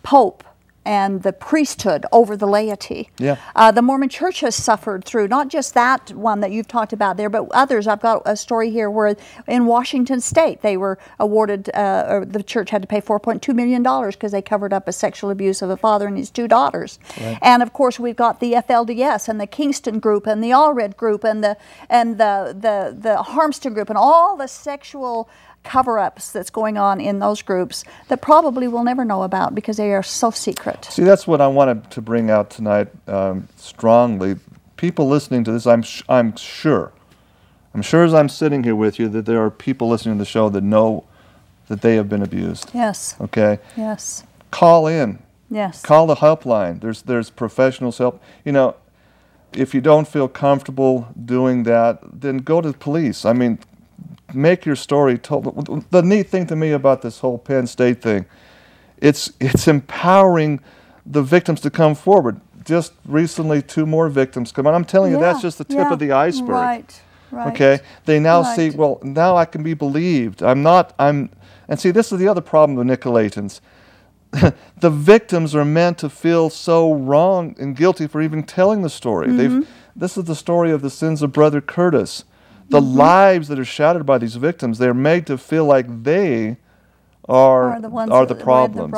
Pope 0.04 0.44
and 0.86 1.24
the 1.24 1.34
priesthood 1.34 2.06
over 2.12 2.38
the 2.38 2.46
laity. 2.46 3.10
Yeah. 3.18 3.38
Uh, 3.56 3.72
the 3.72 3.82
Mormon 3.82 4.10
Church 4.10 4.42
has 4.42 4.56
suffered 4.56 5.04
through 5.04 5.28
not 5.28 5.50
just 5.50 5.74
that 5.74 6.12
one 6.14 6.40
that 6.42 6.52
you've 6.52 6.68
talked 6.68 6.94
about 6.94 7.18
there, 7.18 7.30
but 7.30 7.48
others. 7.52 7.88
I've 7.88 8.02
got 8.02 8.22
a 8.26 8.36
story 8.36 8.70
here 8.70 8.90
where 8.90 9.16
in 9.48 9.66
Washington 9.66 10.22
State 10.22 10.62
they 10.62 10.78
were 10.78 10.98
awarded, 11.20 11.70
uh, 11.74 12.06
or 12.08 12.26
the 12.26 12.44
church 12.44 12.70
had 12.70 12.82
to 12.84 12.88
pay 12.88 13.02
$4.2 13.02 13.54
million 13.56 13.84
because 13.84 14.32
they 14.32 14.42
covered 14.42 14.74
up 14.74 14.88
a 14.88 14.94
sexual 14.94 15.30
abuse 15.30 15.62
of 15.62 15.70
a 15.70 15.78
father 15.78 16.08
and 16.08 16.18
his 16.18 16.30
two 16.30 16.48
daughters. 16.48 17.00
And 17.42 17.64
of 17.64 17.74
course, 17.74 18.00
we've 18.00 18.16
got 18.16 18.40
the 18.40 18.54
FLDS 18.54 19.28
and 19.28 19.42
the 19.42 19.48
Kingston 19.48 20.00
group 20.00 20.28
and 20.28 20.44
the 20.44 20.52
Allred 20.52 20.96
group 20.96 21.24
and 21.24 21.44
the, 21.44 21.58
and 21.90 22.18
the, 22.18 22.56
the, 22.58 22.96
the 22.98 23.24
Harmston 23.24 23.74
group 23.74 23.90
and 23.90 23.98
all 23.98 24.38
the 24.38 24.48
sexual 24.48 25.30
cover 25.66 26.00
ups 26.00 26.32
that's 26.32 26.50
going 26.50 26.78
on 26.78 27.02
in 27.02 27.20
those 27.20 27.42
groups 27.42 27.84
that 28.08 28.22
probably 28.22 28.68
we'll 28.68 28.84
never 28.84 29.04
know 29.04 29.24
about 29.24 29.54
because 29.56 29.78
they 29.78 29.92
are 29.94 30.04
so 30.04 30.32
secret. 30.32 30.86
See, 30.86 31.04
that's 31.04 31.28
what 31.28 31.42
I 31.42 31.48
wanted 31.48 31.92
to 31.92 32.02
bring 32.02 32.30
out 32.30 32.50
tonight 32.50 32.88
um, 33.08 33.48
strongly. 33.58 34.36
People 34.78 35.08
listening 35.08 35.44
to 35.46 35.52
this, 35.52 35.66
I'm, 35.68 35.82
sh- 35.82 36.04
I'm 36.08 36.36
sure, 36.36 36.92
I'm 37.74 37.82
sure 37.82 38.04
as 38.06 38.14
I'm 38.14 38.30
sitting 38.30 38.64
here 38.64 38.76
with 38.76 39.00
you, 39.00 39.10
that 39.10 39.26
there 39.26 39.44
are 39.44 39.50
people 39.52 39.90
listening 39.90 40.16
to 40.16 40.20
the 40.20 40.26
show 40.30 40.50
that 40.50 40.62
know 40.64 41.04
that 41.68 41.82
they 41.82 41.96
have 41.96 42.08
been 42.08 42.22
abused. 42.22 42.70
Yes, 42.74 43.16
Okay? 43.20 43.60
yes, 43.76 44.24
Call 44.52 44.88
in. 44.88 45.20
yes. 45.50 45.82
Call 45.82 46.08
the 46.08 46.16
helpline. 46.16 46.80
There's, 46.80 47.02
there's 47.02 47.30
professionals 47.30 47.98
help. 47.98 48.22
You 48.46 48.52
know, 48.54 48.76
if 49.54 49.74
you 49.74 49.82
don't 49.82 50.08
feel 50.08 50.28
comfortable 50.28 51.08
doing 51.26 51.64
that, 51.64 52.00
then 52.22 52.38
go 52.38 52.62
to 52.62 52.72
the 52.72 52.78
police. 52.78 53.26
I 53.26 53.34
mean, 53.34 53.60
make 54.34 54.66
your 54.66 54.76
story 54.76 55.18
told. 55.18 55.86
The 55.92 56.02
neat 56.02 56.30
thing 56.30 56.48
to 56.48 56.56
me 56.56 56.72
about 56.72 57.02
this 57.02 57.20
whole 57.20 57.38
Penn 57.38 57.68
State 57.68 58.02
thing, 58.02 58.26
it's 58.98 59.32
it's 59.40 59.68
empowering 59.68 60.60
the 61.06 61.22
victims 61.22 61.62
to 61.62 61.70
come 61.70 61.96
forward. 61.96 62.42
Just 62.64 62.94
recently, 63.06 63.62
two 63.62 63.86
more 63.86 64.10
victims 64.10 64.52
come 64.52 64.66
on. 64.66 64.74
I'm 64.74 64.86
telling 64.86 65.12
you, 65.12 65.20
that's 65.20 65.42
just 65.42 65.60
the 65.60 65.64
tip 65.64 65.78
yeah, 65.78 65.94
of 65.94 66.00
the 66.00 66.12
iceberg. 66.12 66.50
Right, 66.50 67.02
right. 67.32 67.54
Okay, 67.54 67.80
they 68.06 68.20
now 68.20 68.42
see. 68.42 68.72
Well, 68.72 69.00
now 69.04 69.38
I 69.38 69.46
can 69.46 69.62
be 69.62 69.74
believed. 69.74 70.42
I'm 70.42 70.64
not. 70.64 70.94
I'm. 70.98 71.30
And 71.68 71.80
see, 71.80 71.92
this 71.92 72.12
is 72.12 72.20
the 72.20 72.28
other 72.28 72.42
problem 72.42 72.76
with 72.76 72.88
Nicolaitans. 72.88 73.60
the 74.80 74.90
victims 74.90 75.56
are 75.56 75.66
meant 75.66 75.98
to 76.00 76.10
feel 76.10 76.50
so 76.50 76.94
wrong 76.94 77.56
and 77.60 77.76
guilty 77.76 78.08
for 78.08 78.22
even 78.22 78.44
telling 78.44 78.82
the 78.82 78.90
story. 78.90 79.28
Mm-hmm. 79.28 79.38
They've. 79.38 79.70
This 79.98 80.18
is 80.18 80.26
the 80.26 80.36
story 80.36 80.72
of 80.72 80.82
the 80.82 80.90
sins 80.90 81.22
of 81.22 81.32
Brother 81.32 81.62
Curtis. 81.62 82.26
The 82.70 82.82
Mm-hmm. 82.82 82.98
lives 82.98 83.48
that 83.50 83.60
are 83.60 83.66
shattered 83.66 84.06
by 84.06 84.18
these 84.18 84.36
victims, 84.36 84.78
they're 84.80 84.94
made 84.94 85.28
to 85.28 85.38
feel 85.38 85.66
like 85.66 86.04
they 86.04 86.58
are 87.28 87.74
Are 87.74 87.82
the 87.82 87.90
ones 87.90 88.12
are 88.12 88.26
the 88.26 88.36
problems. 88.36 88.94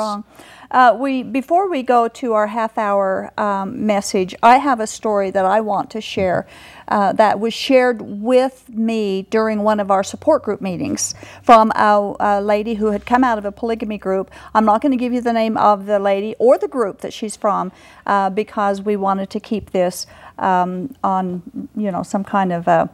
Uh, 0.70 0.94
we 1.00 1.22
before 1.22 1.68
we 1.70 1.82
go 1.82 2.08
to 2.08 2.34
our 2.34 2.46
half-hour 2.48 3.32
um, 3.38 3.86
message, 3.86 4.34
I 4.42 4.58
have 4.58 4.80
a 4.80 4.86
story 4.86 5.30
that 5.30 5.46
I 5.46 5.60
want 5.62 5.90
to 5.92 6.00
share 6.00 6.46
uh, 6.88 7.12
that 7.14 7.40
was 7.40 7.54
shared 7.54 8.02
with 8.02 8.68
me 8.68 9.22
during 9.30 9.62
one 9.62 9.80
of 9.80 9.90
our 9.90 10.04
support 10.04 10.42
group 10.42 10.60
meetings 10.60 11.14
from 11.42 11.70
a, 11.74 12.14
a 12.20 12.40
lady 12.42 12.74
who 12.74 12.86
had 12.88 13.06
come 13.06 13.24
out 13.24 13.38
of 13.38 13.46
a 13.46 13.52
polygamy 13.52 13.96
group. 13.96 14.30
I'm 14.54 14.66
not 14.66 14.82
going 14.82 14.92
to 14.92 14.98
give 14.98 15.12
you 15.14 15.22
the 15.22 15.32
name 15.32 15.56
of 15.56 15.86
the 15.86 15.98
lady 15.98 16.34
or 16.38 16.58
the 16.58 16.68
group 16.68 17.00
that 17.00 17.14
she's 17.14 17.36
from 17.36 17.72
uh, 18.06 18.28
because 18.28 18.82
we 18.82 18.96
wanted 18.96 19.30
to 19.30 19.40
keep 19.40 19.70
this 19.70 20.06
um, 20.38 20.94
on, 21.02 21.42
you 21.76 21.90
know, 21.90 22.02
some 22.02 22.24
kind 22.24 22.52
of 22.52 22.68
a 22.68 22.90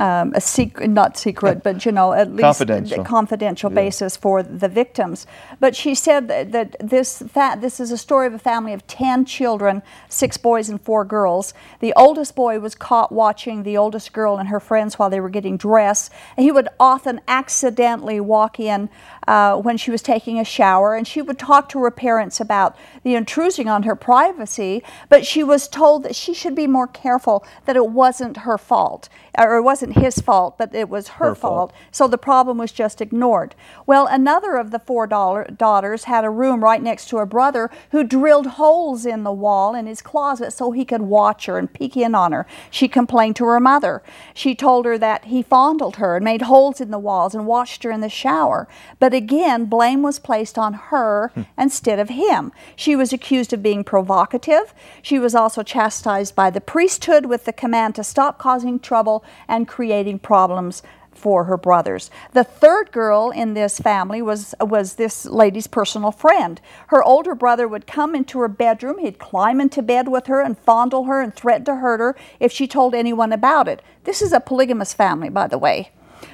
um, 0.00 0.32
a 0.34 0.40
secret, 0.40 0.88
not 0.88 1.18
secret, 1.18 1.62
but 1.62 1.84
you 1.84 1.92
know, 1.92 2.12
at 2.14 2.30
least 2.30 2.40
Confidential. 2.40 3.00
a 3.02 3.04
confidential 3.04 3.70
basis 3.70 4.16
for 4.16 4.42
the 4.42 4.68
victims. 4.68 5.26
But 5.60 5.76
she 5.76 5.94
said 5.94 6.26
that, 6.28 6.52
that 6.52 6.76
this 6.80 7.22
fa- 7.28 7.58
this 7.60 7.80
is 7.80 7.92
a 7.92 7.98
story 7.98 8.26
of 8.26 8.32
a 8.32 8.38
family 8.38 8.72
of 8.72 8.86
ten 8.86 9.26
children, 9.26 9.82
six 10.08 10.38
boys 10.38 10.70
and 10.70 10.80
four 10.80 11.04
girls. 11.04 11.52
The 11.80 11.92
oldest 11.96 12.34
boy 12.34 12.60
was 12.60 12.74
caught 12.74 13.12
watching 13.12 13.62
the 13.62 13.76
oldest 13.76 14.12
girl 14.14 14.38
and 14.38 14.48
her 14.48 14.60
friends 14.60 14.98
while 14.98 15.10
they 15.10 15.20
were 15.20 15.28
getting 15.28 15.58
dressed. 15.58 16.10
And 16.36 16.44
he 16.44 16.52
would 16.52 16.68
often 16.78 17.20
accidentally 17.28 18.20
walk 18.20 18.58
in 18.58 18.88
uh, 19.28 19.56
when 19.56 19.76
she 19.76 19.90
was 19.90 20.02
taking 20.02 20.38
a 20.38 20.44
shower, 20.44 20.94
and 20.94 21.06
she 21.06 21.20
would 21.20 21.38
talk 21.38 21.68
to 21.68 21.78
her 21.82 21.90
parents 21.90 22.40
about 22.40 22.74
the 23.02 23.14
intruding 23.14 23.68
on 23.68 23.82
her 23.82 23.94
privacy. 23.94 24.82
But 25.10 25.26
she 25.26 25.44
was 25.44 25.68
told 25.68 26.04
that 26.04 26.16
she 26.16 26.32
should 26.32 26.54
be 26.54 26.66
more 26.66 26.86
careful 26.86 27.44
that 27.66 27.76
it 27.76 27.86
wasn't 27.86 28.38
her 28.38 28.56
fault, 28.58 29.08
or 29.38 29.56
it 29.56 29.62
wasn't 29.62 29.98
his 29.98 30.20
fault, 30.20 30.58
but 30.58 30.74
it 30.74 30.88
was 30.88 31.08
her, 31.08 31.30
Her 31.30 31.34
fault. 31.34 31.70
fault. 31.70 31.80
So 31.90 32.08
the 32.08 32.18
problem 32.18 32.58
was 32.58 32.72
just 32.72 33.00
ignored. 33.00 33.54
Well, 33.86 34.06
another 34.06 34.56
of 34.56 34.70
the 34.70 34.78
four 34.78 35.06
daughters 35.06 36.04
had 36.04 36.24
a 36.24 36.30
room 36.30 36.62
right 36.62 36.82
next 36.82 37.08
to 37.10 37.16
her 37.18 37.26
brother 37.26 37.70
who 37.90 38.04
drilled 38.04 38.46
holes 38.46 39.06
in 39.06 39.24
the 39.24 39.32
wall 39.32 39.74
in 39.74 39.86
his 39.86 40.02
closet 40.02 40.52
so 40.52 40.72
he 40.72 40.84
could 40.84 41.02
watch 41.02 41.46
her 41.46 41.58
and 41.58 41.72
peek 41.72 41.96
in 41.96 42.14
on 42.14 42.32
her. 42.32 42.46
She 42.70 42.88
complained 42.88 43.36
to 43.36 43.44
her 43.46 43.60
mother. 43.60 44.02
She 44.34 44.54
told 44.54 44.84
her 44.86 44.98
that 44.98 45.26
he 45.26 45.42
fondled 45.42 45.96
her 45.96 46.16
and 46.16 46.24
made 46.24 46.42
holes 46.42 46.80
in 46.80 46.90
the 46.90 46.98
walls 46.98 47.34
and 47.34 47.46
watched 47.46 47.82
her 47.84 47.90
in 47.90 48.00
the 48.00 48.08
shower. 48.08 48.68
But 48.98 49.14
again, 49.14 49.66
blame 49.66 50.02
was 50.02 50.18
placed 50.18 50.58
on 50.58 50.74
her 50.74 51.30
hmm. 51.34 51.42
instead 51.58 51.98
of 51.98 52.08
him. 52.08 52.52
She 52.76 52.96
was 52.96 53.12
accused 53.12 53.52
of 53.52 53.62
being 53.62 53.84
provocative. 53.84 54.74
She 55.02 55.18
was 55.18 55.34
also 55.34 55.62
chastised 55.62 56.34
by 56.34 56.50
the 56.50 56.60
priesthood 56.60 57.26
with 57.26 57.44
the 57.44 57.52
command 57.52 57.94
to 57.94 58.04
stop 58.04 58.38
causing 58.38 58.78
trouble 58.78 59.19
and 59.48 59.68
creating 59.68 60.18
problems 60.18 60.82
for 61.12 61.44
her 61.44 61.56
brothers. 61.56 62.10
The 62.32 62.44
third 62.44 62.92
girl 62.92 63.30
in 63.30 63.54
this 63.54 63.78
family 63.78 64.22
was 64.22 64.54
was 64.60 64.94
this 64.94 65.26
lady's 65.26 65.66
personal 65.66 66.12
friend. 66.12 66.60
Her 66.88 67.02
older 67.02 67.34
brother 67.34 67.68
would 67.68 67.86
come 67.86 68.14
into 68.14 68.40
her 68.40 68.48
bedroom, 68.48 68.98
he'd 68.98 69.18
climb 69.18 69.60
into 69.60 69.82
bed 69.82 70.08
with 70.08 70.26
her 70.26 70.40
and 70.40 70.58
fondle 70.58 71.04
her 71.04 71.20
and 71.20 71.34
threaten 71.34 71.64
to 71.66 71.76
hurt 71.76 72.00
her 72.00 72.16
if 72.38 72.52
she 72.52 72.66
told 72.66 72.94
anyone 72.94 73.32
about 73.32 73.68
it. 73.68 73.82
This 74.04 74.22
is 74.22 74.32
a 74.32 74.40
polygamous 74.40 74.94
family, 74.94 75.28
by 75.28 75.46
the 75.46 75.58
way. 75.58 75.90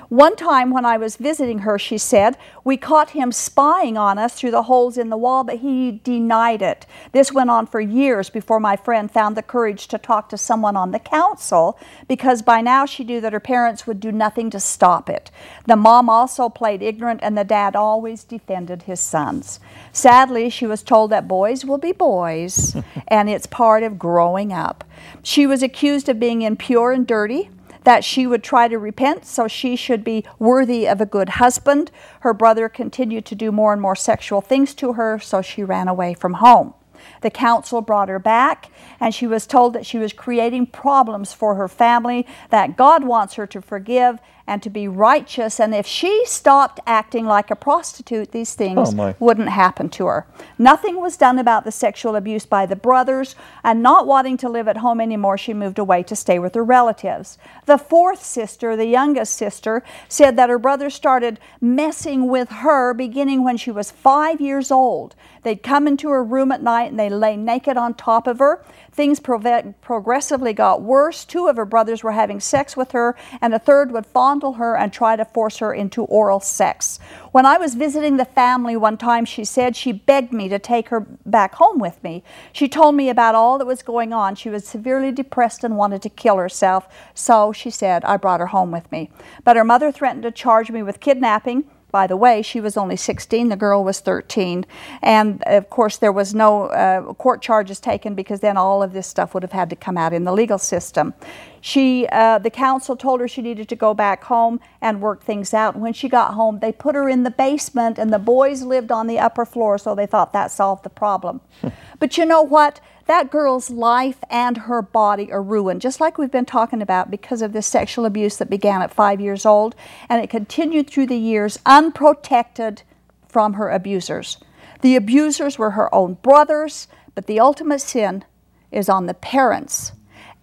One 0.09 0.37
time 0.37 0.71
when 0.71 0.85
I 0.85 0.97
was 0.97 1.17
visiting 1.17 1.61
her, 1.61 1.79
she 1.79 1.99
said, 1.99 2.37
we 2.63 2.77
caught 2.77 3.11
him 3.11 3.33
spying 3.33 3.97
on 3.97 4.19
us 4.19 4.35
through 4.35 4.53
the 4.53 4.65
holes 4.65 4.97
in 4.97 5.11
the 5.11 5.17
wall, 5.17 5.45
but 5.45 5.59
he 5.59 6.01
denied 6.05 6.63
it. 6.63 6.87
This 7.13 7.33
went 7.33 7.51
on 7.51 7.67
for 7.67 7.81
years 7.81 8.31
before 8.31 8.61
my 8.61 8.77
friend 8.77 9.11
found 9.11 9.37
the 9.37 9.43
courage 9.43 9.89
to 9.89 9.99
talk 9.99 10.29
to 10.29 10.39
someone 10.39 10.77
on 10.77 10.93
the 10.93 10.99
council 10.99 11.79
because 12.09 12.43
by 12.43 12.61
now 12.61 12.87
she 12.87 13.05
knew 13.05 13.21
that 13.21 13.33
her 13.33 13.41
parents 13.41 13.87
would 13.87 14.01
do 14.01 14.13
nothing 14.13 14.51
to 14.51 14.61
stop 14.61 15.11
it. 15.11 15.31
The 15.67 15.77
mom 15.77 16.09
also 16.09 16.49
played 16.49 16.83
ignorant 16.83 17.21
and 17.23 17.37
the 17.37 17.45
dad 17.45 17.75
always 17.75 18.25
defended 18.25 18.83
his 18.83 19.01
sons. 19.01 19.61
Sadly, 19.93 20.51
she 20.51 20.67
was 20.67 20.83
told 20.83 21.11
that 21.11 21.29
boys 21.29 21.65
will 21.65 21.79
be 21.79 21.93
boys 21.93 22.77
and 23.09 23.29
it's 23.29 23.47
part 23.47 23.83
of 23.83 23.99
growing 23.99 24.53
up. 24.53 24.85
She 25.23 25.47
was 25.47 25.63
accused 25.63 26.09
of 26.09 26.21
being 26.21 26.43
impure 26.43 26.93
and 26.93 27.07
dirty 27.07 27.51
that 27.87 28.03
she 28.03 28.27
would 28.27 28.43
try 28.43 28.67
to 28.67 28.81
repent 28.81 29.25
so 29.25 29.47
she 29.47 29.77
should 29.77 30.03
be 30.03 30.25
worthy 30.41 30.89
of 30.89 31.01
a 31.01 31.07
good 31.07 31.29
husband. 31.29 31.89
Her 32.21 32.35
brother 32.35 32.69
continued 32.69 33.25
to 33.27 33.37
do 33.37 33.53
more 33.53 33.73
and 33.73 33.81
more 33.81 33.95
sexual 33.95 34.41
things 34.41 34.75
to 34.75 34.95
her, 34.95 35.21
so 35.21 35.41
she 35.41 35.63
ran 35.63 35.87
away 35.87 36.13
from 36.13 36.35
home. 36.35 36.75
The 37.21 37.31
council 37.31 37.81
brought 37.83 38.09
her 38.09 38.19
back, 38.19 38.73
and 38.99 39.15
she 39.15 39.29
was 39.29 39.47
told 39.47 39.73
that 39.75 39.87
she 39.87 39.99
was 39.99 40.13
creating 40.13 40.67
problems 40.67 41.33
for 41.33 41.55
her 41.55 41.69
family, 41.69 42.27
that 42.51 42.77
God 42.77 43.05
wants 43.05 43.35
her 43.35 43.47
to 43.47 43.63
forgive 43.63 44.19
and 44.47 44.63
to 44.63 44.71
be 44.71 44.87
righteous, 44.87 45.59
and 45.59 45.75
if 45.75 45.87
she 45.87 46.25
stopped 46.25 46.79
acting 46.87 47.27
like 47.27 47.51
a 47.51 47.57
prostitute, 47.57 48.31
these 48.33 48.55
things 48.55 48.95
Oh, 48.97 49.15
wouldn't 49.19 49.49
happen 49.49 49.89
to 49.91 50.07
her. 50.07 50.27
Nothing 50.59 51.01
was 51.01 51.17
done 51.17 51.39
about 51.39 51.65
the 51.65 51.73
sexual 51.73 52.15
abuse 52.15 52.47
by 52.47 52.65
the 52.67 52.77
brothers, 52.77 53.35
and 53.65 53.83
not 53.83 54.07
wanting 54.07 54.37
to 54.39 54.49
live 54.49 54.69
at 54.69 54.79
home 54.79 55.01
anymore, 55.01 55.37
she 55.37 55.53
moved 55.53 55.79
away 55.79 56.03
to 56.05 56.15
stay 56.15 56.39
with 56.39 56.55
her 56.55 56.65
relatives. 56.65 57.39
The 57.67 57.79
fourth 57.79 58.25
sister, 58.25 58.77
the 58.77 58.87
youngest 58.87 59.33
sister, 59.37 59.83
said 60.09 60.37
that 60.37 60.49
her 60.51 60.59
brother 60.59 60.91
started 60.91 61.41
messing 61.61 62.29
with 62.29 62.49
her 62.51 62.95
beginning 62.95 63.43
when 63.43 63.57
she 63.57 63.71
was 63.71 63.91
five 63.91 64.41
years 64.41 64.71
old. 64.71 65.15
They'd 65.43 65.63
come 65.63 65.87
into 65.87 66.09
her 66.11 66.25
room 66.25 66.51
at 66.53 66.63
night 66.63 66.91
and 66.91 66.99
they 66.99 67.09
lay 67.09 67.37
naked 67.37 67.77
on 67.77 67.95
top 67.95 68.27
of 68.27 68.39
her. 68.41 68.65
Things 68.97 69.21
progressively 69.21 70.55
got 70.55 70.81
worse. 70.81 71.27
Two 71.27 71.49
of 71.49 71.57
her 71.57 71.67
brothers 71.67 72.03
were 72.03 72.13
having 72.13 72.41
sex 72.41 72.79
with 72.79 72.93
her, 72.93 73.15
and 73.43 73.53
a 73.53 73.59
third 73.59 73.93
would 73.93 74.07
fondle 74.07 74.55
her 74.55 74.75
and 74.75 74.91
try 74.91 75.17
to 75.17 75.27
force 75.27 75.59
her 75.59 75.75
into 75.75 76.05
oral 76.05 76.41
sex. 76.41 76.99
When 77.31 77.45
I 77.45 77.59
was 77.59 77.75
visiting 77.75 78.17
the 78.17 78.25
family 78.25 78.75
one 78.75 78.97
time, 78.97 79.27
she 79.27 79.45
said 79.45 79.77
she 79.77 79.93
begged 79.93 80.33
me 80.33 80.49
to 80.49 80.59
take 80.59 80.89
her 80.89 81.01
back 81.27 81.57
home 81.57 81.79
with 81.79 82.03
me. 82.03 82.25
She 82.55 82.71
told 82.71 82.95
me 82.95 83.11
about 83.11 83.35
all 83.35 83.59
that 83.59 83.67
was 83.67 83.83
going 83.83 84.15
on. 84.15 84.35
She 84.35 84.49
was 84.49 84.67
severely 84.67 85.13
depressed 85.13 85.63
and 85.63 85.77
wanted 85.77 86.01
to 86.01 86.09
kill 86.09 86.39
herself, 86.39 86.89
so 87.13 87.53
she 87.53 87.69
said 87.69 88.03
I 88.07 88.17
brought 88.17 88.41
her 88.41 88.47
home 88.47 88.71
with 88.71 88.91
me. 88.91 89.11
But 89.45 89.57
her 89.57 89.65
mother 89.65 89.93
threatened 89.93 90.23
to 90.23 90.31
charge 90.31 90.71
me 90.71 90.83
with 90.83 91.01
kidnapping. 91.01 91.65
By 91.97 92.07
the 92.07 92.15
way, 92.19 92.43
she 92.43 92.61
was 92.61 92.77
only 92.77 92.97
16, 92.97 93.49
the 93.49 93.57
girl 93.57 93.83
was 93.83 94.01
13. 94.01 94.67
And 95.01 95.43
of 95.47 95.71
course, 95.71 95.97
there 95.97 96.13
was 96.13 96.35
no 96.35 96.67
uh, 96.67 97.15
court 97.15 97.41
charges 97.41 97.81
taken 97.81 98.15
because 98.15 98.41
then 98.41 98.59
all 98.59 98.83
of 98.83 98.93
this 98.93 99.07
stuff 99.07 99.33
would 99.33 99.43
have 99.43 99.53
had 99.53 99.71
to 99.71 99.77
come 99.77 99.97
out 99.97 100.13
in 100.13 100.25
the 100.25 100.33
legal 100.33 100.59
system. 100.59 101.15
She, 101.63 102.07
uh, 102.13 102.39
the 102.39 102.51
council 102.51 102.97
told 102.97 103.21
her 103.21 103.27
she 103.27 103.41
needed 103.41 103.71
to 103.71 103.77
go 103.77 103.95
back 103.95 104.25
home 104.25 104.61
and 104.83 105.01
work 105.01 105.23
things 105.23 105.55
out. 105.55 105.75
When 105.75 105.95
she 105.95 106.07
got 106.07 106.35
home, 106.35 106.59
they 106.59 106.71
put 106.71 106.95
her 106.95 107.09
in 107.09 107.23
the 107.23 107.31
basement, 107.31 107.99
and 107.99 108.13
the 108.13 108.19
boys 108.19 108.63
lived 108.63 108.93
on 108.93 109.07
the 109.07 109.19
upper 109.19 109.47
floor, 109.47 109.79
so 109.79 109.95
they 109.95 110.05
thought 110.05 110.35
that 110.35 110.51
solved 110.51 110.83
the 110.85 110.91
problem. 110.91 111.41
but 111.99 112.19
you 112.19 112.27
know 112.27 112.43
what? 112.43 112.79
That 113.07 113.31
girl's 113.31 113.71
life 113.71 114.19
and 114.29 114.57
her 114.57 114.83
body 114.83 115.31
are 115.31 115.43
ruined, 115.43 115.81
just 115.81 116.01
like 116.01 116.19
we've 116.19 116.31
been 116.31 116.45
talking 116.45 116.83
about, 116.83 117.11
because 117.11 117.41
of 117.41 117.53
this 117.53 117.67
sexual 117.67 118.05
abuse 118.05 118.37
that 118.37 118.51
began 118.51 118.83
at 118.83 118.93
five 118.93 119.21
years 119.21 119.47
old 119.47 119.77
and 120.09 120.23
it 120.23 120.29
continued 120.29 120.91
through 120.91 121.07
the 121.07 121.17
years 121.17 121.59
unprotected 121.65 122.83
from 123.29 123.55
her 123.55 123.71
abusers. 123.71 124.39
The 124.81 124.97
abusers 124.97 125.57
were 125.57 125.71
her 125.71 125.95
own 125.95 126.15
brothers, 126.15 126.89
but 127.15 127.27
the 127.27 127.39
ultimate 127.39 127.81
sin 127.81 128.25
is 128.73 128.89
on 128.89 129.07
the 129.07 129.15
parents. 129.15 129.93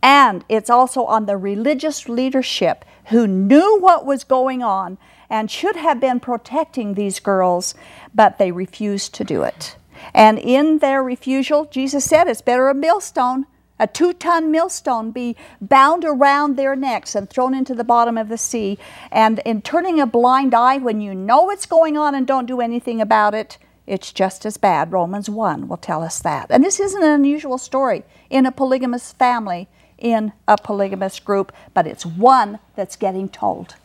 And 0.01 0.45
it's 0.47 0.69
also 0.69 1.03
on 1.03 1.25
the 1.25 1.37
religious 1.37 2.07
leadership 2.07 2.85
who 3.07 3.27
knew 3.27 3.77
what 3.79 4.05
was 4.05 4.23
going 4.23 4.63
on 4.63 4.97
and 5.29 5.51
should 5.51 5.75
have 5.75 5.99
been 5.99 6.19
protecting 6.19 6.93
these 6.93 7.19
girls, 7.19 7.75
but 8.13 8.37
they 8.37 8.51
refused 8.51 9.13
to 9.15 9.23
do 9.23 9.43
it. 9.43 9.75
And 10.13 10.39
in 10.39 10.79
their 10.79 11.03
refusal, 11.03 11.65
Jesus 11.65 12.05
said 12.05 12.27
it's 12.27 12.41
better 12.41 12.69
a 12.69 12.73
millstone, 12.73 13.45
a 13.79 13.87
two 13.87 14.13
ton 14.13 14.51
millstone, 14.51 15.11
be 15.11 15.35
bound 15.61 16.05
around 16.05 16.55
their 16.55 16.75
necks 16.75 17.15
and 17.15 17.29
thrown 17.29 17.53
into 17.53 17.75
the 17.75 17.83
bottom 17.83 18.17
of 18.17 18.29
the 18.29 18.37
sea. 18.37 18.77
And 19.11 19.39
in 19.45 19.61
turning 19.61 19.99
a 19.99 20.05
blind 20.05 20.53
eye 20.53 20.77
when 20.77 21.01
you 21.01 21.13
know 21.13 21.43
what's 21.43 21.65
going 21.65 21.97
on 21.97 22.15
and 22.15 22.25
don't 22.25 22.45
do 22.45 22.61
anything 22.61 23.01
about 23.01 23.33
it, 23.33 23.57
it's 23.85 24.13
just 24.13 24.45
as 24.45 24.57
bad. 24.57 24.91
Romans 24.91 25.29
1 25.29 25.67
will 25.67 25.77
tell 25.77 26.03
us 26.03 26.21
that. 26.21 26.47
And 26.49 26.63
this 26.63 26.79
isn't 26.79 27.03
an 27.03 27.11
unusual 27.11 27.57
story 27.57 28.03
in 28.29 28.45
a 28.45 28.51
polygamous 28.51 29.11
family, 29.11 29.67
in 29.97 30.31
a 30.47 30.57
polygamous 30.57 31.19
group, 31.19 31.51
but 31.73 31.85
it's 31.85 32.05
one 32.05 32.59
that's 32.75 32.95
getting 32.95 33.27
told. 33.27 33.75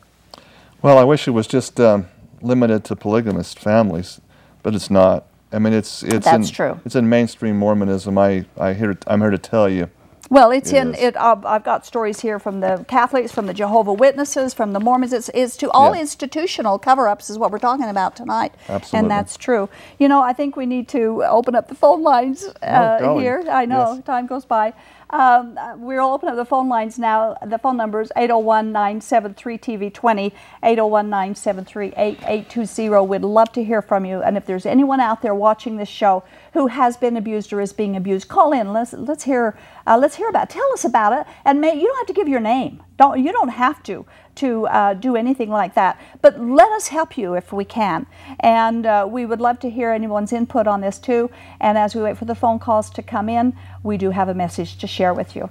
Well, 0.83 0.98
I 0.98 1.04
wish 1.04 1.26
it 1.26 1.33
was 1.33 1.48
just 1.48 1.81
um, 1.81 2.07
limited 2.40 2.85
to 2.85 2.96
polygamous 2.96 3.54
families, 3.54 4.20
but 4.62 4.74
it's 4.74 4.90
not. 4.90 5.26
I 5.52 5.58
mean, 5.58 5.72
it's 5.72 6.02
it's 6.02 6.24
That's 6.26 6.48
in, 6.48 6.54
true. 6.54 6.80
It's 6.84 6.94
in 6.96 7.08
mainstream 7.08 7.56
Mormonism. 7.58 8.18
I 8.18 8.44
I 8.58 8.74
hear 8.74 8.96
I'm 9.06 9.20
here 9.20 9.30
to 9.30 9.38
tell 9.38 9.68
you. 9.68 9.88
Well, 10.30 10.50
it's 10.50 10.72
It 10.74 10.76
in 10.82 10.94
is. 10.94 11.00
it. 11.00 11.16
Uh, 11.16 11.37
I've 11.46 11.64
got 11.64 11.87
stories 11.87 12.20
here 12.20 12.38
from 12.38 12.61
the 12.61 12.84
Catholics, 12.87 13.32
from 13.32 13.46
the 13.46 13.54
Jehovah 13.54 13.94
Witnesses, 13.94 14.52
from 14.52 14.74
the 14.74 14.80
Mormons. 14.80 15.14
It's, 15.14 15.30
it's 15.32 15.56
to 15.56 15.70
all 15.70 15.94
Yeah. 15.94 16.02
institutional 16.02 16.78
cover-ups 16.78 17.30
is 17.30 17.38
what 17.38 17.50
we're 17.50 17.58
talking 17.58 17.87
about 17.88 18.14
tonight, 18.14 18.52
Absolutely. 18.68 18.98
and 18.98 19.11
that's 19.11 19.38
true. 19.38 19.70
You 19.98 20.06
know, 20.06 20.20
I 20.20 20.34
think 20.34 20.54
we 20.54 20.66
need 20.66 20.87
to 20.88 21.24
open 21.24 21.54
up 21.54 21.68
the 21.68 21.74
phone 21.74 22.02
lines 22.02 22.46
uh, 22.62 22.98
golly. 22.98 23.22
here. 23.22 23.42
I 23.50 23.64
know 23.64 23.94
Yes. 23.94 24.04
time 24.04 24.26
goes 24.26 24.44
by. 24.44 24.74
Um, 25.11 25.59
we'll 25.77 26.12
open 26.12 26.29
up 26.29 26.37
the 26.37 26.44
phone 26.44 26.68
lines 26.68 26.99
now. 26.99 27.37
The 27.47 27.59
phone 27.59 27.77
number 27.77 28.01
is 28.01 28.12
801 28.16 28.73
973 28.73 29.59
TV20, 29.59 30.33
801 30.62 31.11
973 31.11 31.87
8820. 31.97 33.07
We'd 33.07 33.23
love 33.23 33.53
to 33.53 33.64
hear 33.64 33.81
from 33.81 34.05
you. 34.05 34.23
And 34.23 34.37
if 34.37 34.44
there's 34.44 34.66
anyone 34.66 35.01
out 35.01 35.23
there 35.23 35.35
watching 35.35 35.77
this 35.77 35.88
show 35.88 36.25
who 36.52 36.67
has 36.67 36.96
been 36.96 37.17
abused 37.17 37.52
or 37.52 37.61
is 37.61 37.73
being 37.73 37.96
abused, 37.96 38.29
call 38.29 38.52
in. 38.52 38.73
Let's, 38.73 38.92
let's, 38.92 39.25
hear, 39.25 39.59
uh, 39.87 39.96
let's 39.96 40.17
hear 40.17 40.29
about 40.29 40.50
it. 40.50 40.52
Tell 40.52 40.73
us 40.73 40.85
about 40.85 41.19
it. 41.19 41.27
And 41.44 41.61
may, 41.61 41.75
you 41.75 41.87
don't 41.87 41.98
have 41.98 42.06
to 42.09 42.13
give 42.13 42.29
your 42.29 42.40
name. 42.40 42.83
Don't, 42.98 43.23
you 43.25 43.33
don't 43.33 43.50
have 43.50 43.83
to 43.85 44.04
to 44.38 44.66
uh, 44.66 44.94
do 44.94 45.16
anything 45.16 45.50
like 45.50 45.74
that. 45.74 46.00
But 46.22 46.40
let 46.40 46.70
us 46.72 46.88
help 46.88 47.16
you 47.16 47.34
if 47.34 47.52
we 47.52 47.64
can. 47.64 48.06
And 48.40 48.86
uh, 48.86 49.06
we 49.08 49.26
would 49.26 49.40
love 49.40 49.58
to 49.60 49.70
hear 49.70 49.92
anyone's 49.92 50.32
input 50.32 50.66
on 50.66 50.80
this 50.80 50.98
too. 50.98 51.30
And 51.60 51.76
as 51.78 51.94
we 51.94 52.02
wait 52.02 52.16
for 52.16 52.24
the 52.24 52.34
phone 52.34 52.58
calls 52.58 52.90
to 52.90 53.02
come 53.02 53.28
in, 53.28 53.56
we 53.82 53.96
do 53.96 54.10
have 54.10 54.28
a 54.28 54.34
message 54.34 54.78
to 54.78 54.86
share 54.86 55.14
with 55.14 55.36
you. 55.36 55.50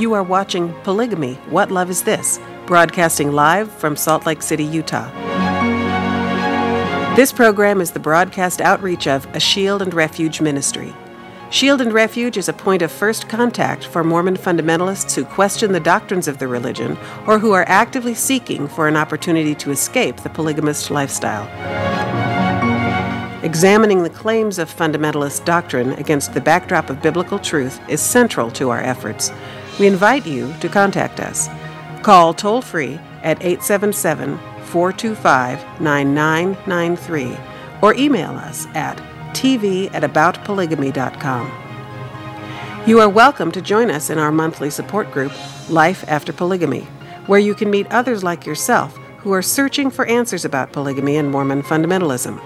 You 0.00 0.14
are 0.14 0.22
watching 0.22 0.72
Polygamy 0.82 1.34
What 1.50 1.70
Love 1.70 1.90
Is 1.90 2.02
This? 2.02 2.40
broadcasting 2.70 3.32
live 3.32 3.68
from 3.68 3.96
Salt 3.96 4.26
Lake 4.26 4.40
City, 4.40 4.62
Utah. 4.62 5.10
This 7.16 7.32
program 7.32 7.80
is 7.80 7.90
the 7.90 7.98
broadcast 7.98 8.60
outreach 8.60 9.08
of 9.08 9.26
A 9.34 9.40
Shield 9.40 9.82
and 9.82 9.92
Refuge 9.92 10.40
Ministry. 10.40 10.94
Shield 11.50 11.80
and 11.80 11.92
Refuge 11.92 12.36
is 12.36 12.48
a 12.48 12.52
point 12.52 12.80
of 12.80 12.92
first 12.92 13.28
contact 13.28 13.84
for 13.84 14.04
Mormon 14.04 14.36
fundamentalists 14.36 15.12
who 15.16 15.24
question 15.24 15.72
the 15.72 15.80
doctrines 15.80 16.28
of 16.28 16.38
the 16.38 16.46
religion 16.46 16.96
or 17.26 17.40
who 17.40 17.50
are 17.50 17.64
actively 17.66 18.14
seeking 18.14 18.68
for 18.68 18.86
an 18.86 18.96
opportunity 18.96 19.56
to 19.56 19.72
escape 19.72 20.18
the 20.18 20.30
polygamist 20.30 20.92
lifestyle. 20.92 21.48
Examining 23.42 24.04
the 24.04 24.10
claims 24.10 24.60
of 24.60 24.72
fundamentalist 24.72 25.44
doctrine 25.44 25.90
against 25.94 26.34
the 26.34 26.40
backdrop 26.40 26.88
of 26.88 27.02
biblical 27.02 27.40
truth 27.40 27.80
is 27.88 28.00
central 28.00 28.48
to 28.52 28.70
our 28.70 28.80
efforts. 28.80 29.32
We 29.80 29.88
invite 29.88 30.26
you 30.26 30.54
to 30.60 30.68
contact 30.68 31.18
us. 31.18 31.48
Call 32.04 32.32
toll 32.32 32.62
free 32.62 33.00
at 33.24 33.42
877 33.42 34.38
425 34.66 35.80
9993 35.80 37.36
or 37.82 37.94
email 37.94 38.30
us 38.30 38.66
at 38.76 39.09
tv 39.32 39.92
at 39.94 40.02
aboutpolygamy.com. 40.02 41.50
You 42.86 43.00
are 43.00 43.08
welcome 43.08 43.52
to 43.52 43.60
join 43.60 43.90
us 43.90 44.08
in 44.10 44.18
our 44.18 44.32
monthly 44.32 44.70
support 44.70 45.10
group, 45.10 45.32
Life 45.68 46.04
After 46.08 46.32
Polygamy, 46.32 46.82
where 47.26 47.38
you 47.38 47.54
can 47.54 47.70
meet 47.70 47.86
others 47.90 48.24
like 48.24 48.46
yourself 48.46 48.96
who 49.18 49.32
are 49.32 49.42
searching 49.42 49.90
for 49.90 50.06
answers 50.06 50.44
about 50.44 50.72
polygamy 50.72 51.16
and 51.16 51.30
Mormon 51.30 51.62
fundamentalism. 51.62 52.40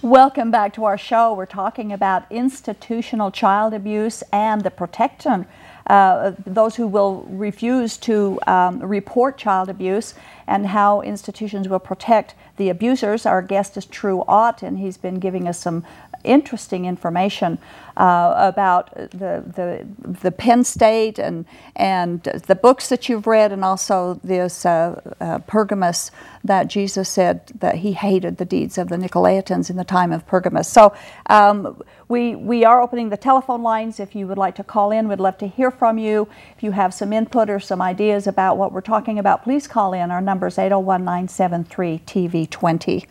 Welcome 0.00 0.52
back 0.52 0.72
to 0.74 0.84
our 0.84 0.96
show. 0.96 1.34
We're 1.34 1.44
talking 1.44 1.92
about 1.92 2.30
institutional 2.30 3.32
child 3.32 3.74
abuse 3.74 4.22
and 4.32 4.62
the 4.62 4.70
protection. 4.70 5.46
Uh, 5.88 6.32
those 6.46 6.76
who 6.76 6.86
will 6.86 7.26
refuse 7.28 7.96
to 7.98 8.38
um, 8.46 8.78
report 8.78 9.36
child 9.36 9.68
abuse 9.68 10.14
and 10.46 10.68
how 10.68 11.02
institutions 11.02 11.68
will 11.68 11.80
protect 11.80 12.34
the 12.56 12.68
abusers. 12.68 13.26
Our 13.26 13.42
guest 13.42 13.76
is 13.76 13.84
True 13.84 14.24
Ott, 14.28 14.62
and 14.62 14.78
he's 14.78 14.96
been 14.96 15.18
giving 15.18 15.48
us 15.48 15.58
some 15.58 15.84
interesting 16.26 16.84
information 16.84 17.58
uh, 17.96 18.34
about 18.36 18.94
the, 18.94 19.42
the, 19.46 19.86
the 20.20 20.30
Penn 20.30 20.64
State 20.64 21.18
and, 21.18 21.46
and 21.74 22.22
the 22.22 22.54
books 22.54 22.88
that 22.90 23.08
you've 23.08 23.26
read, 23.26 23.52
and 23.52 23.64
also 23.64 24.20
this 24.22 24.66
uh, 24.66 25.00
uh, 25.20 25.38
Pergamos 25.46 26.10
that 26.44 26.68
Jesus 26.68 27.08
said 27.08 27.46
that 27.58 27.76
he 27.76 27.92
hated 27.92 28.36
the 28.36 28.44
deeds 28.44 28.76
of 28.76 28.88
the 28.88 28.96
Nicolaitans 28.96 29.70
in 29.70 29.76
the 29.76 29.84
time 29.84 30.12
of 30.12 30.26
Pergamos. 30.26 30.68
So 30.68 30.94
um, 31.26 31.82
we, 32.08 32.36
we 32.36 32.64
are 32.64 32.82
opening 32.82 33.08
the 33.08 33.16
telephone 33.16 33.62
lines. 33.62 33.98
If 33.98 34.14
you 34.14 34.26
would 34.26 34.38
like 34.38 34.54
to 34.56 34.64
call 34.64 34.90
in, 34.90 35.08
we'd 35.08 35.18
love 35.18 35.38
to 35.38 35.46
hear 35.46 35.70
from 35.70 35.98
you. 35.98 36.28
If 36.56 36.62
you 36.62 36.72
have 36.72 36.92
some 36.92 37.12
input 37.12 37.48
or 37.48 37.58
some 37.58 37.80
ideas 37.80 38.26
about 38.26 38.58
what 38.58 38.72
we're 38.72 38.80
talking 38.82 39.18
about, 39.18 39.42
please 39.42 39.66
call 39.66 39.92
in. 39.92 40.10
Our 40.10 40.20
number 40.20 40.46
is 40.46 40.58
801 40.58 41.04
973 41.04 42.00
TV20. 42.06 43.06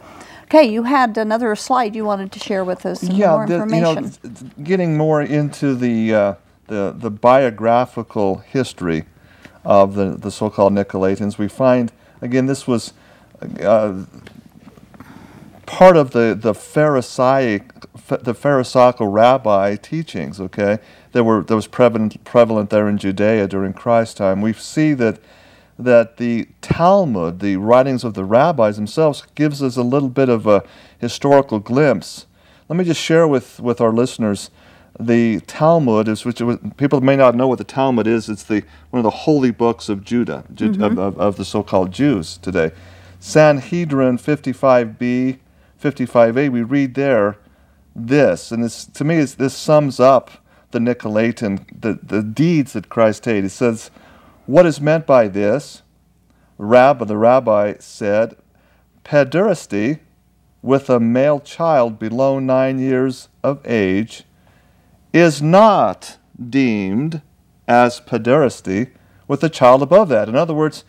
Okay, 0.45 0.63
you 0.63 0.83
had 0.83 1.17
another 1.17 1.55
slide 1.55 1.95
you 1.95 2.05
wanted 2.05 2.31
to 2.31 2.39
share 2.39 2.63
with 2.63 2.85
us. 2.85 3.03
Yeah, 3.03 3.31
more 3.31 3.47
the, 3.47 3.55
information. 3.55 4.11
you 4.23 4.29
know, 4.29 4.63
getting 4.63 4.97
more 4.97 5.21
into 5.21 5.75
the, 5.75 6.13
uh, 6.13 6.35
the 6.67 6.93
the 6.95 7.09
biographical 7.11 8.37
history 8.37 9.05
of 9.63 9.95
the, 9.95 10.11
the 10.11 10.31
so-called 10.31 10.73
Nicolaitans, 10.73 11.37
we 11.37 11.47
find 11.47 11.91
again 12.21 12.45
this 12.45 12.67
was 12.67 12.93
uh, 13.61 14.03
part 15.65 15.97
of 15.97 16.11
the 16.11 16.37
the 16.39 16.53
Pharisaic 16.53 17.71
the 18.07 18.33
Pharisaical 18.33 19.07
rabbi 19.07 19.75
teachings. 19.75 20.39
Okay, 20.39 20.79
that 21.11 21.23
were 21.23 21.43
that 21.43 21.55
was 21.55 21.67
prevalent 21.67 22.23
prevalent 22.23 22.69
there 22.69 22.87
in 22.87 22.97
Judea 22.97 23.47
during 23.47 23.73
Christ's 23.73 24.15
time. 24.15 24.41
We 24.41 24.53
see 24.53 24.93
that 24.93 25.19
that 25.78 26.17
the 26.17 26.47
Talmud, 26.61 27.39
the 27.39 27.57
writings 27.57 28.03
of 28.03 28.13
the 28.13 28.23
rabbis 28.23 28.78
themselves, 28.78 29.23
gives 29.36 29.61
us 29.61 29.76
a 29.76 29.84
little 29.84 30.09
bit 30.09 30.30
of 30.30 30.47
a 30.47 30.63
historical 30.99 31.59
glimpse. 31.59 32.26
Let 32.69 32.78
me 32.78 32.86
just 32.86 33.01
share 33.01 33.28
with, 33.28 33.59
with 33.59 33.82
our 33.82 33.91
listeners 33.91 34.49
the 34.99 35.41
Talmud 35.41 36.07
is, 36.07 36.23
which 36.23 36.41
people 36.78 37.01
may 37.01 37.15
not 37.15 37.36
know 37.36 37.47
what 37.47 37.57
the 37.57 37.65
Talmud 37.65 38.07
is. 38.07 38.30
It's 38.30 38.43
the 38.43 38.63
one 38.91 38.99
of 38.99 39.03
the 39.03 39.09
holy 39.09 39.51
books 39.51 39.89
of 39.89 40.03
Judah, 40.03 40.45
mm-hmm. 40.53 40.82
of, 40.82 40.97
of, 40.97 41.19
of, 41.19 41.36
the 41.36 41.43
so-called 41.43 41.91
Jews 41.91 42.38
today. 42.38 42.71
Sanhedrin 43.19 44.17
55b, 44.17 45.39
55a. 45.82 46.49
We 46.49 46.63
read 46.63 46.95
there 46.95 47.38
this, 47.93 48.51
and 48.51 48.63
this 48.63 48.86
to 48.86 49.03
me 49.03 49.15
is 49.15 49.36
this 49.36 49.53
sums 49.53 49.99
up 49.99 50.32
the 50.71 50.80
Nicolaitan, 50.80 51.65
the, 51.82 51.99
the 52.01 52.21
deeds 52.21 52.73
that 52.73 52.89
Christ 52.89 53.23
did. 53.23 53.45
It 53.45 53.49
says 53.49 53.91
what 54.45 54.65
is 54.65 54.79
meant 54.79 55.05
by 55.05 55.27
this? 55.27 55.81
Rabbi, 56.57 57.05
the 57.05 57.17
rabbi 57.17 57.75
said, 57.79 58.35
pederasty 59.03 59.99
with 60.61 60.89
a 60.89 60.99
male 60.99 61.39
child 61.39 61.99
below 61.99 62.39
nine 62.39 62.79
years 62.79 63.29
of 63.43 63.61
age 63.65 64.23
is 65.13 65.41
not 65.41 66.17
deemed 66.49 67.21
as 67.67 68.01
pederasty 68.01 68.91
with 69.27 69.43
a 69.43 69.49
child 69.49 69.81
above 69.81 70.09
that. 70.09 70.27
In 70.27 70.35
other 70.35 70.53
words, 70.53 70.83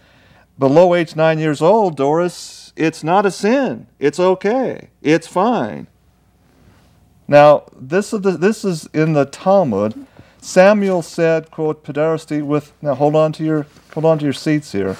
below 0.58 0.94
age 0.94 1.14
nine 1.14 1.38
years 1.38 1.60
old, 1.60 1.96
Doris, 1.96 2.72
it's 2.76 3.04
not 3.04 3.26
a 3.26 3.30
sin. 3.30 3.86
It's 3.98 4.18
okay. 4.18 4.88
It's 5.02 5.26
fine. 5.26 5.86
Now, 7.28 7.64
this 7.78 8.12
is, 8.12 8.20
this 8.20 8.64
is 8.64 8.86
in 8.92 9.12
the 9.12 9.24
Talmud. 9.24 10.06
Samuel 10.46 11.02
said, 11.02 11.50
quote, 11.50 11.82
pederasty 11.82 12.40
with, 12.40 12.72
now 12.80 12.94
hold 12.94 13.16
on 13.16 13.32
to 13.32 13.42
your, 13.42 13.66
hold 13.92 14.04
on 14.04 14.16
to 14.18 14.24
your 14.24 14.32
seats 14.32 14.70
here. 14.70 14.96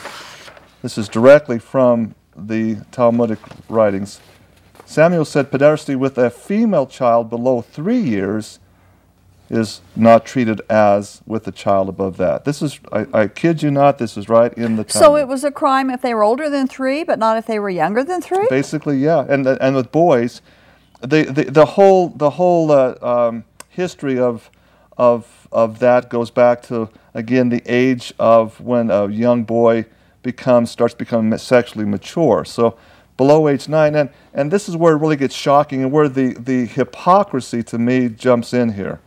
This 0.83 0.99
is 0.99 1.09
directly 1.09 1.61
from 1.61 2.17
the 2.37 2.85
Talmudic 2.91 3.39
writings. 3.69 4.21
Samuel 4.87 5.25
said 5.25 5.53
pederasty 5.53 5.95
with 5.95 6.19
a 6.19 6.31
female 6.31 6.85
child 6.85 7.31
below 7.31 7.63
three 7.63 8.01
years 8.01 8.59
is 9.49 9.83
not 9.95 10.27
treated 10.27 10.63
as 10.69 11.23
with 11.27 11.47
a 11.47 11.53
child 11.53 11.89
above 11.89 12.17
that. 12.17 12.45
This 12.45 12.61
is, 12.61 12.81
I, 12.91 13.07
I 13.13 13.29
kid 13.29 13.63
you 13.63 13.71
not, 13.71 13.99
this 13.99 14.17
is 14.17 14.29
right 14.29 14.53
in 14.55 14.75
the 14.75 14.83
Talmud. 14.83 15.07
So 15.07 15.17
it 15.17 15.29
was 15.29 15.45
a 15.45 15.53
crime 15.53 15.91
if 15.91 16.03
they 16.03 16.13
were 16.13 16.25
older 16.25 16.51
than 16.51 16.67
three, 16.67 17.05
but 17.05 17.21
not 17.21 17.39
if 17.39 17.47
they 17.47 17.61
were 17.61 17.71
younger 17.71 18.03
than 18.03 18.21
three? 18.21 18.49
Basically, 18.51 18.99
yeah. 18.99 19.25
And, 19.29 19.47
and 19.47 19.77
with 19.77 19.93
boys, 19.93 20.43
the, 21.03 21.23
the, 21.23 21.45
the 21.45 21.67
whole, 21.67 22.09
the 22.09 22.31
whole 22.31 22.73
uh, 22.73 22.97
um, 23.01 23.45
history 23.69 24.19
of, 24.19 24.51
of, 24.97 25.49
of 25.53 25.79
that 25.81 26.09
goes 26.09 26.31
back 26.31 26.63
to, 26.63 26.89
again, 27.15 27.49
the 27.49 27.63
age 27.67 28.13
of 28.19 28.61
when 28.61 28.91
a 28.91 29.09
young 29.09 29.45
boy 29.45 29.87
becomes, 30.23 30.71
starts 30.71 30.95
becoming 30.95 31.37
sexually 31.39 31.85
mature. 31.85 32.45
So 32.45 32.77
below 33.17 33.49
age 33.49 33.69
nine, 33.69 33.95
and, 33.95 34.11
and 34.35 34.51
this 34.51 34.69
is 34.69 34.77
where 34.77 34.95
it 34.95 34.99
really 34.99 35.17
gets 35.17 35.35
shocking 35.35 35.83
and 35.83 35.93
where 35.93 36.09
the, 36.09 36.35
the 36.35 36.67
hypocrisy 36.67 37.63
to 37.65 37.79
me 37.79 38.09
jumps 38.09 38.53
in 38.53 38.73
here 38.73 39.01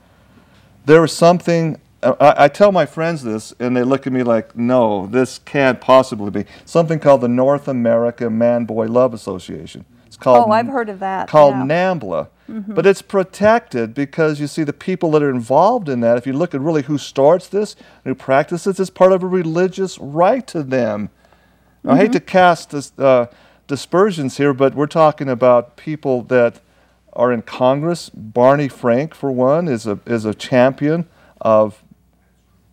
there 0.90 1.02
was 1.02 1.16
something 1.16 1.80
uh, 2.02 2.16
I, 2.20 2.46
I, 2.46 2.48
tell 2.48 2.72
my 2.72 2.86
friends 2.86 3.24
this, 3.24 3.54
and 3.60 3.76
they 3.76 3.84
look 3.84 4.08
at 4.08 4.14
me 4.14 4.24
like, 4.24 4.56
no, 4.56 5.06
this 5.08 5.38
can't 5.40 5.82
possibly 5.82 6.32
be. 6.32 6.46
Something 6.66 6.98
called 6.98 7.20
the 7.20 7.28
North 7.28 7.68
America 7.68 8.30
Man 8.30 8.64
Boy 8.64 8.88
Love 8.88 9.14
Association. 9.14 9.84
Called. 10.20 10.50
Oh, 10.50 10.52
I've 10.52 10.68
heard 10.68 10.90
of 10.90 11.00
that. 11.00 11.30
Called 11.30 11.56
yeah. 11.56 11.64
NAMBLA. 11.64 12.28
Mm-hmm. 12.50 12.74
But 12.74 12.86
it's 12.88 13.02
protected 13.02 13.94
because 13.94 14.40
you 14.40 14.48
see 14.48 14.64
the 14.64 14.74
people 14.74 15.12
that 15.12 15.22
are 15.22 15.30
involved 15.30 15.88
in 15.88 16.00
that, 16.00 16.18
if 16.18 16.26
you 16.26 16.34
look 16.34 16.56
at 16.56 16.62
really 16.62 16.82
who 16.84 16.98
starts 16.98 17.48
this, 17.48 17.76
who 18.04 18.16
practices, 18.16 18.80
it's 18.80 18.90
part 18.90 19.12
of 19.12 19.22
a 19.22 19.28
religious 19.28 20.00
right 20.00 20.46
to 20.48 20.64
them. 20.64 21.10
Mm-hmm. 21.80 21.90
I 21.92 21.98
hate 21.98 22.06
mm-hmm. 22.06 22.14
to 22.14 22.20
cast 22.22 22.72
this, 22.72 22.92
uh, 22.98 23.28
dispersions 23.68 24.38
here, 24.38 24.54
but 24.54 24.74
we're 24.76 24.88
talking 24.88 25.30
about 25.30 25.78
people 25.78 26.24
that 26.24 26.60
are 27.14 27.32
in 27.32 27.44
Congress. 27.44 28.10
Barney 28.10 28.68
Frank, 28.68 29.14
for 29.14 29.32
one, 29.32 29.68
is 29.68 29.88
a 29.88 30.00
is 30.06 30.26
a 30.26 30.34
champion 30.34 31.08
of 31.40 31.84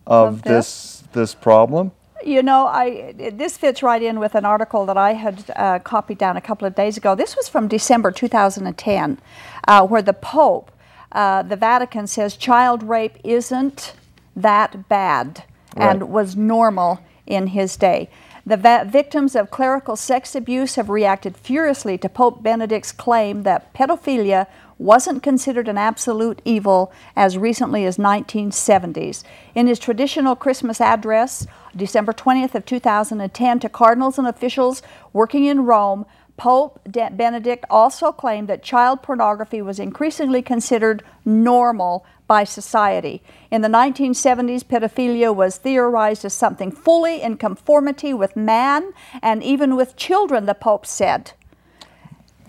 of, 0.05 0.35
of 0.35 0.41
this 0.41 1.03
this 1.13 1.33
problem. 1.33 1.91
You 2.27 2.43
know, 2.43 2.67
I 2.67 3.13
this 3.13 3.55
fits 3.55 3.81
right 3.81 4.03
in 4.03 4.19
with 4.19 4.35
an 4.35 4.43
article 4.43 4.85
that 4.87 4.97
I 4.97 5.13
had 5.13 5.49
uh, 5.55 5.79
copied 5.79 6.17
down 6.17 6.35
a 6.35 6.41
couple 6.41 6.67
of 6.67 6.75
days 6.75 6.97
ago. 6.97 7.15
This 7.15 7.37
was 7.37 7.47
from 7.47 7.69
December 7.69 8.11
2010, 8.11 9.17
uh, 9.65 9.87
where 9.87 10.01
the 10.01 10.11
Pope, 10.11 10.69
uh, 11.13 11.43
the 11.43 11.55
Vatican 11.55 12.05
says 12.05 12.35
child 12.35 12.83
rape 12.83 13.17
isn't 13.23 13.93
that 14.35 14.89
bad 14.89 15.45
right. 15.77 15.89
and 15.89 16.09
was 16.09 16.35
normal 16.35 16.99
in 17.25 17.47
his 17.47 17.77
day. 17.77 18.09
The 18.45 18.57
va- 18.57 18.85
victims 18.85 19.33
of 19.33 19.49
clerical 19.49 19.95
sex 19.95 20.35
abuse 20.35 20.75
have 20.75 20.89
reacted 20.89 21.37
furiously 21.37 21.97
to 21.99 22.09
Pope 22.09 22.43
Benedict's 22.43 22.91
claim 22.91 23.43
that 23.43 23.73
pedophilia 23.73 24.47
wasn't 24.77 25.23
considered 25.23 25.67
an 25.67 25.77
absolute 25.77 26.41
evil 26.45 26.91
as 27.15 27.37
recently 27.37 27.85
as 27.85 27.97
1970s. 27.97 29.23
In 29.55 29.67
his 29.67 29.79
traditional 29.79 30.35
Christmas 30.35 30.79
address, 30.79 31.47
December 31.75 32.13
20th 32.13 32.55
of 32.55 32.65
2010 32.65 33.59
to 33.59 33.69
cardinals 33.69 34.17
and 34.17 34.27
officials 34.27 34.81
working 35.13 35.45
in 35.45 35.65
Rome, 35.65 36.05
Pope 36.37 36.79
Benedict 36.85 37.65
also 37.69 38.11
claimed 38.11 38.47
that 38.47 38.61
child 38.61 39.01
pornography 39.01 39.61
was 39.61 39.79
increasingly 39.79 40.43
considered 40.43 41.03
normal 41.25 42.05
by 42.27 42.43
society. 42.43 43.23
In 43.49 43.61
the 43.61 43.67
1970s, 43.67 44.63
pedophilia 44.63 45.33
was 45.33 45.57
theorized 45.57 46.25
as 46.25 46.33
something 46.33 46.71
fully 46.71 47.21
in 47.21 47.37
conformity 47.37 48.13
with 48.13 48.35
man 48.35 48.93
and 49.21 49.41
even 49.41 49.75
with 49.75 49.95
children, 49.95 50.45
the 50.45 50.53
Pope 50.53 50.85
said. 50.85 51.31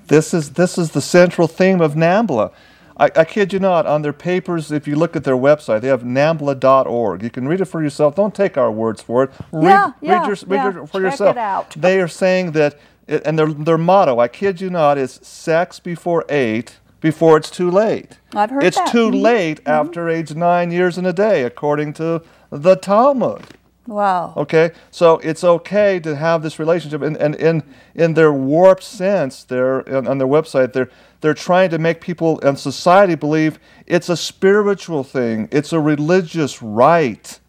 This 0.08 0.34
is, 0.34 0.50
this 0.52 0.76
is 0.78 0.90
the 0.90 1.00
central 1.00 1.46
theme 1.46 1.80
of 1.80 1.94
NAMBLA. 1.94 2.52
I, 2.96 3.10
I, 3.14 3.24
kid 3.24 3.52
you 3.52 3.60
not, 3.60 3.86
on 3.86 4.02
their 4.02 4.12
papers, 4.12 4.72
if 4.72 4.88
you 4.88 4.96
look 4.96 5.14
at 5.14 5.22
their 5.22 5.36
website, 5.36 5.82
they 5.82 5.88
have 5.88 6.02
nambla.org. 6.02 7.22
You 7.22 7.30
can 7.30 7.46
read 7.46 7.60
it 7.60 7.66
for 7.66 7.80
yourself. 7.80 8.16
Don't 8.16 8.34
take 8.34 8.58
our 8.58 8.72
words 8.72 9.00
for 9.00 9.22
it. 9.22 9.30
Read, 9.52 9.70
yeah, 9.70 9.92
yeah, 10.00 10.18
read, 10.18 10.26
your, 10.26 10.36
read 10.48 10.56
yeah. 10.56 10.72
Your, 10.72 10.86
for 10.86 11.00
Check 11.00 11.12
yourself. 11.12 11.36
It 11.36 11.38
out. 11.38 11.70
They 11.76 12.00
are 12.00 12.08
saying 12.08 12.52
that, 12.52 12.76
and 13.06 13.38
their, 13.38 13.52
their 13.52 13.78
motto, 13.78 14.18
I 14.18 14.26
kid 14.26 14.60
you 14.60 14.68
not, 14.68 14.98
is 14.98 15.20
sex 15.22 15.78
before 15.78 16.24
eight 16.28 16.78
before 17.00 17.36
it's 17.36 17.50
too 17.50 17.70
late. 17.70 18.18
I've 18.34 18.50
heard 18.50 18.64
it's 18.64 18.76
that. 18.76 18.90
too 18.90 19.10
mm-hmm. 19.10 19.22
late 19.22 19.58
mm-hmm. 19.58 19.70
after 19.88 20.08
age 20.08 20.34
nine 20.34 20.70
years 20.70 20.98
and 20.98 21.06
a 21.06 21.12
day, 21.12 21.44
according 21.44 21.92
to 21.94 22.22
the 22.50 22.74
Talmud. 22.74 23.44
Wow. 23.88 24.34
Okay, 24.36 24.72
so 24.90 25.16
it's 25.18 25.42
okay 25.42 25.98
to 26.00 26.14
have 26.14 26.42
this 26.42 26.58
relationship, 26.58 27.00
and, 27.00 27.16
and 27.16 27.34
in 27.36 27.62
in 27.94 28.12
their 28.12 28.34
warped 28.34 28.82
sense, 28.82 29.44
they're 29.44 29.88
on 29.88 30.18
their 30.18 30.28
website, 30.28 30.74
they're 30.74 30.90
they're 31.22 31.32
trying 31.32 31.70
to 31.70 31.78
make 31.78 32.02
people 32.02 32.38
and 32.42 32.58
society 32.58 33.14
believe 33.14 33.58
it's 33.86 34.10
a 34.10 34.16
spiritual 34.16 35.04
thing, 35.04 35.48
it's 35.50 35.72
a 35.72 35.80
religious 35.80 36.60
right. 36.60 37.40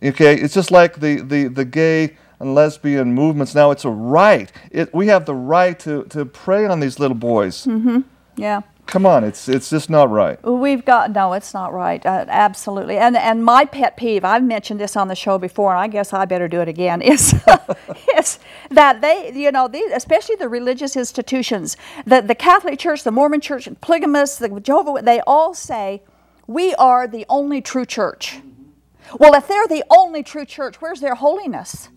Okay, 0.00 0.36
it's 0.36 0.54
just 0.54 0.70
like 0.70 1.00
the 1.00 1.20
the 1.22 1.48
the 1.48 1.64
gay 1.64 2.16
and 2.38 2.54
lesbian 2.54 3.12
movements. 3.12 3.52
Now 3.52 3.72
it's 3.72 3.84
a 3.84 3.90
right. 3.90 4.50
It, 4.70 4.94
we 4.94 5.08
have 5.08 5.26
the 5.26 5.34
right 5.34 5.76
to 5.80 6.04
to 6.04 6.24
prey 6.24 6.66
on 6.66 6.78
these 6.78 7.00
little 7.00 7.16
boys. 7.16 7.66
Mm-hmm. 7.66 8.02
Yeah. 8.36 8.62
Come 8.86 9.06
on, 9.06 9.24
it's 9.24 9.48
it's 9.48 9.70
just 9.70 9.88
not 9.88 10.10
right. 10.10 10.42
We've 10.44 10.84
got 10.84 11.12
no, 11.12 11.32
it's 11.32 11.54
not 11.54 11.72
right. 11.72 12.04
Uh, 12.04 12.26
absolutely, 12.28 12.98
and 12.98 13.16
and 13.16 13.44
my 13.44 13.64
pet 13.64 13.96
peeve. 13.96 14.24
I've 14.24 14.42
mentioned 14.42 14.80
this 14.80 14.96
on 14.96 15.08
the 15.08 15.14
show 15.14 15.38
before, 15.38 15.70
and 15.72 15.80
I 15.80 15.88
guess 15.88 16.12
I 16.12 16.24
better 16.26 16.48
do 16.48 16.60
it 16.60 16.68
again. 16.68 17.00
Is 17.12 17.34
is 18.18 18.38
that 18.70 19.00
they, 19.00 19.32
you 19.34 19.50
know, 19.50 19.68
these, 19.68 19.90
especially 19.92 20.36
the 20.36 20.48
religious 20.48 20.96
institutions, 20.96 21.76
the 22.04 22.20
the 22.20 22.34
Catholic 22.34 22.78
Church, 22.78 23.02
the 23.04 23.12
Mormon 23.12 23.40
Church, 23.40 23.68
polygamists, 23.80 24.38
the 24.38 24.60
Jehovah, 24.60 25.00
they 25.02 25.20
all 25.26 25.54
say 25.54 26.02
we 26.46 26.74
are 26.74 27.06
the 27.06 27.24
only 27.28 27.62
true 27.62 27.86
church. 27.86 28.40
Well, 29.18 29.34
if 29.34 29.48
they're 29.48 29.68
the 29.68 29.84
only 29.90 30.22
true 30.22 30.44
church, 30.44 30.80
where's 30.80 31.00
their 31.00 31.14
holiness? 31.14 31.88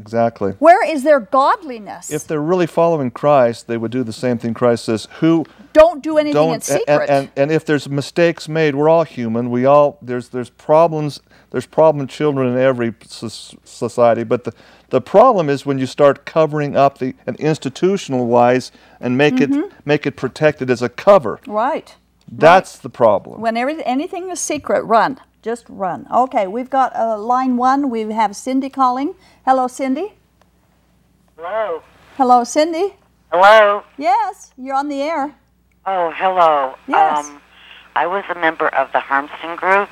Exactly. 0.00 0.52
Where 0.58 0.84
is 0.84 1.02
their 1.02 1.20
godliness? 1.20 2.10
If 2.10 2.26
they're 2.26 2.40
really 2.40 2.66
following 2.66 3.10
Christ, 3.10 3.66
they 3.66 3.76
would 3.76 3.90
do 3.90 4.02
the 4.02 4.12
same 4.12 4.38
thing 4.38 4.54
Christ 4.54 4.86
says. 4.86 5.06
Who 5.20 5.44
don't 5.72 6.02
do 6.02 6.18
anything 6.18 6.34
don't, 6.34 6.54
in 6.54 6.60
secret. 6.60 6.88
And, 6.88 7.10
and, 7.10 7.30
and 7.36 7.52
if 7.52 7.64
there's 7.64 7.88
mistakes 7.88 8.48
made, 8.48 8.74
we're 8.74 8.88
all 8.88 9.04
human. 9.04 9.50
We 9.50 9.66
all 9.66 9.98
there's 10.00 10.30
there's 10.30 10.50
problems. 10.50 11.20
There's 11.50 11.66
problem 11.66 12.06
children 12.06 12.52
in 12.52 12.58
every 12.58 12.94
society. 13.02 14.24
But 14.24 14.44
the 14.44 14.52
the 14.88 15.00
problem 15.00 15.48
is 15.48 15.66
when 15.66 15.78
you 15.78 15.86
start 15.86 16.24
covering 16.24 16.76
up 16.76 16.98
the 16.98 17.14
and 17.26 17.36
institutional 17.36 18.26
wise 18.26 18.72
and 19.00 19.16
make 19.16 19.34
mm-hmm. 19.34 19.64
it 19.64 19.72
make 19.84 20.06
it 20.06 20.16
protected 20.16 20.70
as 20.70 20.82
a 20.82 20.88
cover. 20.88 21.40
Right. 21.46 21.94
That's 22.30 22.76
right. 22.76 22.82
the 22.82 22.90
problem. 22.90 23.40
When 23.40 23.56
every, 23.56 23.84
anything 23.84 24.30
is 24.30 24.38
secret, 24.38 24.82
run. 24.84 25.18
Just 25.42 25.64
run. 25.68 26.06
Okay, 26.12 26.46
we've 26.46 26.68
got 26.68 26.94
uh, 26.94 27.18
line 27.18 27.56
one. 27.56 27.88
We 27.88 28.02
have 28.12 28.36
Cindy 28.36 28.68
calling. 28.68 29.14
Hello, 29.44 29.68
Cindy. 29.68 30.12
Hello. 31.36 31.82
Hello, 32.16 32.44
Cindy. 32.44 32.94
Hello. 33.32 33.84
Yes, 33.96 34.52
you're 34.58 34.74
on 34.74 34.88
the 34.88 35.00
air. 35.00 35.34
Oh, 35.86 36.12
hello. 36.14 36.74
Yes. 36.86 37.26
Um, 37.26 37.40
I 37.96 38.06
was 38.06 38.24
a 38.28 38.34
member 38.34 38.68
of 38.68 38.92
the 38.92 38.98
Harmston 38.98 39.56
group. 39.56 39.88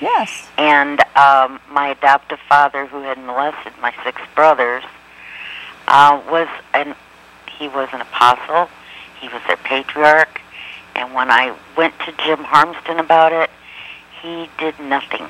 Yes. 0.00 0.48
And 0.58 1.00
um, 1.16 1.60
my 1.70 1.88
adoptive 1.88 2.40
father, 2.48 2.86
who 2.86 3.02
had 3.02 3.18
molested 3.18 3.72
my 3.80 3.94
six 4.02 4.20
brothers, 4.34 4.82
uh, 5.86 6.20
was 6.28 6.48
an 6.74 6.96
he 7.58 7.68
was 7.68 7.88
an 7.92 8.00
apostle. 8.00 8.68
He 9.20 9.28
was 9.28 9.40
their 9.46 9.58
patriarch. 9.58 10.40
And 10.96 11.14
when 11.14 11.30
I 11.30 11.56
went 11.76 11.94
to 12.00 12.12
Jim 12.24 12.38
Harmston 12.38 12.98
about 12.98 13.32
it, 13.32 13.48
he 14.22 14.48
did 14.58 14.78
nothing. 14.78 15.26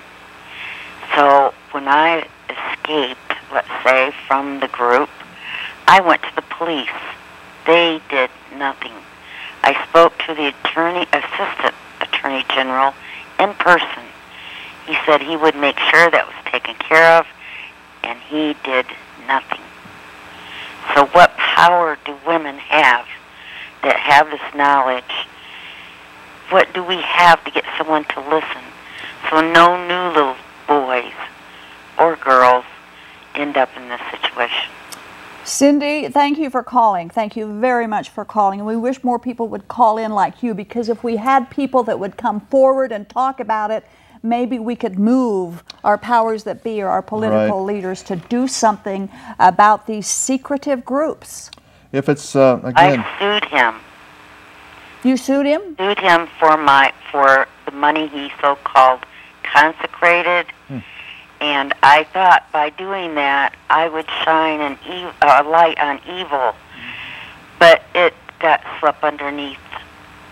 So 1.16 1.54
when 1.72 1.88
I 1.88 2.26
escaped, 2.48 3.18
let's 3.52 3.68
say, 3.84 4.12
from 4.28 4.60
the 4.60 4.68
group, 4.68 5.08
I 5.88 6.00
went 6.00 6.22
to 6.22 6.34
the 6.36 6.42
police. 6.42 6.88
They 7.66 8.00
did 8.10 8.30
nothing. 8.56 8.92
I 9.62 9.82
spoke 9.88 10.18
to 10.26 10.34
the 10.34 10.48
attorney, 10.48 11.06
assistant 11.12 11.74
attorney 12.00 12.44
general 12.54 12.94
in 13.38 13.54
person. 13.54 14.04
He 14.86 14.96
said 15.06 15.22
he 15.22 15.36
would 15.36 15.56
make 15.56 15.78
sure 15.78 16.10
that 16.10 16.26
was 16.26 16.52
taken 16.52 16.74
care 16.74 17.18
of, 17.18 17.26
and 18.02 18.18
he 18.20 18.54
did 18.64 18.86
nothing. 19.26 19.60
So 20.94 21.06
what 21.06 21.36
power 21.36 21.96
do 22.04 22.16
women 22.26 22.58
have 22.58 23.06
that 23.82 23.96
have 23.96 24.30
this 24.30 24.54
knowledge? 24.54 25.04
What 26.50 26.72
do 26.74 26.82
we 26.82 27.00
have 27.00 27.42
to 27.44 27.50
get 27.50 27.64
someone 27.78 28.04
to 28.04 28.20
listen? 28.20 28.71
So 29.32 29.40
no 29.40 29.78
new 29.88 30.14
little 30.14 30.36
boys 30.68 31.14
or 31.98 32.16
girls 32.16 32.66
end 33.34 33.56
up 33.56 33.70
in 33.78 33.88
this 33.88 34.00
situation. 34.10 34.70
Cindy, 35.44 36.08
thank 36.08 36.36
you 36.36 36.50
for 36.50 36.62
calling. 36.62 37.08
Thank 37.08 37.34
you 37.34 37.58
very 37.58 37.86
much 37.86 38.10
for 38.10 38.26
calling. 38.26 38.60
And 38.60 38.66
we 38.66 38.76
wish 38.76 39.02
more 39.02 39.18
people 39.18 39.48
would 39.48 39.68
call 39.68 39.96
in 39.96 40.12
like 40.12 40.42
you 40.42 40.52
because 40.52 40.90
if 40.90 41.02
we 41.02 41.16
had 41.16 41.48
people 41.48 41.82
that 41.84 41.98
would 41.98 42.18
come 42.18 42.40
forward 42.40 42.92
and 42.92 43.08
talk 43.08 43.40
about 43.40 43.70
it, 43.70 43.86
maybe 44.22 44.58
we 44.58 44.76
could 44.76 44.98
move 44.98 45.64
our 45.82 45.96
powers 45.96 46.44
that 46.44 46.62
be 46.62 46.82
or 46.82 46.88
our 46.88 47.00
political 47.00 47.64
right. 47.64 47.74
leaders 47.74 48.02
to 48.02 48.16
do 48.16 48.46
something 48.46 49.08
about 49.38 49.86
these 49.86 50.06
secretive 50.06 50.84
groups. 50.84 51.50
If 51.90 52.10
it's 52.10 52.36
uh, 52.36 52.60
again, 52.62 53.00
I 53.00 53.18
sued 53.18 53.46
him. 53.46 53.76
You 55.04 55.16
sued 55.16 55.46
him? 55.46 55.74
Sued 55.78 55.98
him 55.98 56.28
for 56.38 56.58
my 56.58 56.92
for 57.10 57.48
the 57.64 57.72
money 57.72 58.08
he 58.08 58.30
so 58.42 58.56
called 59.52 59.74
consecrated. 59.76 60.46
Hmm. 60.68 60.78
And 61.40 61.74
I 61.82 62.04
thought 62.04 62.44
by 62.52 62.70
doing 62.70 63.14
that, 63.16 63.54
I 63.68 63.88
would 63.88 64.06
shine 64.24 64.60
an 64.60 64.78
ev- 64.86 65.14
a 65.22 65.42
light 65.48 65.78
on 65.80 66.00
evil. 66.08 66.54
But 67.58 67.82
it 67.94 68.14
got 68.38 68.62
swept 68.78 69.02
underneath 69.02 69.58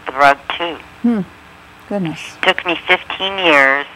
the 0.06 0.12
rug, 0.12 0.38
too. 0.56 0.76
Hmm. 1.02 1.20
Goodness. 1.88 2.36
took 2.42 2.64
me 2.64 2.76
15 2.86 3.38
years 3.38 3.86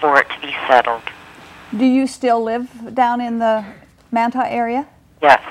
for 0.00 0.20
it 0.20 0.28
to 0.30 0.40
be 0.46 0.54
settled. 0.68 1.02
Do 1.76 1.84
you 1.84 2.06
still 2.06 2.40
live 2.42 2.94
down 2.94 3.20
in 3.20 3.40
the 3.40 3.64
Manti 4.12 4.38
area? 4.38 4.86
Yes, 5.20 5.42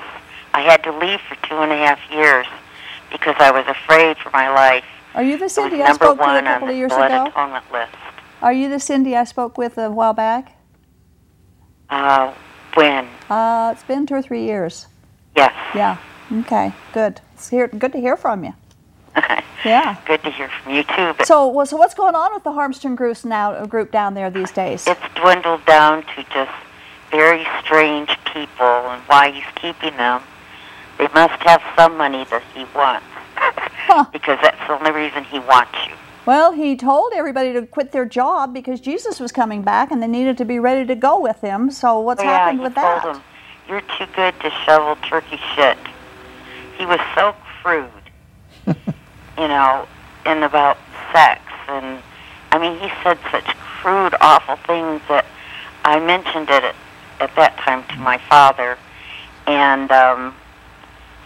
I 0.54 0.62
had 0.62 0.82
to 0.84 0.92
leave 0.96 1.20
for 1.28 1.34
two 1.46 1.56
and 1.56 1.70
a 1.70 1.76
half 1.76 1.98
years 2.10 2.46
because 3.12 3.34
I 3.38 3.50
was 3.50 3.66
afraid 3.66 4.16
for 4.16 4.30
my 4.30 4.48
life. 4.48 4.84
Are 5.14 5.22
you 5.22 5.32
the 5.36 5.40
It 5.40 5.42
was 5.42 5.52
Cindy 5.52 5.82
I 5.82 5.88
number 5.88 6.04
spoke 6.06 6.16
to 6.18 6.22
a 6.22 6.26
one 6.26 6.36
on 6.38 6.44
couple 6.44 6.68
the 6.68 6.72
of 6.72 6.78
years 6.78 6.88
blood 6.92 7.10
ago? 7.10 7.26
atonement 7.26 7.64
list. 7.72 7.92
Are 8.44 8.52
you 8.52 8.68
the 8.68 8.78
Cindy 8.78 9.16
I 9.16 9.24
spoke 9.24 9.56
with 9.56 9.78
a 9.78 9.90
while 9.90 10.12
back? 10.12 10.52
Uh, 11.88 12.34
when? 12.74 13.08
Uh, 13.30 13.70
it's 13.72 13.84
been 13.84 14.04
two 14.04 14.16
or 14.16 14.20
three 14.20 14.44
years. 14.44 14.86
Yes. 15.34 15.54
Yeah. 15.74 15.96
Okay. 16.40 16.74
Good. 16.92 17.22
It's 17.32 17.48
here, 17.48 17.68
good 17.68 17.92
to 17.92 17.98
hear 17.98 18.18
from 18.18 18.44
you. 18.44 18.52
Okay. 19.16 19.42
Yeah. 19.64 19.96
Good 20.06 20.22
to 20.24 20.30
hear 20.30 20.50
from 20.62 20.74
you 20.74 20.82
too. 20.82 21.14
So, 21.24 21.48
well, 21.48 21.64
so 21.64 21.78
what's 21.78 21.94
going 21.94 22.14
on 22.14 22.34
with 22.34 22.44
the 22.44 22.50
Harmston 22.50 22.96
group 22.96 23.24
now? 23.24 23.52
uh, 23.52 23.64
Group 23.64 23.90
down 23.90 24.12
there 24.12 24.28
these 24.30 24.52
days? 24.52 24.86
it's 24.86 25.00
dwindled 25.14 25.64
down 25.64 26.02
to 26.14 26.22
just 26.24 26.52
very 27.10 27.46
strange 27.64 28.10
people, 28.30 28.66
and 28.66 29.00
why 29.04 29.30
he's 29.30 29.44
keeping 29.54 29.96
them. 29.96 30.20
They 30.98 31.08
must 31.14 31.42
have 31.44 31.62
some 31.76 31.96
money 31.96 32.26
that 32.28 32.42
he 32.54 32.66
wants. 32.74 33.06
Because 34.12 34.38
that's 34.42 34.58
the 34.66 34.78
only 34.78 34.90
reason 34.90 35.24
he 35.24 35.38
wants 35.38 35.72
you. 35.86 35.94
Well, 36.26 36.52
he 36.52 36.74
told 36.74 37.12
everybody 37.14 37.52
to 37.52 37.66
quit 37.66 37.92
their 37.92 38.06
job 38.06 38.54
because 38.54 38.80
Jesus 38.80 39.20
was 39.20 39.30
coming 39.30 39.60
back 39.62 39.90
and 39.90 40.02
they 40.02 40.06
needed 40.06 40.38
to 40.38 40.46
be 40.46 40.58
ready 40.58 40.86
to 40.86 40.94
go 40.94 41.20
with 41.20 41.40
him. 41.42 41.70
So, 41.70 42.00
what's 42.00 42.22
yeah, 42.22 42.38
happened 42.38 42.60
with 42.60 42.74
that? 42.76 43.04
him, 43.04 43.22
"You're 43.68 43.82
too 43.98 44.06
good 44.16 44.34
to 44.40 44.50
shovel 44.64 44.96
turkey 45.06 45.38
shit." 45.54 45.76
He 46.78 46.86
was 46.86 47.00
so 47.14 47.34
crude, 47.62 47.90
you 48.66 49.48
know, 49.48 49.86
and 50.24 50.44
about 50.44 50.78
sex, 51.12 51.42
and 51.68 52.02
I 52.52 52.58
mean, 52.58 52.78
he 52.80 52.90
said 53.02 53.18
such 53.30 53.44
crude, 53.58 54.14
awful 54.22 54.56
things 54.66 55.02
that 55.08 55.26
I 55.84 56.00
mentioned 56.00 56.48
it 56.48 56.64
at, 56.64 56.74
at 57.20 57.36
that 57.36 57.58
time 57.58 57.84
to 57.88 57.96
my 57.96 58.16
father, 58.16 58.78
and 59.46 59.92
um, 59.92 60.34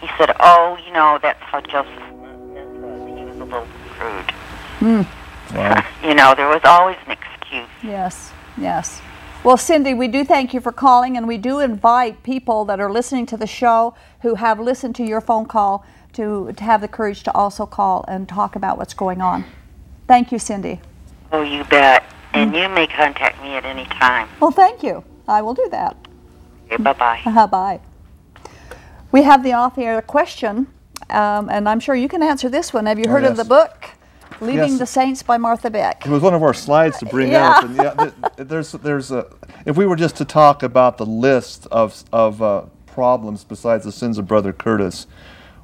he 0.01 0.09
said, 0.17 0.35
"Oh, 0.41 0.77
you 0.85 0.91
know, 0.91 1.19
that's 1.21 1.41
how 1.43 1.61
Joseph 1.61 2.11
was. 2.11 3.17
He 3.17 3.23
was 3.23 3.37
a 3.37 3.45
little 3.45 3.67
crude." 3.91 4.33
Wow. 4.81 5.83
You 6.03 6.13
know, 6.15 6.33
there 6.35 6.47
was 6.47 6.61
always 6.63 6.97
an 7.05 7.11
excuse. 7.11 7.67
Yes, 7.83 8.31
yes. 8.57 9.01
Well, 9.43 9.57
Cindy, 9.57 9.93
we 9.93 10.07
do 10.07 10.25
thank 10.25 10.53
you 10.53 10.59
for 10.59 10.71
calling, 10.71 11.15
and 11.15 11.27
we 11.27 11.37
do 11.37 11.59
invite 11.59 12.23
people 12.23 12.65
that 12.65 12.79
are 12.79 12.91
listening 12.91 13.25
to 13.27 13.37
the 13.37 13.47
show 13.47 13.95
who 14.21 14.35
have 14.35 14.59
listened 14.59 14.95
to 14.97 15.03
your 15.03 15.21
phone 15.21 15.45
call 15.45 15.85
to, 16.13 16.51
to 16.51 16.63
have 16.63 16.81
the 16.81 16.87
courage 16.87 17.23
to 17.23 17.33
also 17.33 17.65
call 17.65 18.03
and 18.07 18.27
talk 18.27 18.55
about 18.55 18.77
what's 18.77 18.93
going 18.93 19.21
on. 19.21 19.45
Thank 20.07 20.31
you, 20.31 20.39
Cindy. 20.39 20.81
Oh, 21.31 21.41
you 21.41 21.63
bet. 21.65 22.03
And 22.33 22.53
you 22.53 22.67
may 22.69 22.85
contact 22.85 23.41
me 23.41 23.55
at 23.55 23.65
any 23.65 23.85
time. 23.85 24.27
Well, 24.39 24.51
thank 24.51 24.83
you. 24.83 25.03
I 25.27 25.41
will 25.41 25.53
do 25.53 25.67
that. 25.71 25.95
Okay, 26.65 26.81
bye 26.83 26.93
bye. 26.93 27.21
Uh, 27.25 27.47
bye. 27.47 27.79
We 29.11 29.23
have 29.23 29.43
the 29.43 29.53
off-air 29.53 30.01
question, 30.03 30.67
um, 31.09 31.49
and 31.49 31.67
I'm 31.67 31.79
sure 31.79 31.95
you 31.95 32.07
can 32.07 32.21
answer 32.21 32.49
this 32.49 32.73
one. 32.73 32.85
Have 32.85 32.99
you 32.99 33.05
Oh, 33.07 33.11
heard 33.11 33.23
of 33.23 33.37
the 33.37 33.45
book, 33.45 33.91
Leaving 34.41 34.69
Yes. 34.71 34.79
the 34.79 34.85
Saints 34.85 35.21
by 35.23 35.37
Martha 35.37 35.69
Beck? 35.69 36.05
It 36.05 36.09
was 36.11 36.21
one 36.21 36.33
of 36.33 36.43
our 36.43 36.53
slides 36.53 36.97
to 36.99 37.05
bring 37.05 37.31
Yeah. 37.31 37.49
up, 37.51 37.63
and 37.65 37.75
yeah, 37.75 37.93
th- 37.95 38.13
there's 38.47 38.71
there's 38.73 39.11
a 39.11 39.25
if 39.65 39.75
we 39.77 39.85
were 39.85 39.95
just 39.97 40.15
to 40.17 40.25
talk 40.25 40.63
about 40.63 40.97
the 40.97 41.05
list 41.05 41.67
of 41.71 42.03
of 42.13 42.41
uh, 42.41 42.61
problems 42.87 43.43
besides 43.43 43.83
the 43.85 43.91
sins 43.91 44.17
of 44.17 44.27
Brother 44.27 44.53
Curtis, 44.53 45.07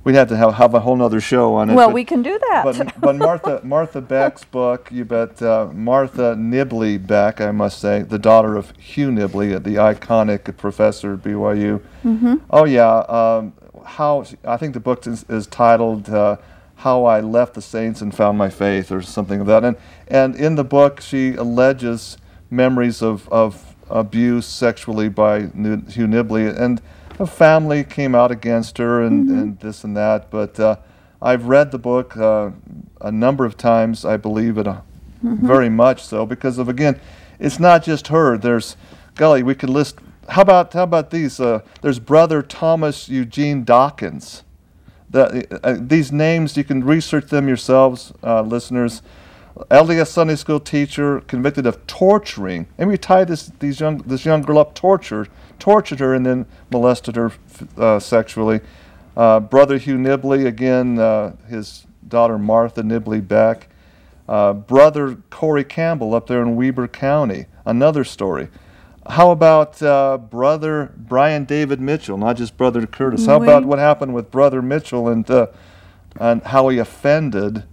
we'd 0.04 0.16
have 0.16 0.28
to 0.30 0.38
have, 0.38 0.56
have 0.56 0.74
a 0.74 0.82
whole 0.82 1.02
other 1.02 1.20
show 1.22 1.56
on 1.56 1.70
it. 1.70 1.74
Well, 1.76 1.88
but- 1.88 1.94
we 1.96 2.04
can 2.06 2.22
do 2.22 2.38
that. 2.50 2.64
But, 2.66 3.00
but 3.00 3.16
Martha 3.16 3.62
Martha 3.64 4.02
Beck's 4.02 4.44
book, 4.44 4.90
you 4.92 5.06
bet 5.06 5.42
uh, 5.42 5.70
Martha 5.74 6.36
Nibley 6.36 6.98
Beck, 7.06 7.40
I 7.42 7.52
must 7.52 7.80
say, 7.80 8.02
the 8.02 8.20
daughter 8.20 8.56
of 8.58 8.72
Hugh 8.78 9.10
Nibley, 9.10 9.62
the 9.64 9.76
iconic 9.76 10.56
professor 10.58 11.14
at 11.14 11.20
BYU. 11.22 11.82
Mm-hmm. 12.04 12.36
Oh 12.50 12.66
yeah, 12.66 12.98
um, 13.08 13.54
how 13.86 14.26
I 14.44 14.58
think 14.58 14.74
the 14.74 14.80
book 14.82 15.08
is, 15.08 15.24
is 15.30 15.48
titled 15.48 16.10
uh, 16.10 16.38
"How 16.86 17.04
I 17.04 17.20
Left 17.20 17.54
the 17.54 17.62
Saints 17.62 18.02
and 18.02 18.16
Found 18.16 18.38
My 18.38 18.50
Faith" 18.50 18.92
or 18.92 19.02
something 19.02 19.42
of 19.42 19.48
that. 19.48 19.64
And 19.66 19.76
and 20.08 20.36
in 20.36 20.56
the 20.56 20.64
book, 20.64 21.02
she 21.02 21.36
alleges 21.36 22.18
memories 22.50 23.02
of 23.02 23.28
of 23.30 23.76
abuse 23.90 24.46
sexually 24.46 25.10
by 25.10 25.40
Hugh 25.42 26.08
Nibley 26.08 26.46
and. 26.58 26.82
A 27.18 27.26
family 27.26 27.86
came 27.86 28.14
out 28.14 28.30
against 28.30 28.78
her 28.78 29.02
and, 29.02 29.30
and 29.30 29.60
this 29.62 29.86
and 29.86 29.96
that, 29.96 30.30
but 30.30 30.60
uh, 30.60 30.76
I've 31.22 31.46
read 31.48 31.72
the 31.72 31.80
book 31.80 32.18
uh, 32.18 32.52
a 33.00 33.10
number 33.10 33.46
of 33.46 33.56
times. 33.56 34.04
I 34.04 34.18
believe 34.18 34.58
it 34.58 34.68
uh, 34.68 34.82
very 35.22 35.70
much 35.70 36.04
so 36.04 36.26
because 36.26 36.58
of 36.58 36.68
again, 36.68 37.00
it's 37.40 37.58
not 37.58 37.84
just 37.84 38.10
her. 38.10 38.38
There's, 38.38 38.76
golly, 39.16 39.44
we 39.44 39.56
could 39.56 39.70
list. 39.70 40.00
How 40.28 40.42
about 40.42 40.74
how 40.74 40.84
about 40.84 41.10
these? 41.10 41.40
Uh, 41.40 41.62
there's 41.82 42.00
brother 42.00 42.42
Thomas 42.42 43.08
Eugene 43.08 43.64
Dawkins. 43.64 44.44
Uh, 45.14 45.78
these 45.80 46.12
names 46.12 46.58
you 46.58 46.64
can 46.64 46.84
research 46.84 47.28
them 47.28 47.48
yourselves, 47.48 48.14
uh, 48.24 48.42
listeners. 48.42 49.02
LDS 49.72 50.08
Sunday 50.08 50.36
school 50.36 50.60
teacher 50.60 51.22
convicted 51.22 51.66
of 51.66 51.86
torturing, 51.88 52.68
and 52.78 52.90
we 52.90 52.98
tied 52.98 53.30
this 53.30 53.52
these 53.60 53.80
young 53.80 54.00
this 54.00 54.26
young 54.26 54.42
girl 54.42 54.58
up, 54.58 54.76
tortured, 54.76 55.30
tortured 55.60 56.00
her, 56.00 56.14
and 56.14 56.26
then 56.26 56.46
molested 56.70 57.16
her 57.16 57.32
uh, 57.78 58.00
sexually. 58.00 58.60
Uh, 59.16 59.40
brother 59.40 59.78
Hugh 59.78 59.98
Nibley, 59.98 60.46
again, 60.46 61.00
uh, 61.00 61.36
his 61.48 61.88
daughter 62.06 62.38
Martha 62.38 62.82
Nibley 62.82 63.26
Beck. 63.26 63.70
Uh, 64.28 64.54
brother 64.54 65.18
Corey 65.30 65.64
Campbell 65.64 66.14
up 66.16 66.28
there 66.28 66.42
in 66.42 66.56
Weber 66.56 66.88
County, 66.88 67.46
another 67.66 68.04
story. 68.04 68.50
How 69.08 69.32
about 69.32 69.82
uh, 69.84 70.18
brother 70.18 70.92
Brian 70.98 71.46
David 71.46 71.80
Mitchell, 71.80 72.18
not 72.18 72.38
just 72.38 72.58
brother 72.58 72.86
Curtis? 72.88 73.26
How 73.26 73.42
about 73.42 73.66
what 73.66 73.78
happened 73.78 74.16
with 74.16 74.32
brother 74.32 74.62
Mitchell 74.62 75.08
and 75.10 75.30
uh, 75.30 75.48
and 76.20 76.42
how 76.44 76.70
he 76.70 76.80
offended 76.80 77.64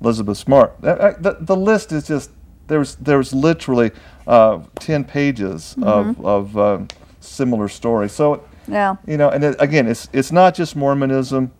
Elizabeth 0.00 0.36
Smart? 0.36 0.76
Uh, 0.82 0.88
uh, 0.88 1.18
The, 1.18 1.36
the 1.40 1.56
list 1.56 1.92
is 1.92 2.06
just 2.06 2.30
there's 2.66 2.96
there's 2.96 3.32
literally 3.32 3.90
uh, 4.26 4.60
ten 4.78 5.04
pages 5.04 5.74
of 5.80 6.22
of 6.24 6.58
uh, 6.58 6.80
similar 7.20 7.68
stories. 7.68 8.12
So 8.12 8.44
yeah. 8.66 8.96
you 9.06 9.16
know, 9.16 9.30
and 9.30 9.42
it, 9.42 9.56
again, 9.58 9.86
it's 9.86 10.08
it's 10.12 10.30
not 10.30 10.54
just 10.54 10.76
Mormonism. 10.76 11.52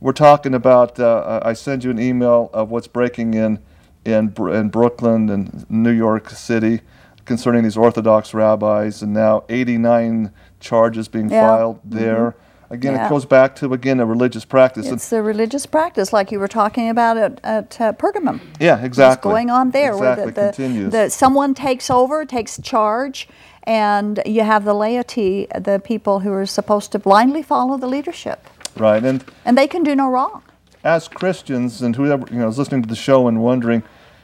We're 0.00 0.12
talking 0.12 0.54
about. 0.54 0.98
Uh, 0.98 1.40
I 1.44 1.52
send 1.52 1.84
you 1.84 1.90
an 1.90 2.00
email 2.00 2.50
of 2.52 2.70
what's 2.70 2.88
breaking 2.88 3.34
in 3.34 3.60
in 4.04 4.34
in 4.36 4.68
Brooklyn 4.68 5.30
and 5.30 5.64
New 5.70 5.92
York 5.92 6.30
City 6.30 6.80
concerning 7.26 7.62
these 7.64 7.76
Orthodox 7.76 8.32
rabbis, 8.32 9.02
and 9.02 9.12
now 9.12 9.44
89 9.48 10.30
charges 10.60 11.08
being 11.08 11.28
Yeah. 11.28 11.46
filed 11.46 11.80
there. 11.84 12.34
Again, 12.70 12.94
Yeah. 12.94 13.06
it 13.06 13.10
goes 13.10 13.24
back 13.24 13.54
to 13.56 13.72
again 13.72 14.00
a 14.00 14.06
religious 14.06 14.44
practice. 14.44 14.86
It's 14.90 15.08
the 15.08 15.22
religious 15.22 15.66
practice, 15.66 16.12
like 16.12 16.32
you 16.32 16.40
were 16.40 16.48
talking 16.48 16.88
about 16.88 17.16
at, 17.16 17.40
at 17.44 17.80
uh, 17.80 17.92
Pergamum. 17.92 18.40
yeah, 18.58 18.78
exactly. 18.82 19.28
What's 19.28 19.34
going 19.34 19.50
on 19.50 19.70
there? 19.70 19.92
Exactly. 19.92 20.24
Where 20.24 20.32
the, 20.32 20.40
the, 20.40 20.46
continues. 20.48 20.92
the- 20.92 21.10
someone 21.10 21.54
takes 21.54 21.90
over, 21.90 22.24
takes 22.24 22.58
charge, 22.60 23.28
and 23.64 24.20
you 24.26 24.42
have 24.42 24.64
the 24.64 24.74
laity, 24.74 25.46
the 25.56 25.78
people 25.78 26.20
who 26.20 26.32
are 26.32 26.46
supposed 26.46 26.90
to 26.92 26.98
blindly 26.98 27.42
follow 27.42 27.76
the 27.76 27.86
leadership, 27.86 28.48
right, 28.76 29.04
and 29.04 29.24
and 29.44 29.56
they 29.56 29.66
can 29.68 29.82
do 29.84 29.94
no 29.94 30.08
wrong. 30.08 30.42
as 30.82 31.06
Christians 31.08 31.82
and 31.82 31.94
whoever 31.96 32.24
you 32.32 32.38
know 32.40 32.48
is 32.48 32.58
listening 32.58 32.82
to 32.82 32.88
the 32.88 32.96
show 32.96 33.28
and 33.28 33.40
wondering, 33.42 33.82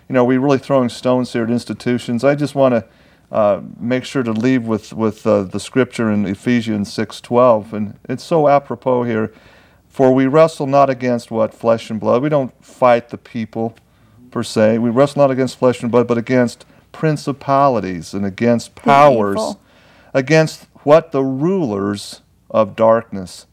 you 0.08 0.14
know, 0.14 0.22
are 0.22 0.24
we 0.24 0.36
really 0.36 0.58
throwing 0.58 0.88
stones 0.88 1.32
here 1.32 1.44
at 1.44 1.50
institutions? 1.50 2.24
I 2.24 2.34
just 2.34 2.54
want 2.54 2.74
to 2.74 2.84
uh, 3.30 3.62
make 3.78 4.04
sure 4.04 4.22
to 4.22 4.32
leave 4.32 4.66
with 4.66 4.92
with 4.92 5.26
uh, 5.26 5.44
the 5.44 5.58
scripture 5.58 6.10
in 6.10 6.26
Ephesians 6.26 6.92
six 6.92 7.20
twelve, 7.20 7.72
and 7.72 7.98
it's 8.08 8.24
so 8.24 8.48
apropos 8.48 9.04
here. 9.04 9.32
For 9.88 10.12
we 10.12 10.26
wrestle 10.26 10.66
not 10.66 10.88
against 10.88 11.30
what 11.30 11.52
flesh 11.52 11.90
and 11.90 12.00
blood. 12.00 12.22
We 12.22 12.30
don't 12.30 12.52
fight 12.64 13.10
the 13.10 13.18
people 13.18 13.76
per 14.30 14.42
se. 14.42 14.78
We 14.78 14.90
wrestle 14.90 15.22
not 15.22 15.30
against 15.30 15.58
flesh 15.58 15.82
and 15.82 15.92
blood, 15.92 16.08
but 16.08 16.16
against 16.16 16.64
principalities 16.92 18.14
and 18.14 18.24
against 18.24 18.74
powers, 18.74 19.56
against 20.14 20.66
what 20.82 21.12
the 21.12 21.22
rulers 21.22 22.22
of 22.50 22.74
darkness 22.74 23.46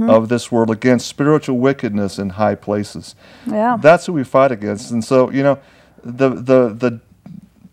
of 0.00 0.28
this 0.28 0.50
world, 0.52 0.70
against 0.70 1.06
spiritual 1.06 1.58
wickedness 1.58 2.18
in 2.18 2.30
high 2.30 2.54
places. 2.54 3.14
Yeah. 3.46 3.76
That's 3.80 4.06
who 4.06 4.12
we 4.12 4.24
fight 4.24 4.52
against. 4.52 4.90
And 4.90 5.04
so, 5.04 5.30
you 5.30 5.42
know, 5.42 5.58
the 6.02 6.30
the 6.30 7.00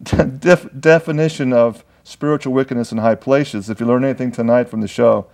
the 0.04 0.26
def- 0.26 0.70
definition 0.80 1.54
of 1.54 1.84
spiritual 2.04 2.54
wickedness 2.54 2.92
in 2.92 2.98
high 2.98 3.16
places. 3.16 3.70
If 3.70 3.80
you 3.80 3.86
learn 3.86 4.04
anything 4.04 4.32
tonight 4.32 4.68
from 4.70 4.82
the 4.82 4.88
show, 4.88 5.28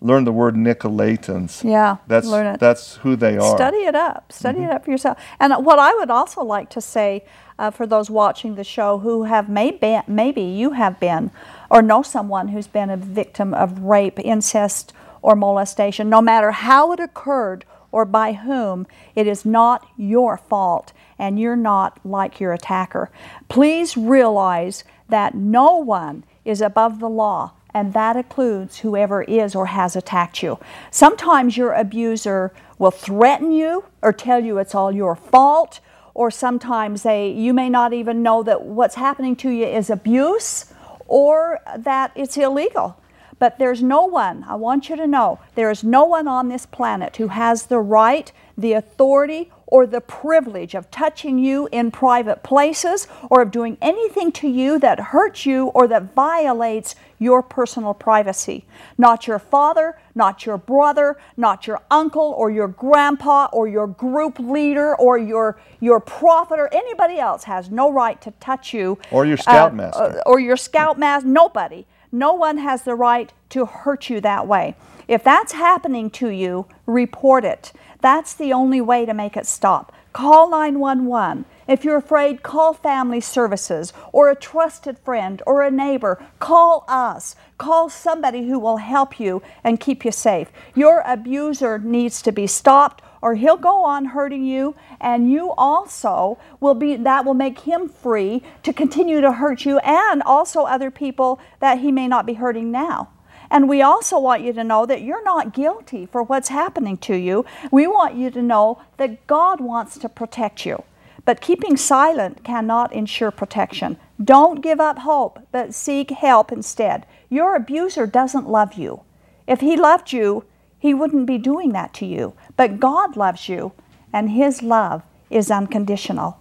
learn 0.00 0.24
the 0.24 0.32
word 0.32 0.54
Nicolaitans. 0.54 1.62
Yeah, 1.62 1.96
That's 2.06 2.26
learn 2.26 2.46
it. 2.46 2.60
that's 2.60 2.96
who 2.96 3.16
they 3.16 3.36
are. 3.36 3.56
Study 3.56 3.78
it 3.84 3.94
up. 3.94 4.32
Study 4.32 4.62
it 4.64 4.70
up 4.70 4.84
for 4.84 4.90
yourself. 4.90 5.18
And 5.38 5.52
what 5.64 5.78
I 5.78 5.94
would 5.94 6.10
also 6.10 6.42
like 6.42 6.70
to 6.70 6.80
say 6.80 7.24
uh, 7.58 7.70
for 7.70 7.86
those 7.86 8.10
watching 8.10 8.54
the 8.54 8.64
show 8.64 8.98
who 8.98 9.24
have 9.24 9.48
maybe 9.48 10.00
maybe 10.08 10.42
you 10.42 10.70
have 10.72 10.98
been 10.98 11.30
or 11.70 11.82
know 11.82 12.02
someone 12.02 12.48
who's 12.48 12.66
been 12.66 12.90
a 12.90 12.96
victim 12.96 13.52
of 13.54 13.78
rape, 13.80 14.18
incest, 14.20 14.92
or 15.24 15.34
molestation, 15.34 16.10
no 16.10 16.20
matter 16.20 16.50
how 16.50 16.92
it 16.92 17.00
occurred 17.00 17.64
or 17.90 18.04
by 18.04 18.34
whom, 18.34 18.86
it 19.14 19.26
is 19.26 19.46
not 19.46 19.88
your 19.96 20.36
fault 20.36 20.92
and 21.18 21.40
you're 21.40 21.56
not 21.56 21.98
like 22.04 22.40
your 22.40 22.52
attacker. 22.52 23.10
Please 23.48 23.96
realize 23.96 24.84
that 25.08 25.34
no 25.34 25.78
one 25.78 26.24
is 26.44 26.60
above 26.60 27.00
the 27.00 27.08
law 27.08 27.52
and 27.72 27.94
that 27.94 28.16
includes 28.16 28.80
whoever 28.80 29.22
is 29.22 29.54
or 29.54 29.64
has 29.64 29.96
attacked 29.96 30.42
you. 30.42 30.58
Sometimes 30.90 31.56
your 31.56 31.72
abuser 31.72 32.52
will 32.78 32.90
threaten 32.90 33.50
you 33.50 33.84
or 34.02 34.12
tell 34.12 34.44
you 34.44 34.58
it's 34.58 34.74
all 34.74 34.92
your 34.92 35.16
fault, 35.16 35.80
or 36.12 36.30
sometimes 36.30 37.02
they 37.02 37.30
you 37.30 37.54
may 37.54 37.70
not 37.70 37.94
even 37.94 38.22
know 38.22 38.42
that 38.42 38.62
what's 38.62 38.96
happening 38.96 39.34
to 39.36 39.48
you 39.48 39.64
is 39.64 39.88
abuse 39.88 40.66
or 41.06 41.60
that 41.78 42.12
it's 42.14 42.36
illegal. 42.36 43.00
But 43.38 43.58
there's 43.58 43.82
no 43.82 44.04
one, 44.04 44.44
I 44.48 44.54
want 44.54 44.88
you 44.88 44.96
to 44.96 45.06
know, 45.06 45.40
there 45.54 45.70
is 45.70 45.82
no 45.82 46.04
one 46.04 46.28
on 46.28 46.48
this 46.48 46.66
planet 46.66 47.16
who 47.16 47.28
has 47.28 47.66
the 47.66 47.80
right, 47.80 48.30
the 48.56 48.72
authority, 48.74 49.50
or 49.66 49.86
the 49.86 50.00
privilege 50.00 50.74
of 50.74 50.88
touching 50.90 51.38
you 51.38 51.68
in 51.72 51.90
private 51.90 52.42
places 52.44 53.08
or 53.28 53.42
of 53.42 53.50
doing 53.50 53.76
anything 53.82 54.30
to 54.30 54.46
you 54.48 54.78
that 54.78 55.00
hurts 55.00 55.46
you 55.46 55.66
or 55.68 55.88
that 55.88 56.14
violates 56.14 56.94
your 57.18 57.42
personal 57.42 57.92
privacy. 57.94 58.64
Not 58.98 59.26
your 59.26 59.38
father, 59.38 59.98
not 60.14 60.46
your 60.46 60.58
brother, 60.58 61.16
not 61.36 61.66
your 61.66 61.80
uncle 61.90 62.34
or 62.36 62.50
your 62.50 62.68
grandpa 62.68 63.48
or 63.52 63.66
your 63.66 63.86
group 63.88 64.38
leader 64.38 64.94
or 64.96 65.18
your 65.18 65.58
your 65.80 65.98
prophet 65.98 66.60
or 66.60 66.72
anybody 66.72 67.18
else 67.18 67.44
has 67.44 67.70
no 67.70 67.90
right 67.90 68.20
to 68.20 68.30
touch 68.32 68.72
you 68.74 68.98
Or 69.10 69.24
your 69.26 69.38
scoutmaster. 69.38 70.02
uh, 70.02 70.22
or 70.26 70.38
your 70.38 70.56
scoutmaster. 70.56 71.26
Nobody. 71.28 71.86
No 72.14 72.32
one 72.32 72.58
has 72.58 72.84
the 72.84 72.94
right 72.94 73.32
to 73.48 73.66
hurt 73.66 74.08
you 74.08 74.20
that 74.20 74.46
way. 74.46 74.76
If 75.08 75.24
that's 75.24 75.52
happening 75.52 76.10
to 76.10 76.28
you, 76.28 76.66
report 76.86 77.44
it. 77.44 77.72
That's 78.02 78.34
the 78.34 78.52
only 78.52 78.80
way 78.80 79.04
to 79.04 79.12
make 79.12 79.36
it 79.36 79.46
stop. 79.46 79.92
Call 80.12 80.48
911. 80.48 81.44
If 81.66 81.84
you're 81.84 81.96
afraid, 81.96 82.44
call 82.44 82.72
family 82.72 83.20
services 83.20 83.92
or 84.12 84.30
a 84.30 84.36
trusted 84.36 84.96
friend 85.00 85.42
or 85.44 85.62
a 85.62 85.72
neighbor. 85.72 86.24
Call 86.38 86.84
us. 86.86 87.34
Call 87.58 87.88
somebody 87.88 88.46
who 88.46 88.60
will 88.60 88.76
help 88.76 89.18
you 89.18 89.42
and 89.64 89.80
keep 89.80 90.04
you 90.04 90.12
safe. 90.12 90.52
Your 90.76 91.02
abuser 91.04 91.80
needs 91.80 92.22
to 92.22 92.30
be 92.30 92.46
stopped 92.46 93.02
or 93.24 93.36
he'll 93.36 93.56
go 93.56 93.82
on 93.84 94.04
hurting 94.04 94.44
you 94.44 94.76
and 95.00 95.32
you 95.32 95.50
also 95.56 96.38
will 96.60 96.74
be 96.74 96.94
that 96.94 97.24
will 97.24 97.32
make 97.32 97.60
him 97.60 97.88
free 97.88 98.42
to 98.62 98.70
continue 98.70 99.22
to 99.22 99.32
hurt 99.32 99.64
you 99.64 99.78
and 99.78 100.22
also 100.24 100.64
other 100.64 100.90
people 100.90 101.40
that 101.58 101.78
he 101.78 101.90
may 101.90 102.06
not 102.06 102.26
be 102.26 102.34
hurting 102.34 102.70
now. 102.70 103.08
And 103.50 103.66
we 103.66 103.80
also 103.80 104.18
want 104.18 104.42
you 104.42 104.52
to 104.52 104.62
know 104.62 104.84
that 104.84 105.00
you're 105.00 105.24
not 105.24 105.54
guilty 105.54 106.04
for 106.04 106.22
what's 106.22 106.50
happening 106.50 106.98
to 106.98 107.16
you. 107.16 107.46
We 107.70 107.86
want 107.86 108.14
you 108.14 108.28
to 108.30 108.42
know 108.42 108.82
that 108.98 109.26
God 109.26 109.58
wants 109.58 109.96
to 110.00 110.08
protect 110.10 110.66
you. 110.66 110.84
But 111.24 111.40
keeping 111.40 111.78
silent 111.78 112.44
cannot 112.44 112.92
ensure 112.92 113.30
protection. 113.30 113.96
Don't 114.22 114.60
give 114.60 114.80
up 114.80 114.98
hope, 114.98 115.38
but 115.50 115.72
seek 115.72 116.10
help 116.10 116.52
instead. 116.52 117.06
Your 117.30 117.56
abuser 117.56 118.06
doesn't 118.06 118.50
love 118.50 118.74
you. 118.74 119.00
If 119.46 119.60
he 119.60 119.78
loved 119.78 120.12
you, 120.12 120.44
he 120.84 120.92
wouldn't 120.92 121.24
be 121.24 121.38
doing 121.38 121.72
that 121.72 121.94
to 121.94 122.04
you. 122.04 122.34
But 122.58 122.78
God 122.78 123.16
loves 123.16 123.48
you, 123.48 123.72
and 124.12 124.28
his 124.28 124.62
love 124.62 125.02
is 125.30 125.50
unconditional. 125.50 126.36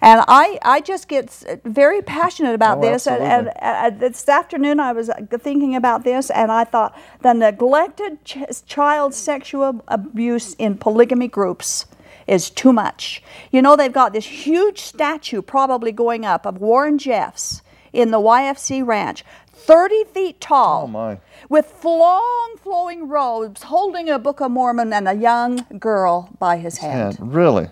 And 0.00 0.22
I, 0.28 0.60
I 0.62 0.80
just 0.80 1.08
get 1.08 1.28
very 1.64 2.00
passionate 2.00 2.54
about 2.54 2.78
Oh, 2.78 2.82
this. 2.82 3.08
And, 3.08 3.20
and, 3.24 3.50
and 3.60 3.98
this 3.98 4.28
afternoon 4.28 4.78
I 4.78 4.92
was 4.92 5.10
uh, 5.10 5.16
thinking 5.40 5.74
about 5.74 6.04
this, 6.04 6.30
and 6.30 6.52
I 6.52 6.62
thought 6.62 6.96
the 7.22 7.32
neglected 7.32 8.24
ch- 8.24 8.64
child 8.66 9.14
sexual 9.14 9.82
abuse 9.88 10.54
in 10.54 10.78
polygamy 10.78 11.26
groups 11.26 11.86
is 12.28 12.50
too 12.50 12.72
much. 12.72 13.20
You 13.50 13.62
know, 13.62 13.74
they've 13.74 13.92
got 13.92 14.12
this 14.12 14.26
huge 14.26 14.78
statue 14.78 15.42
probably 15.42 15.90
going 15.90 16.24
up 16.24 16.46
of 16.46 16.58
Warren 16.58 16.98
Jeffs 16.98 17.62
in 17.92 18.10
the 18.10 18.18
YFZ 18.18 18.86
ranch, 18.86 19.24
30 19.52 20.04
feet 20.04 20.40
tall 20.40 20.90
Oh, 20.94 21.18
with 21.48 21.84
long 21.84 22.54
flowing 22.62 23.08
robes, 23.08 23.64
holding 23.64 24.08
a 24.08 24.18
Book 24.18 24.40
of 24.40 24.50
Mormon 24.50 24.92
and 24.92 25.08
a 25.08 25.14
young 25.14 25.66
girl 25.78 26.30
by 26.38 26.56
his 26.56 26.78
hand. 26.78 27.18
And 27.18 27.34
really, 27.34 27.68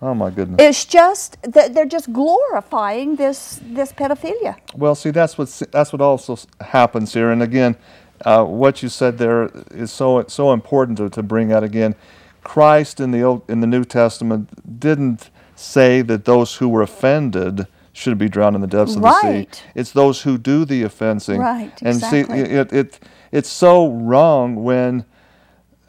oh 0.00 0.14
my 0.14 0.30
goodness. 0.30 0.60
It's 0.60 0.84
just 0.84 1.36
that 1.42 1.74
they're 1.74 1.84
just 1.84 2.12
glorifying 2.12 3.16
this 3.16 3.60
this 3.62 3.92
pedophilia. 3.92 4.56
Well, 4.74 4.94
see, 4.94 5.10
that's 5.10 5.36
what 5.36 5.48
that's 5.72 5.92
what 5.92 6.00
also 6.00 6.38
happens 6.60 7.12
here. 7.12 7.30
And 7.30 7.42
again, 7.42 7.76
uh, 8.24 8.44
what 8.44 8.82
you 8.82 8.88
said 8.88 9.18
there 9.18 9.50
is 9.70 9.90
so 9.90 10.24
so 10.28 10.52
important 10.52 10.98
to, 10.98 11.10
to 11.10 11.22
bring 11.22 11.52
out 11.52 11.64
again. 11.64 11.94
Christ 12.42 13.00
in 13.00 13.10
the 13.10 13.22
Old, 13.22 13.42
in 13.50 13.60
the 13.60 13.66
New 13.66 13.84
Testament 13.84 14.80
didn't 14.80 15.28
say 15.54 16.00
that 16.02 16.24
those 16.24 16.56
who 16.56 16.68
were 16.68 16.82
offended 16.82 17.66
should 17.92 18.18
be 18.18 18.28
drowned 18.28 18.54
in 18.54 18.62
the 18.62 18.68
depths 18.68 18.96
of 18.96 19.02
the 19.02 19.20
sea. 19.20 19.48
It's 19.74 19.92
those 19.92 20.22
who 20.22 20.38
do 20.38 20.64
the 20.64 20.82
offensing. 20.82 21.40
Right, 21.40 21.72
And 21.82 21.96
exactly. 21.96 22.44
see, 22.44 22.50
it, 22.50 22.72
it 22.72 22.98
it's 23.32 23.48
so 23.48 23.88
wrong 23.88 24.62
when 24.62 25.04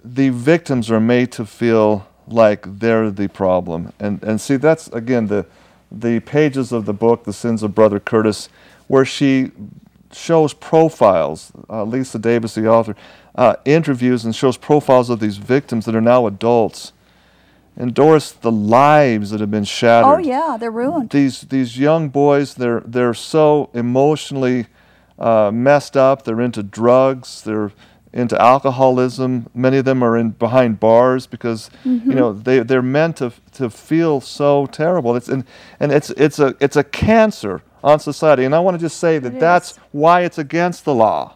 the 0.04 0.30
victims 0.30 0.90
are 0.90 1.00
made 1.00 1.32
to 1.34 1.46
feel 1.46 2.08
like 2.28 2.80
they're 2.80 3.12
the 3.12 3.28
problem. 3.28 3.94
And 4.00 4.24
and 4.24 4.42
see 4.42 4.58
that's 4.58 4.88
again 4.90 5.28
the 5.28 5.46
the 5.92 6.22
pages 6.22 6.72
of 6.72 6.86
the 6.86 6.94
book, 6.94 7.26
The 7.26 7.34
Sins 7.34 7.64
of 7.64 7.76
Brother 7.76 8.00
Curtis, 8.00 8.48
where 8.88 9.06
she 9.06 9.52
shows 10.12 10.54
profiles. 10.54 11.52
Uh, 11.70 11.84
Lisa 11.84 12.18
Davis, 12.18 12.56
the 12.56 12.68
author, 12.68 12.96
uh, 13.36 13.56
interviews 13.66 14.26
and 14.26 14.36
shows 14.36 14.58
profiles 14.58 15.10
of 15.10 15.20
these 15.20 15.38
victims 15.38 15.86
that 15.86 15.96
are 15.96 16.02
now 16.02 16.28
adults. 16.28 16.94
And 17.78 17.94
Doris, 17.94 18.32
the 18.32 18.52
lives 18.52 19.32
that 19.32 19.40
have 19.40 19.50
been 19.52 19.64
shattered. 19.64 20.10
Oh 20.10 20.18
yeah, 20.18 20.58
they're 20.60 20.70
ruined. 20.72 21.10
these 21.12 21.42
these 21.42 21.78
young 21.80 22.10
boys 22.10 22.54
they're 22.56 22.82
they're 22.86 23.14
so 23.14 23.70
emotionally 23.74 24.68
uh, 25.18 25.52
messed 25.54 25.96
up. 25.96 26.24
They're 26.24 26.42
into 26.42 26.64
drugs. 26.64 27.42
They're 27.42 27.72
into 28.14 28.40
alcoholism. 28.42 29.48
Many 29.54 29.78
of 29.78 29.86
them 29.86 30.04
are 30.04 30.18
in 30.18 30.32
behind 30.32 30.80
bars 30.80 31.28
because 31.28 31.70
Mm-hmm. 31.86 32.10
you 32.10 32.16
know 32.16 32.34
they 32.34 32.60
they're 32.60 32.82
meant 32.82 33.18
to 33.18 33.32
to 33.54 33.70
feel 33.70 34.20
so 34.22 34.66
terrible. 34.68 35.16
It's 35.16 35.30
and 35.30 35.46
and 35.80 35.92
it's 35.92 36.10
it's 36.12 36.40
a 36.40 36.56
it's 36.60 36.76
a 36.76 36.84
cancer 36.84 37.62
on 37.84 38.00
society. 38.00 38.44
And 38.44 38.54
I 38.54 38.60
want 38.60 38.76
to 38.76 38.82
just 38.86 38.98
say 39.00 39.18
that 39.20 39.40
that's 39.40 39.78
why 39.92 40.22
it's 40.22 40.38
against 40.38 40.84
the 40.86 40.94
law 40.94 41.36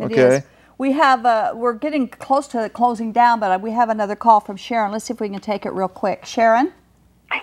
It 0.00 0.04
okay? 0.06 0.36
is. 0.36 0.42
We 0.78 0.92
have 0.92 1.24
uh, 1.24 1.52
we're 1.54 1.74
getting 1.74 2.08
close 2.08 2.48
to 2.48 2.68
closing 2.68 3.12
down, 3.12 3.40
but 3.40 3.60
we 3.60 3.70
have 3.72 3.88
another 3.88 4.16
call 4.16 4.40
from 4.40 4.56
Sharon. 4.56 4.92
Let's 4.92 5.04
see 5.06 5.14
if 5.14 5.20
we 5.20 5.28
can 5.28 5.40
take 5.40 5.64
it 5.66 5.72
real 5.72 5.88
quick. 5.88 6.24
Sharon. 6.24 6.72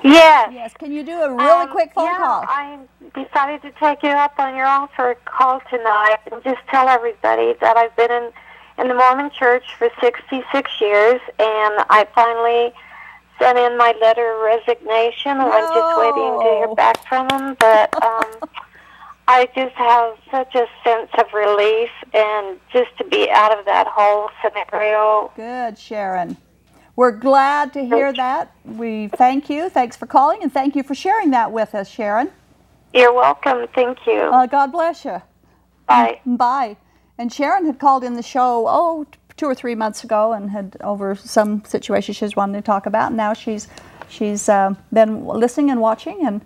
Yes. 0.03 0.49
Yes. 0.53 0.73
Can 0.77 0.91
you 0.91 1.03
do 1.03 1.13
a 1.21 1.29
really 1.33 1.49
Um, 1.49 1.69
quick 1.69 1.93
phone 1.93 2.05
yeah, 2.05 2.17
call? 2.17 2.45
I 2.47 2.79
decided 3.13 3.61
to 3.63 3.71
take 3.79 4.03
you 4.03 4.09
up 4.09 4.33
on 4.39 4.55
your 4.55 4.65
offer 4.65 5.15
call 5.25 5.61
tonight 5.69 6.17
and 6.31 6.43
just 6.43 6.61
tell 6.69 6.87
everybody 6.87 7.53
that 7.59 7.77
I've 7.77 7.95
been 7.95 8.11
in, 8.11 8.31
in 8.77 8.87
the 8.87 8.93
Mormon 8.93 9.31
church 9.31 9.65
for 9.77 9.89
66 9.99 10.71
years 10.81 11.19
and 11.39 11.85
I 11.89 12.07
finally 12.15 12.73
sent 13.39 13.57
in 13.57 13.77
my 13.77 13.93
letter 14.01 14.33
of 14.35 14.41
resignation 14.41 15.31
and 15.31 15.41
I'm 15.41 15.73
just 15.73 15.97
waiting 15.97 16.39
to 16.39 16.43
hear 16.67 16.75
back 16.75 17.05
from 17.07 17.27
them. 17.27 17.55
But 17.59 17.93
um, 18.03 18.49
I 19.31 19.45
just 19.55 19.73
have 19.75 20.17
such 20.29 20.55
a 20.55 20.67
sense 20.83 21.09
of 21.17 21.31
relief 21.33 21.89
and 22.13 22.59
just 22.73 22.89
to 22.97 23.05
be 23.05 23.29
out 23.31 23.57
of 23.57 23.63
that 23.63 23.87
whole 23.87 24.29
scenario. 24.43 25.31
Good, 25.37 25.79
Sharon. 25.79 26.35
We're 26.97 27.11
glad 27.11 27.71
to 27.73 27.85
hear 27.85 28.11
that. 28.11 28.53
We 28.65 29.07
thank 29.07 29.49
you. 29.49 29.69
Thanks 29.69 29.95
for 29.95 30.05
calling, 30.05 30.43
and 30.43 30.51
thank 30.51 30.75
you 30.75 30.83
for 30.83 30.93
sharing 30.93 31.31
that 31.31 31.53
with 31.53 31.73
us, 31.73 31.89
Sharon. 31.89 32.29
You're 32.93 33.13
welcome. 33.13 33.67
Thank 33.73 34.05
you. 34.05 34.19
Uh, 34.19 34.47
God 34.47 34.73
bless 34.73 35.05
you. 35.05 35.21
Bye. 35.87 36.19
Bye. 36.25 36.75
And 37.17 37.31
Sharon 37.31 37.65
had 37.65 37.79
called 37.79 38.03
in 38.03 38.15
the 38.15 38.21
show, 38.21 38.65
oh, 38.67 39.05
t- 39.09 39.17
two 39.37 39.45
or 39.45 39.55
three 39.55 39.75
months 39.75 40.03
ago, 40.03 40.33
and 40.33 40.49
had 40.49 40.75
over 40.81 41.15
some 41.15 41.63
situation 41.63 42.13
she 42.13 42.25
was 42.25 42.35
wanting 42.35 42.61
to 42.61 42.65
talk 42.65 42.85
about. 42.85 43.07
And 43.07 43.17
now 43.17 43.31
she's 43.31 43.69
she's 44.09 44.49
uh, 44.49 44.75
been 44.91 45.25
listening 45.25 45.71
and 45.71 45.79
watching, 45.79 46.27
and 46.27 46.41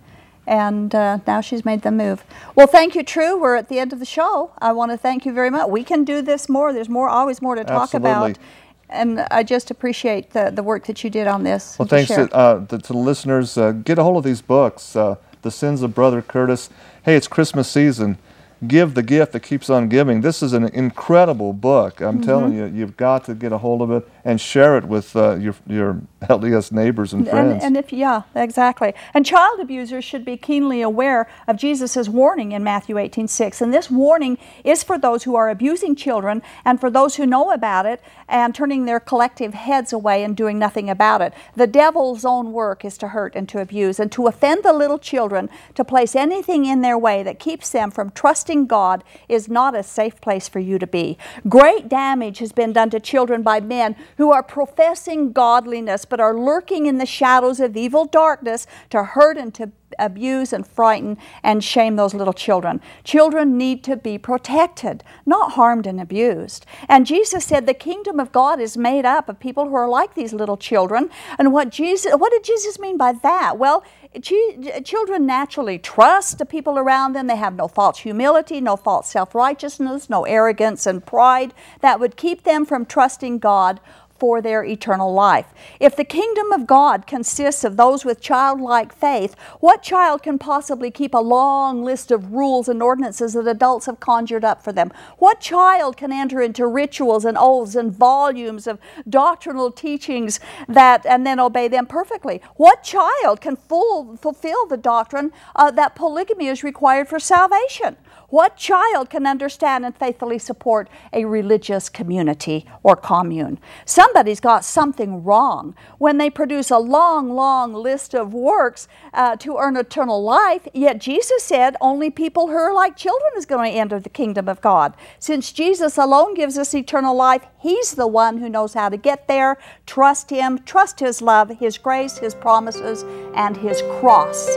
and 0.47 0.93
uh, 0.93 1.19
now 1.25 1.41
she's 1.41 1.65
made 1.65 1.81
the 1.81 1.91
move. 1.91 2.23
Well, 2.55 2.67
thank 2.67 2.95
you, 2.95 3.03
True. 3.03 3.39
We're 3.39 3.55
at 3.55 3.69
the 3.69 3.79
end 3.79 3.93
of 3.93 3.99
the 3.99 4.05
show. 4.05 4.51
I 4.59 4.71
want 4.73 4.91
to 4.91 4.97
thank 4.97 5.25
you 5.25 5.33
very 5.33 5.49
much. 5.49 5.69
We 5.69 5.83
can 5.83 6.03
do 6.03 6.21
this 6.21 6.47
more. 6.49 6.73
There's 6.73 6.89
more, 6.89 7.09
always 7.09 7.41
more 7.41 7.55
to 7.55 7.63
talk 7.63 7.93
about. 7.93 8.31
Absolutely. 8.31 8.43
And 8.89 9.19
I 9.31 9.43
just 9.43 9.71
appreciate 9.71 10.31
the, 10.31 10.51
the 10.51 10.61
work 10.61 10.85
that 10.85 11.03
you 11.03 11.09
did 11.09 11.27
on 11.27 11.43
this. 11.43 11.77
Well, 11.79 11.87
thanks 11.87 12.09
to, 12.09 12.31
uh, 12.33 12.65
to, 12.67 12.77
to 12.77 12.93
the 12.93 12.99
listeners. 12.99 13.57
Uh, 13.57 13.71
get 13.71 13.97
a 13.97 14.03
hold 14.03 14.17
of 14.17 14.23
these 14.23 14.41
books, 14.41 14.95
uh, 14.95 15.15
The 15.41 15.49
Sins 15.49 15.81
of 15.81 15.95
Brother 15.95 16.21
Curtis. 16.21 16.69
Hey, 17.03 17.15
it's 17.15 17.27
Christmas 17.27 17.69
season. 17.69 18.19
Give 18.67 18.93
the 18.93 19.03
Gift 19.03 19.33
That 19.33 19.41
Keeps 19.41 19.69
on 19.69 19.89
Giving. 19.89 20.21
This 20.21 20.41
is 20.41 20.53
an 20.53 20.65
incredible 20.65 21.51
book. 21.51 21.99
I'm 21.99 22.21
telling 22.21 22.53
you, 22.53 22.65
you've 22.65 22.95
got 22.95 23.25
to 23.25 23.35
get 23.35 23.51
a 23.51 23.57
hold 23.57 23.81
of 23.81 23.91
it 23.91 24.07
and 24.25 24.41
share 24.41 24.75
it 24.75 24.85
with 24.85 25.15
uh, 25.15 25.35
your, 25.35 25.53
your 25.67 26.01
LDS 26.23 26.71
neighbors 26.71 27.13
and 27.13 27.29
friends. 27.29 27.63
And, 27.63 27.77
and 27.77 27.77
if 27.77 27.93
yeah, 27.93 28.23
exactly. 28.33 28.95
And 29.13 29.23
child 29.23 29.59
abusers 29.59 30.03
should 30.03 30.25
be 30.25 30.35
keenly 30.35 30.81
aware 30.81 31.29
of 31.47 31.57
Jesus' 31.57 32.09
warning 32.09 32.51
in 32.51 32.63
Matthew 32.63 32.95
18:6. 32.95 33.61
And 33.61 33.71
this 33.71 33.91
warning 33.91 34.39
is 34.63 34.83
for 34.83 34.97
those 34.97 35.23
who 35.23 35.35
are 35.35 35.49
abusing 35.49 35.95
children 35.95 36.41
and 36.65 36.81
for 36.81 36.89
those 36.89 37.17
who 37.17 37.27
know 37.27 37.51
about 37.51 37.85
it 37.85 38.01
and 38.27 38.55
turning 38.55 38.85
their 38.85 38.99
collective 38.99 39.53
heads 39.53 39.93
away 39.93 40.23
and 40.23 40.35
doing 40.35 40.57
nothing 40.57 40.89
about 40.89 41.21
it. 41.21 41.31
The 41.55 41.67
devil's 41.67 42.25
own 42.25 42.51
work 42.51 42.83
is 42.83 42.97
to 42.97 43.09
hurt 43.09 43.35
and 43.35 43.47
to 43.49 43.61
abuse 43.61 43.99
and 43.99 44.11
to 44.13 44.25
offend 44.25 44.63
the 44.63 44.73
little 44.73 44.97
children, 44.97 45.49
to 45.75 45.85
place 45.85 46.15
anything 46.15 46.65
in 46.65 46.81
their 46.81 46.97
way 46.97 47.21
that 47.21 47.37
keeps 47.37 47.69
them 47.69 47.91
from 47.91 48.09
trusting 48.09 48.65
God 48.65 49.03
is 49.29 49.47
not 49.47 49.75
a 49.75 49.83
safe 49.83 50.19
place 50.19 50.49
for 50.49 50.59
you 50.59 50.79
to 50.79 50.87
be. 50.87 51.19
Great 51.47 51.87
damage 51.87 52.39
has 52.39 52.51
been 52.51 52.73
done 52.73 52.89
to 52.89 52.99
children 52.99 53.43
by 53.43 53.59
men 53.59 53.95
who 54.17 54.31
are 54.31 54.43
professing 54.43 55.31
godliness 55.31 56.05
but 56.05 56.19
are 56.19 56.37
lurking 56.37 56.85
in 56.85 56.97
the 56.97 57.05
shadows 57.05 57.59
of 57.59 57.75
evil 57.75 58.05
darkness 58.05 58.65
to 58.89 59.03
hurt 59.03 59.37
and 59.37 59.53
to 59.55 59.71
abuse 59.97 60.51
and 60.51 60.67
frighten 60.67 61.17
and 61.43 61.63
shame 61.63 61.95
those 61.95 62.13
little 62.13 62.33
children. 62.33 62.81
Children 63.03 63.57
need 63.57 63.83
to 63.83 63.95
be 63.95 64.17
protected, 64.17 65.03
not 65.25 65.53
harmed 65.53 65.87
and 65.87 66.01
abused. 66.01 66.65
And 66.89 67.05
Jesus 67.05 67.45
said 67.45 67.65
the 67.65 67.73
kingdom 67.73 68.19
of 68.19 68.31
God 68.31 68.59
is 68.59 68.77
made 68.77 69.05
up 69.05 69.29
of 69.29 69.39
people 69.39 69.69
who 69.69 69.75
are 69.75 69.87
like 69.87 70.13
these 70.15 70.33
little 70.33 70.57
children. 70.57 71.09
And 71.37 71.53
what 71.53 71.69
Jesus 71.69 72.13
what 72.13 72.31
did 72.31 72.43
Jesus 72.43 72.79
mean 72.79 72.97
by 72.97 73.13
that? 73.13 73.57
Well, 73.57 73.83
children 74.21 75.25
naturally 75.25 75.77
trust 75.77 76.39
the 76.39 76.45
people 76.45 76.77
around 76.77 77.13
them. 77.13 77.27
They 77.27 77.35
have 77.35 77.55
no 77.55 77.67
false 77.67 77.99
humility, 77.99 78.61
no 78.61 78.75
false 78.75 79.09
self-righteousness, 79.09 80.09
no 80.09 80.23
arrogance 80.23 80.85
and 80.85 81.05
pride 81.05 81.53
that 81.81 81.99
would 81.99 82.17
keep 82.17 82.43
them 82.43 82.65
from 82.65 82.85
trusting 82.85 83.39
God 83.39 83.79
for 84.17 84.41
their 84.41 84.63
eternal 84.63 85.13
life. 85.13 85.53
If 85.79 85.95
the 85.95 86.03
kingdom 86.03 86.51
of 86.51 86.65
God 86.65 87.05
consists 87.05 87.63
of 87.63 87.77
those 87.77 88.05
with 88.05 88.21
childlike 88.21 88.93
faith, 88.93 89.35
what 89.59 89.83
child 89.83 90.23
can 90.23 90.39
possibly 90.39 90.89
keep 90.89 91.13
a 91.13 91.19
long 91.19 91.83
list 91.83 92.11
of 92.11 92.31
rules 92.31 92.69
and 92.69 92.81
ordinances 92.81 93.33
that 93.33 93.47
adults 93.47 93.87
have 93.87 93.99
conjured 93.99 94.45
up 94.45 94.63
for 94.63 94.71
them? 94.71 94.91
What 95.17 95.41
child 95.41 95.97
can 95.97 96.11
enter 96.11 96.41
into 96.41 96.65
rituals 96.65 97.25
and 97.25 97.37
oaths 97.37 97.75
and 97.75 97.93
volumes 97.93 98.67
of 98.67 98.79
doctrinal 99.09 99.71
teachings 99.71 100.39
that 100.67 101.05
and 101.05 101.25
then 101.25 101.39
obey 101.39 101.67
them 101.67 101.85
perfectly? 101.85 102.41
What 102.55 102.83
child 102.83 103.41
can 103.41 103.55
full, 103.55 104.17
fulfill 104.17 104.65
the 104.67 104.77
doctrine 104.77 105.31
uh, 105.55 105.71
that 105.71 105.95
polygamy 105.95 106.47
is 106.47 106.63
required 106.63 107.07
for 107.09 107.19
salvation? 107.19 107.97
What 108.29 108.57
child 108.57 109.09
can 109.09 109.27
understand 109.27 109.85
and 109.85 109.95
faithfully 109.95 110.39
support 110.39 110.89
a 111.13 111.25
religious 111.25 111.89
community 111.89 112.65
or 112.81 112.95
commune? 112.95 113.59
Somebody's 113.85 114.39
got 114.39 114.65
something 114.65 115.23
wrong 115.23 115.75
when 115.99 116.17
they 116.17 116.29
produce 116.29 116.71
a 116.71 116.79
long, 116.79 117.29
long 117.29 117.73
list 117.73 118.15
of 118.15 118.33
works 118.33 118.87
uh, 119.13 119.35
to 119.37 119.57
earn 119.57 119.77
eternal 119.77 120.23
life, 120.23 120.67
yet 120.73 120.99
Jesus 120.99 121.43
said 121.43 121.75
only 121.79 122.09
people 122.09 122.47
who 122.47 122.55
are 122.55 122.73
like 122.73 122.95
children 122.95 123.31
is 123.37 123.45
going 123.45 123.71
to 123.71 123.77
enter 123.77 123.99
the 123.99 124.09
kingdom 124.09 124.49
of 124.49 124.61
God. 124.61 124.95
Since 125.19 125.51
Jesus 125.51 125.97
alone 125.97 126.33
gives 126.33 126.57
us 126.57 126.73
eternal 126.73 127.15
life, 127.15 127.45
He's 127.59 127.93
the 127.93 128.07
one 128.07 128.37
who 128.37 128.49
knows 128.49 128.73
how 128.73 128.89
to 128.89 128.97
get 128.97 129.27
there. 129.27 129.57
Trust 129.85 130.29
Him, 130.29 130.59
trust 130.63 130.99
His 130.99 131.21
love, 131.21 131.49
His 131.59 131.77
grace, 131.77 132.17
His 132.17 132.35
promises, 132.35 133.03
and 133.35 133.55
His 133.57 133.81
cross. 133.99 134.47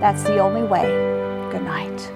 That's 0.00 0.22
the 0.24 0.38
only 0.38 0.62
way. 0.64 0.86
Good 1.50 1.62
night. 1.62 2.15